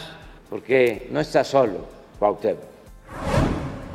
porque 0.50 1.10
no 1.12 1.20
está 1.20 1.44
solo 1.44 1.86
Cuauhtémoc. 2.20 2.64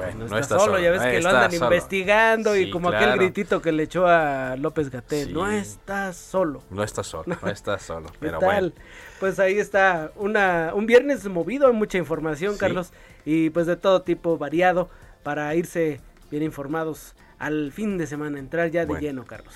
Bueno, 0.01 0.27
no, 0.29 0.39
está, 0.39 0.59
solo, 0.59 0.79
ya 0.79 0.91
ves 0.91 1.03
que 1.03 1.21
lo 1.21 1.29
andan 1.29 1.53
investigando 1.53 2.57
y 2.57 2.71
como 2.71 2.89
aquel 2.89 3.17
gritito 3.17 3.61
que 3.61 3.71
le 3.71 3.83
echó 3.83 4.07
a 4.07 4.57
López 4.57 4.91
Gatel, 4.91 5.33
no 5.35 5.49
está 5.51 6.13
solo. 6.13 6.63
No 6.71 6.83
está 6.83 7.03
solo, 7.03 7.37
no 7.43 7.51
está 7.51 7.79
solo, 7.79 8.11
pero 8.21 8.41
bueno. 8.41 8.73
Pues 9.19 9.39
ahí 9.39 9.59
está 9.59 10.13
una 10.17 10.73
un 10.75 10.87
viernes 10.87 11.29
movido, 11.29 11.67
hay 11.67 11.75
mucha 11.75 11.99
información, 11.99 12.57
Carlos, 12.57 12.93
y 13.27 13.51
pues 13.51 13.67
de 13.67 13.77
todo 13.77 14.01
tipo 14.03 14.39
variado 14.39 14.89
para 15.23 15.55
irse 15.55 16.01
bien 16.31 16.43
informados 16.43 17.15
al 17.41 17.73
fin 17.73 17.97
de 17.97 18.07
semana, 18.07 18.39
entrar 18.39 18.71
ya 18.71 18.85
de 18.85 19.01
lleno, 19.01 19.25
Carlos. 19.25 19.53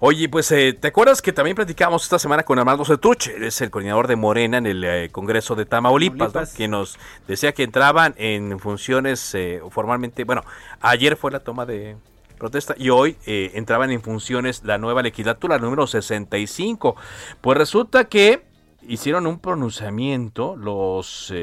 Oye, 0.00 0.28
pues, 0.28 0.50
eh, 0.50 0.76
¿te 0.78 0.88
acuerdas 0.88 1.22
que 1.22 1.32
también 1.32 1.54
platicamos 1.54 2.02
esta 2.02 2.18
semana 2.18 2.42
con 2.42 2.58
Armando 2.58 2.84
Cetuche? 2.84 3.46
es 3.46 3.60
el 3.60 3.70
coordinador 3.70 4.08
de 4.08 4.16
Morena 4.16 4.58
en 4.58 4.66
el 4.66 4.84
eh, 4.84 5.08
Congreso 5.10 5.54
de 5.54 5.64
Tamaulipas, 5.64 6.52
que 6.54 6.66
nos 6.66 6.98
decía 7.28 7.52
que 7.52 7.62
entraban 7.62 8.14
en 8.16 8.58
funciones 8.58 9.34
eh, 9.34 9.60
formalmente, 9.70 10.24
bueno, 10.24 10.42
ayer 10.80 11.16
fue 11.16 11.30
la 11.30 11.40
toma 11.40 11.64
de 11.64 11.96
protesta 12.38 12.74
y 12.76 12.90
hoy 12.90 13.16
entraban 13.26 13.90
en 13.90 14.00
funciones 14.00 14.62
la 14.64 14.78
nueva 14.78 15.02
legislatura, 15.02 15.58
número 15.58 15.88
65. 15.88 16.94
Pues 17.40 17.58
resulta 17.58 18.04
que 18.04 18.44
hicieron 18.82 19.26
un 19.26 19.40
pronunciamiento 19.40 20.54
los 20.54 21.34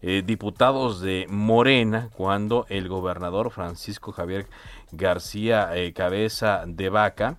diputados 0.00 1.02
de 1.02 1.26
Morena 1.28 2.08
cuando 2.16 2.64
el 2.70 2.88
gobernador 2.88 3.50
Francisco 3.50 4.12
Javier 4.12 4.46
García 4.92 5.70
Cabeza 5.94 6.64
de 6.66 6.88
Vaca 6.88 7.38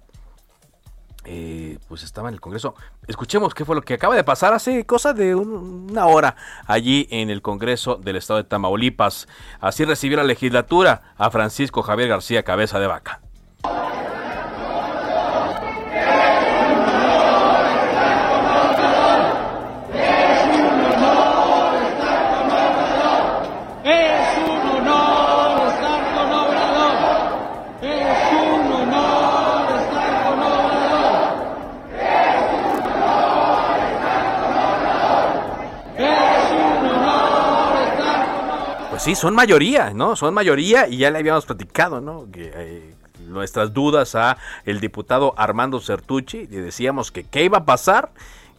eh, 1.26 1.78
pues 1.88 2.04
estaba 2.04 2.30
en 2.30 2.36
el 2.36 2.42
Congreso. 2.42 2.76
Escuchemos 3.08 3.54
qué 3.54 3.66
fue 3.66 3.76
lo 3.76 3.82
que 3.82 3.94
acaba 3.94 4.16
de 4.16 4.24
pasar 4.24 4.54
hace 4.54 4.86
cosa 4.86 5.14
de 5.14 5.36
una 5.36 6.06
hora 6.06 6.36
allí 6.66 7.08
en 7.12 7.30
el 7.30 7.42
Congreso 7.42 7.96
del 7.96 8.16
Estado 8.16 8.38
de 8.42 8.46
Tamaulipas. 8.46 9.28
Así 9.60 9.84
recibió 9.84 10.18
la 10.18 10.24
legislatura 10.24 11.14
a 11.18 11.30
Francisco 11.30 11.84
Javier 11.84 12.10
García 12.10 12.44
Cabeza 12.44 12.80
de 12.80 12.88
Vaca. 12.88 13.22
Sí, 39.10 39.16
son 39.16 39.36
mayoría, 39.36 39.92
¿no? 39.94 40.16
Son 40.16 40.34
mayoría 40.34 40.88
y 40.88 40.98
ya 40.98 41.12
le 41.12 41.20
habíamos 41.20 41.46
platicado, 41.46 42.02
¿no? 42.02 42.30
Que, 42.32 42.52
eh, 42.54 42.96
nuestras 43.28 43.74
dudas 43.74 44.16
a 44.16 44.38
el 44.66 44.80
diputado 44.80 45.34
Armando 45.38 45.80
Certucci, 45.80 46.48
le 46.48 46.62
decíamos 46.62 47.12
que 47.12 47.24
qué 47.24 47.44
iba 47.44 47.60
a 47.60 47.66
pasar, 47.66 48.12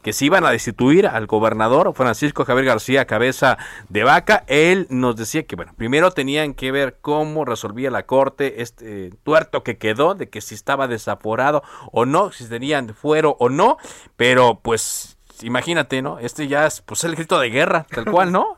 que 0.02 0.12
se 0.12 0.24
iban 0.24 0.44
a 0.44 0.50
destituir 0.50 1.06
al 1.06 1.26
gobernador 1.26 1.92
Francisco 1.94 2.44
Javier 2.44 2.66
García 2.66 3.04
Cabeza 3.04 3.58
de 3.88 4.04
Vaca. 4.04 4.44
Él 4.46 4.86
nos 4.88 5.16
decía 5.16 5.44
que, 5.44 5.56
bueno, 5.56 5.72
primero 5.76 6.10
tenían 6.10 6.54
que 6.54 6.72
ver 6.72 6.98
cómo 7.00 7.44
resolvía 7.44 7.90
la 7.90 8.06
corte 8.06 8.62
este 8.62 9.10
tuerto 9.22 9.62
que 9.62 9.78
quedó, 9.78 10.14
de 10.14 10.30
que 10.30 10.40
si 10.40 10.54
estaba 10.54 10.88
desaforado 10.88 11.62
o 11.92 12.06
no, 12.06 12.32
si 12.32 12.48
tenían 12.48 12.94
fuero 12.94 13.36
o 13.40 13.48
no, 13.48 13.76
pero 14.16 14.60
pues 14.62 15.16
imagínate, 15.42 16.02
¿no? 16.02 16.18
Este 16.18 16.48
ya 16.48 16.66
es 16.66 16.80
pues 16.80 17.04
el 17.04 17.14
grito 17.14 17.38
de 17.38 17.50
guerra, 17.50 17.86
tal 17.90 18.06
cual, 18.06 18.32
¿no? 18.32 18.56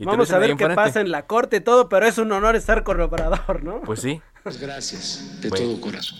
Vamos 0.00 0.30
a 0.30 0.38
ver 0.38 0.56
qué 0.56 0.68
pasa 0.70 1.00
en 1.00 1.10
la 1.10 1.26
corte 1.26 1.56
y 1.56 1.60
todo, 1.60 1.88
pero 1.88 2.06
es 2.06 2.18
un 2.18 2.32
honor 2.32 2.56
estar 2.56 2.82
con 2.82 3.00
operador, 3.00 3.62
¿no? 3.62 3.80
Pues 3.82 4.00
sí. 4.00 4.20
Pues 4.42 4.60
gracias, 4.60 5.40
de 5.40 5.50
todo 5.50 5.80
corazón. 5.80 6.18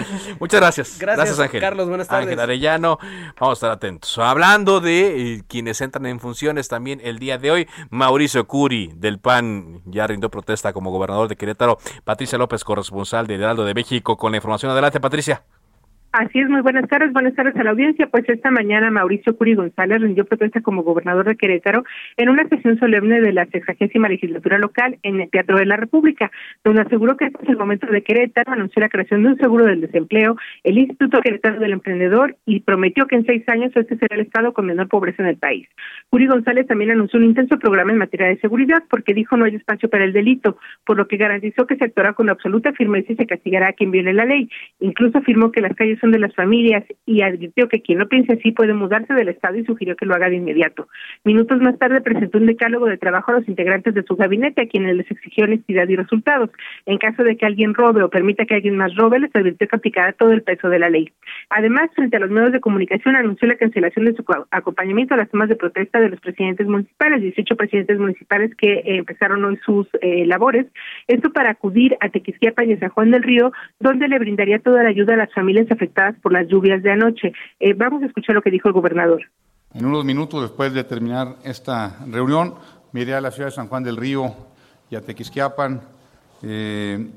Muchas 0.38 0.60
gracias. 0.60 0.98
gracias. 0.98 1.38
Ángel. 1.38 1.60
Carlos, 1.60 1.88
buenas 1.88 2.08
tardes. 2.08 2.26
Ángel 2.26 2.40
Arellano, 2.40 2.98
vamos 3.38 3.56
a 3.56 3.58
estar 3.58 3.70
atentos. 3.70 4.18
Hablando 4.18 4.80
de 4.80 5.34
eh, 5.34 5.42
quienes 5.48 5.80
entran 5.80 6.06
en 6.06 6.20
funciones 6.20 6.68
también 6.68 7.00
el 7.02 7.18
día 7.18 7.38
de 7.38 7.50
hoy, 7.50 7.68
Mauricio 7.90 8.46
Curi 8.46 8.92
del 8.94 9.18
PAN 9.18 9.82
ya 9.86 10.06
rindió 10.06 10.30
protesta 10.30 10.72
como 10.72 10.90
gobernador 10.90 11.28
de 11.28 11.36
Querétaro, 11.36 11.78
Patricia 12.04 12.38
López, 12.38 12.64
corresponsal 12.64 13.26
del 13.26 13.42
Heraldo 13.42 13.64
de 13.64 13.74
México, 13.74 14.16
con 14.16 14.32
la 14.32 14.36
información. 14.36 14.70
Adelante, 14.70 15.00
Patricia. 15.00 15.42
Así 16.12 16.40
es, 16.40 16.48
muy 16.48 16.60
buenas 16.60 16.88
tardes, 16.88 17.12
buenas 17.12 17.36
tardes 17.36 17.54
a 17.54 17.62
la 17.62 17.70
audiencia. 17.70 18.08
Pues 18.08 18.28
esta 18.28 18.50
mañana 18.50 18.90
Mauricio 18.90 19.36
Curi 19.36 19.54
González 19.54 20.00
rindió 20.00 20.24
protesta 20.24 20.60
como 20.60 20.82
gobernador 20.82 21.24
de 21.24 21.36
Querétaro 21.36 21.84
en 22.16 22.28
una 22.28 22.48
sesión 22.48 22.80
solemne 22.80 23.20
de 23.20 23.32
la 23.32 23.46
sexagésima 23.46 24.08
legislatura 24.08 24.58
local 24.58 24.98
en 25.04 25.20
el 25.20 25.30
Teatro 25.30 25.56
de 25.56 25.66
la 25.66 25.76
República, 25.76 26.32
donde 26.64 26.82
aseguró 26.82 27.16
que 27.16 27.26
este 27.26 27.44
es 27.44 27.50
el 27.50 27.56
momento 27.56 27.86
de 27.86 28.02
Querétaro, 28.02 28.50
anunció 28.50 28.80
la 28.80 28.88
creación 28.88 29.22
de 29.22 29.28
un 29.28 29.36
seguro 29.36 29.66
del 29.66 29.82
desempleo, 29.82 30.36
el 30.64 30.78
Instituto 30.78 31.20
Querétaro 31.20 31.60
del 31.60 31.74
Emprendedor 31.74 32.34
y 32.44 32.58
prometió 32.58 33.06
que 33.06 33.14
en 33.14 33.24
seis 33.24 33.48
años 33.48 33.70
este 33.76 33.96
será 33.96 34.16
el 34.16 34.22
estado 34.22 34.52
con 34.52 34.66
menor 34.66 34.88
pobreza 34.88 35.22
en 35.22 35.28
el 35.28 35.36
país. 35.36 35.68
Curi 36.08 36.26
González 36.26 36.66
también 36.66 36.90
anunció 36.90 37.20
un 37.20 37.26
intenso 37.26 37.56
programa 37.56 37.92
en 37.92 37.98
materia 37.98 38.26
de 38.26 38.40
seguridad 38.40 38.82
porque 38.90 39.14
dijo 39.14 39.36
no 39.36 39.44
hay 39.44 39.54
espacio 39.54 39.88
para 39.88 40.04
el 40.04 40.12
delito, 40.12 40.58
por 40.84 40.96
lo 40.96 41.06
que 41.06 41.18
garantizó 41.18 41.68
que 41.68 41.76
se 41.76 41.84
actuará 41.84 42.14
con 42.14 42.28
absoluta 42.30 42.72
firmeza 42.72 43.12
y 43.12 43.16
se 43.16 43.28
castigará 43.28 43.68
a 43.68 43.72
quien 43.74 43.92
viole 43.92 44.12
la 44.12 44.24
ley. 44.24 44.50
Incluso 44.80 45.18
afirmó 45.18 45.52
que 45.52 45.60
las 45.60 45.76
calles 45.76 45.99
de 46.08 46.18
las 46.18 46.34
familias 46.34 46.84
y 47.04 47.22
advirtió 47.22 47.68
que 47.68 47.82
quien 47.82 47.98
no 47.98 48.08
piense 48.08 48.34
así 48.34 48.52
puede 48.52 48.72
mudarse 48.72 49.12
del 49.12 49.28
Estado 49.28 49.58
y 49.58 49.64
sugirió 49.64 49.96
que 49.96 50.06
lo 50.06 50.14
haga 50.14 50.30
de 50.30 50.36
inmediato. 50.36 50.88
Minutos 51.24 51.60
más 51.60 51.78
tarde 51.78 52.00
presentó 52.00 52.38
un 52.38 52.46
decálogo 52.46 52.86
de 52.86 52.96
trabajo 52.96 53.32
a 53.32 53.34
los 53.34 53.48
integrantes 53.48 53.94
de 53.94 54.02
su 54.04 54.16
gabinete, 54.16 54.62
a 54.62 54.66
quienes 54.66 54.96
les 54.96 55.10
exigió 55.10 55.44
honestidad 55.44 55.86
y 55.88 55.96
resultados. 55.96 56.50
En 56.86 56.98
caso 56.98 57.22
de 57.22 57.36
que 57.36 57.44
alguien 57.44 57.74
robe 57.74 58.02
o 58.02 58.08
permita 58.08 58.46
que 58.46 58.54
alguien 58.54 58.76
más 58.76 58.94
robe, 58.96 59.20
les 59.20 59.34
advirtió 59.34 59.68
que 59.68 59.76
aplicará 59.76 60.12
todo 60.12 60.32
el 60.32 60.42
peso 60.42 60.68
de 60.68 60.78
la 60.78 60.88
ley. 60.88 61.12
Además, 61.50 61.90
frente 61.94 62.16
a 62.16 62.20
los 62.20 62.30
medios 62.30 62.52
de 62.52 62.60
comunicación, 62.60 63.16
anunció 63.16 63.46
la 63.46 63.56
cancelación 63.56 64.06
de 64.06 64.14
su 64.14 64.24
acompañamiento 64.50 65.14
a 65.14 65.18
las 65.18 65.30
temas 65.30 65.48
de 65.48 65.56
protesta 65.56 66.00
de 66.00 66.08
los 66.08 66.20
presidentes 66.20 66.66
municipales, 66.66 67.20
18 67.20 67.56
presidentes 67.56 67.98
municipales 67.98 68.54
que 68.56 68.82
empezaron 68.86 69.44
hoy 69.44 69.58
sus 69.64 69.86
eh, 70.00 70.24
labores. 70.26 70.66
Esto 71.08 71.30
para 71.32 71.50
acudir 71.50 71.96
a 72.00 72.08
Tequisquiapa 72.08 72.64
y 72.64 72.72
a 72.72 72.78
San 72.78 72.90
Juan 72.90 73.10
del 73.10 73.22
Río, 73.22 73.52
donde 73.78 74.08
le 74.08 74.18
brindaría 74.18 74.60
toda 74.60 74.82
la 74.82 74.88
ayuda 74.88 75.14
a 75.14 75.18
las 75.18 75.32
familias 75.34 75.70
afectadas 75.70 75.89
por 76.22 76.32
las 76.32 76.46
lluvias 76.48 76.82
de 76.82 76.92
anoche. 76.92 77.32
Eh, 77.58 77.74
vamos 77.74 78.02
a 78.02 78.06
escuchar 78.06 78.34
lo 78.34 78.42
que 78.42 78.50
dijo 78.50 78.68
el 78.68 78.74
gobernador. 78.74 79.22
En 79.72 79.86
unos 79.86 80.04
minutos 80.04 80.42
después 80.42 80.72
de 80.72 80.84
terminar 80.84 81.36
esta 81.44 81.98
reunión, 82.08 82.54
me 82.92 83.02
iré 83.02 83.14
a 83.14 83.20
la 83.20 83.30
ciudad 83.30 83.48
de 83.48 83.54
San 83.54 83.68
Juan 83.68 83.84
del 83.84 83.96
Río 83.96 84.34
y 84.90 84.96
a 84.96 85.00
Tequisquiapan 85.00 85.80
eh, 86.42 87.08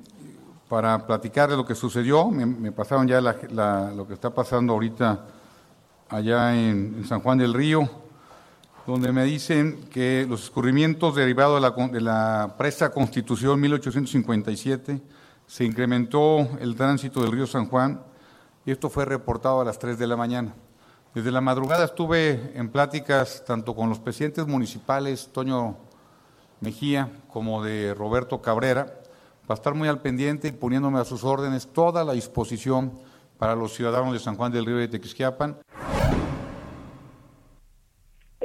para 0.69 1.05
platicar 1.07 1.49
de 1.49 1.57
lo 1.57 1.65
que 1.65 1.73
sucedió. 1.73 2.29
Me, 2.29 2.71
pasaron 2.71 3.07
ya 3.07 3.21
lo 3.21 4.07
que 4.07 4.13
está 4.13 4.29
pasando 4.29 4.73
ahorita 4.73 5.25
allá 6.09 6.55
en, 6.55 7.03
San 7.05 7.21
Juan 7.21 7.39
del 7.39 7.53
Río. 7.53 7.89
donde 8.85 9.11
me 9.11 9.23
dicen 9.23 9.85
que 9.91 10.25
los 10.29 10.43
escurrimientos 10.43 11.15
derivados 11.15 11.55
de 11.55 11.69
la, 11.69 11.87
de 11.87 12.01
la 12.01 12.55
presa 12.57 12.91
Constitución 12.91 13.59
1857 13.61 15.01
se 15.47 15.65
incrementó 15.65 16.47
el 16.59 16.75
tránsito 16.75 17.21
del 17.21 17.31
río 17.31 17.47
San 17.47 17.67
Juan 17.67 18.01
y 18.65 18.71
esto 18.71 18.89
fue 18.89 19.05
reportado 19.05 19.61
a 19.61 19.65
las 19.65 19.79
3 19.79 19.97
de 19.97 20.07
la 20.07 20.15
mañana. 20.15 20.53
Desde 21.13 21.31
la 21.31 21.41
madrugada 21.41 21.85
estuve 21.85 22.51
en 22.55 22.69
pláticas 22.69 23.43
tanto 23.45 23.75
con 23.75 23.89
los 23.89 23.99
presidentes 23.99 24.47
municipales, 24.47 25.29
Toño 25.31 25.77
Mejía, 26.59 27.09
como 27.31 27.63
de 27.63 27.93
Roberto 27.93 28.41
Cabrera, 28.41 29.01
para 29.45 29.55
estar 29.55 29.75
muy 29.75 29.87
al 29.87 30.01
pendiente 30.01 30.47
y 30.47 30.51
poniéndome 30.53 30.99
a 30.99 31.05
sus 31.05 31.23
órdenes 31.23 31.67
toda 31.67 32.03
la 32.03 32.13
disposición 32.13 32.93
para 33.37 33.55
los 33.55 33.73
ciudadanos 33.73 34.13
de 34.13 34.19
San 34.19 34.35
Juan 34.37 34.51
del 34.51 34.65
Río 34.65 34.77
de 34.77 34.87
Tequisquiapan. 34.87 35.57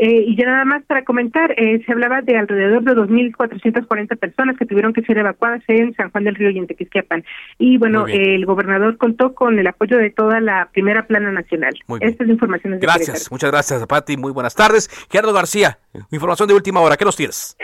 Eh, 0.00 0.24
y 0.28 0.36
ya 0.36 0.46
nada 0.46 0.64
más 0.64 0.84
para 0.84 1.04
comentar, 1.04 1.52
eh, 1.58 1.82
se 1.84 1.92
hablaba 1.92 2.22
de 2.22 2.36
alrededor 2.36 2.82
de 2.82 2.92
2.440 2.92 4.16
personas 4.16 4.56
que 4.56 4.64
tuvieron 4.64 4.92
que 4.92 5.02
ser 5.02 5.18
evacuadas 5.18 5.62
en 5.66 5.92
San 5.94 6.10
Juan 6.10 6.22
del 6.22 6.36
Río 6.36 6.50
y 6.50 6.58
en 6.58 6.68
Tequisquiapan. 6.68 7.24
Y 7.58 7.78
bueno, 7.78 8.06
el 8.06 8.46
gobernador 8.46 8.96
contó 8.96 9.34
con 9.34 9.58
el 9.58 9.66
apoyo 9.66 9.98
de 9.98 10.10
toda 10.10 10.40
la 10.40 10.68
primera 10.72 11.06
plana 11.06 11.32
nacional. 11.32 11.74
Esta 12.00 12.22
es 12.22 12.26
la 12.28 12.32
información. 12.32 12.78
gracias, 12.78 13.30
muchas 13.32 13.50
gracias, 13.50 13.84
Pati. 13.86 14.16
Muy 14.16 14.30
buenas 14.30 14.54
tardes. 14.54 14.88
Gerardo 15.10 15.32
García, 15.32 15.78
información 16.12 16.48
de 16.48 16.54
última 16.54 16.80
hora. 16.80 16.96
¿Qué 16.96 17.04
nos 17.04 17.16
tienes? 17.16 17.56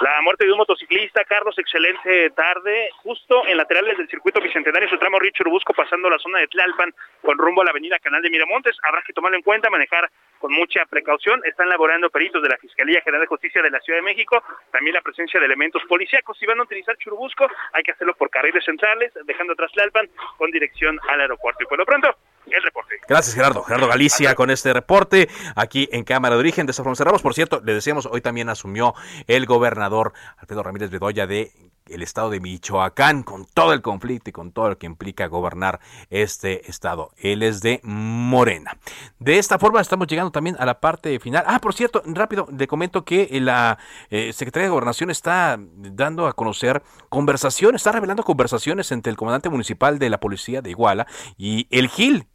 La 0.00 0.20
muerte 0.22 0.44
de 0.44 0.50
un 0.50 0.58
motociclista, 0.58 1.24
Carlos, 1.24 1.56
excelente 1.56 2.30
tarde, 2.30 2.88
justo 3.02 3.46
en 3.46 3.56
laterales 3.56 3.96
del 3.96 4.08
circuito 4.08 4.40
bicentenario, 4.40 4.88
su 4.88 4.98
tramo 4.98 5.20
Richard 5.20 5.48
Busco, 5.48 5.72
pasando 5.72 6.10
la 6.10 6.18
zona 6.18 6.40
de 6.40 6.48
Tlalpan 6.48 6.92
con 7.22 7.38
rumbo 7.38 7.62
a 7.62 7.64
la 7.64 7.70
avenida 7.70 8.00
Canal 8.00 8.20
de 8.20 8.28
Miramontes. 8.28 8.76
Habrá 8.82 9.02
que 9.02 9.12
tomarlo 9.12 9.36
en 9.36 9.44
cuenta, 9.44 9.70
manejar 9.70 10.10
con 10.44 10.52
mucha 10.52 10.84
precaución. 10.84 11.40
Están 11.46 11.70
laborando 11.70 12.10
peritos 12.10 12.42
de 12.42 12.50
la 12.50 12.58
Fiscalía 12.58 13.00
General 13.00 13.22
de 13.22 13.28
Justicia 13.28 13.62
de 13.62 13.70
la 13.70 13.80
Ciudad 13.80 14.00
de 14.00 14.02
México, 14.02 14.44
también 14.70 14.92
la 14.92 15.00
presencia 15.00 15.40
de 15.40 15.46
elementos 15.46 15.82
policíacos. 15.88 16.36
Si 16.36 16.44
van 16.44 16.60
a 16.60 16.64
utilizar 16.64 16.94
Churubusco, 16.98 17.46
hay 17.72 17.82
que 17.82 17.92
hacerlo 17.92 18.14
por 18.14 18.28
carriles 18.28 18.62
centrales, 18.62 19.10
dejando 19.24 19.54
atrás 19.54 19.72
Tlalpan 19.72 20.06
con 20.36 20.50
dirección 20.50 21.00
al 21.08 21.22
aeropuerto. 21.22 21.62
Y 21.62 21.66
por 21.66 21.78
lo 21.78 21.86
pronto, 21.86 22.14
el 22.44 22.62
reporte. 22.62 22.96
Gracias, 23.08 23.34
Gerardo. 23.34 23.62
Gerardo 23.62 23.88
Galicia 23.88 24.34
con 24.34 24.50
este 24.50 24.74
reporte 24.74 25.28
aquí 25.56 25.88
en 25.90 26.04
Cámara 26.04 26.34
de 26.34 26.40
Origen 26.40 26.66
de 26.66 26.74
San. 26.74 26.84
Por 26.84 27.32
cierto, 27.32 27.62
le 27.64 27.72
decíamos, 27.72 28.04
hoy 28.04 28.20
también 28.20 28.50
asumió 28.50 28.92
el 29.26 29.46
gobernador 29.46 30.12
Alfredo 30.36 30.62
Ramírez 30.62 30.90
Bedoya 30.90 31.26
de 31.26 31.52
el 31.86 32.02
estado 32.02 32.30
de 32.30 32.40
Michoacán, 32.40 33.22
con 33.22 33.44
todo 33.44 33.72
el 33.72 33.82
conflicto 33.82 34.30
y 34.30 34.32
con 34.32 34.52
todo 34.52 34.70
lo 34.70 34.78
que 34.78 34.86
implica 34.86 35.26
gobernar 35.26 35.80
este 36.10 36.70
estado. 36.70 37.12
Él 37.16 37.42
es 37.42 37.60
de 37.60 37.80
Morena. 37.82 38.78
De 39.18 39.38
esta 39.38 39.58
forma 39.58 39.80
estamos 39.80 40.06
llegando 40.06 40.30
también 40.30 40.56
a 40.58 40.66
la 40.66 40.80
parte 40.80 41.18
final. 41.20 41.44
Ah, 41.46 41.58
por 41.58 41.74
cierto, 41.74 42.02
rápido, 42.06 42.48
le 42.56 42.66
comento 42.66 43.04
que 43.04 43.28
la 43.40 43.78
eh, 44.10 44.32
Secretaría 44.32 44.66
de 44.66 44.70
Gobernación 44.70 45.10
está 45.10 45.58
dando 45.58 46.26
a 46.26 46.32
conocer 46.32 46.82
conversaciones, 47.08 47.80
está 47.80 47.92
revelando 47.92 48.22
conversaciones 48.22 48.90
entre 48.92 49.10
el 49.10 49.16
comandante 49.16 49.48
municipal 49.48 49.98
de 49.98 50.10
la 50.10 50.20
policía 50.20 50.62
de 50.62 50.70
Iguala 50.70 51.06
y 51.36 51.66
el 51.70 51.88
GIL, 51.88 52.26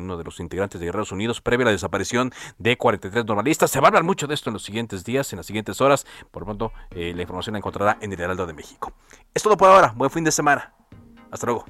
uno 0.00 0.16
de 0.16 0.24
los 0.24 0.40
integrantes 0.40 0.80
de 0.80 0.86
Guerreros 0.86 1.12
Unidos, 1.12 1.40
previa 1.40 1.64
a 1.64 1.66
la 1.66 1.72
desaparición 1.72 2.32
de 2.58 2.76
43 2.76 3.24
normalistas. 3.24 3.70
Se 3.70 3.80
va 3.80 3.86
a 3.86 3.88
hablar 3.88 4.04
mucho 4.04 4.26
de 4.26 4.34
esto 4.34 4.50
en 4.50 4.54
los 4.54 4.62
siguientes 4.62 5.04
días, 5.04 5.32
en 5.32 5.38
las 5.38 5.46
siguientes 5.46 5.80
horas. 5.80 6.06
Por 6.30 6.42
lo 6.42 6.46
pronto, 6.46 6.72
eh, 6.90 7.12
la 7.14 7.22
información 7.22 7.52
la 7.54 7.58
encontrará 7.58 7.98
en 8.00 8.12
el 8.12 8.20
Heraldo 8.20 8.46
de 8.46 8.52
México. 8.52 8.92
Es 9.34 9.42
todo 9.42 9.56
por 9.56 9.68
ahora. 9.68 9.92
Buen 9.96 10.10
fin 10.10 10.24
de 10.24 10.32
semana. 10.32 10.72
Hasta 11.30 11.46
luego. 11.46 11.64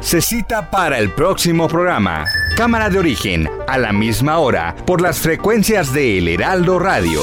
Se 0.00 0.20
cita 0.20 0.70
para 0.70 0.98
el 0.98 1.10
próximo 1.12 1.66
programa. 1.66 2.26
Cámara 2.56 2.90
de 2.90 2.98
origen, 2.98 3.48
a 3.66 3.78
la 3.78 3.92
misma 3.92 4.38
hora, 4.38 4.76
por 4.86 5.00
las 5.00 5.18
frecuencias 5.18 5.92
de 5.92 6.18
El 6.18 6.28
Heraldo 6.28 6.78
Radio. 6.78 7.22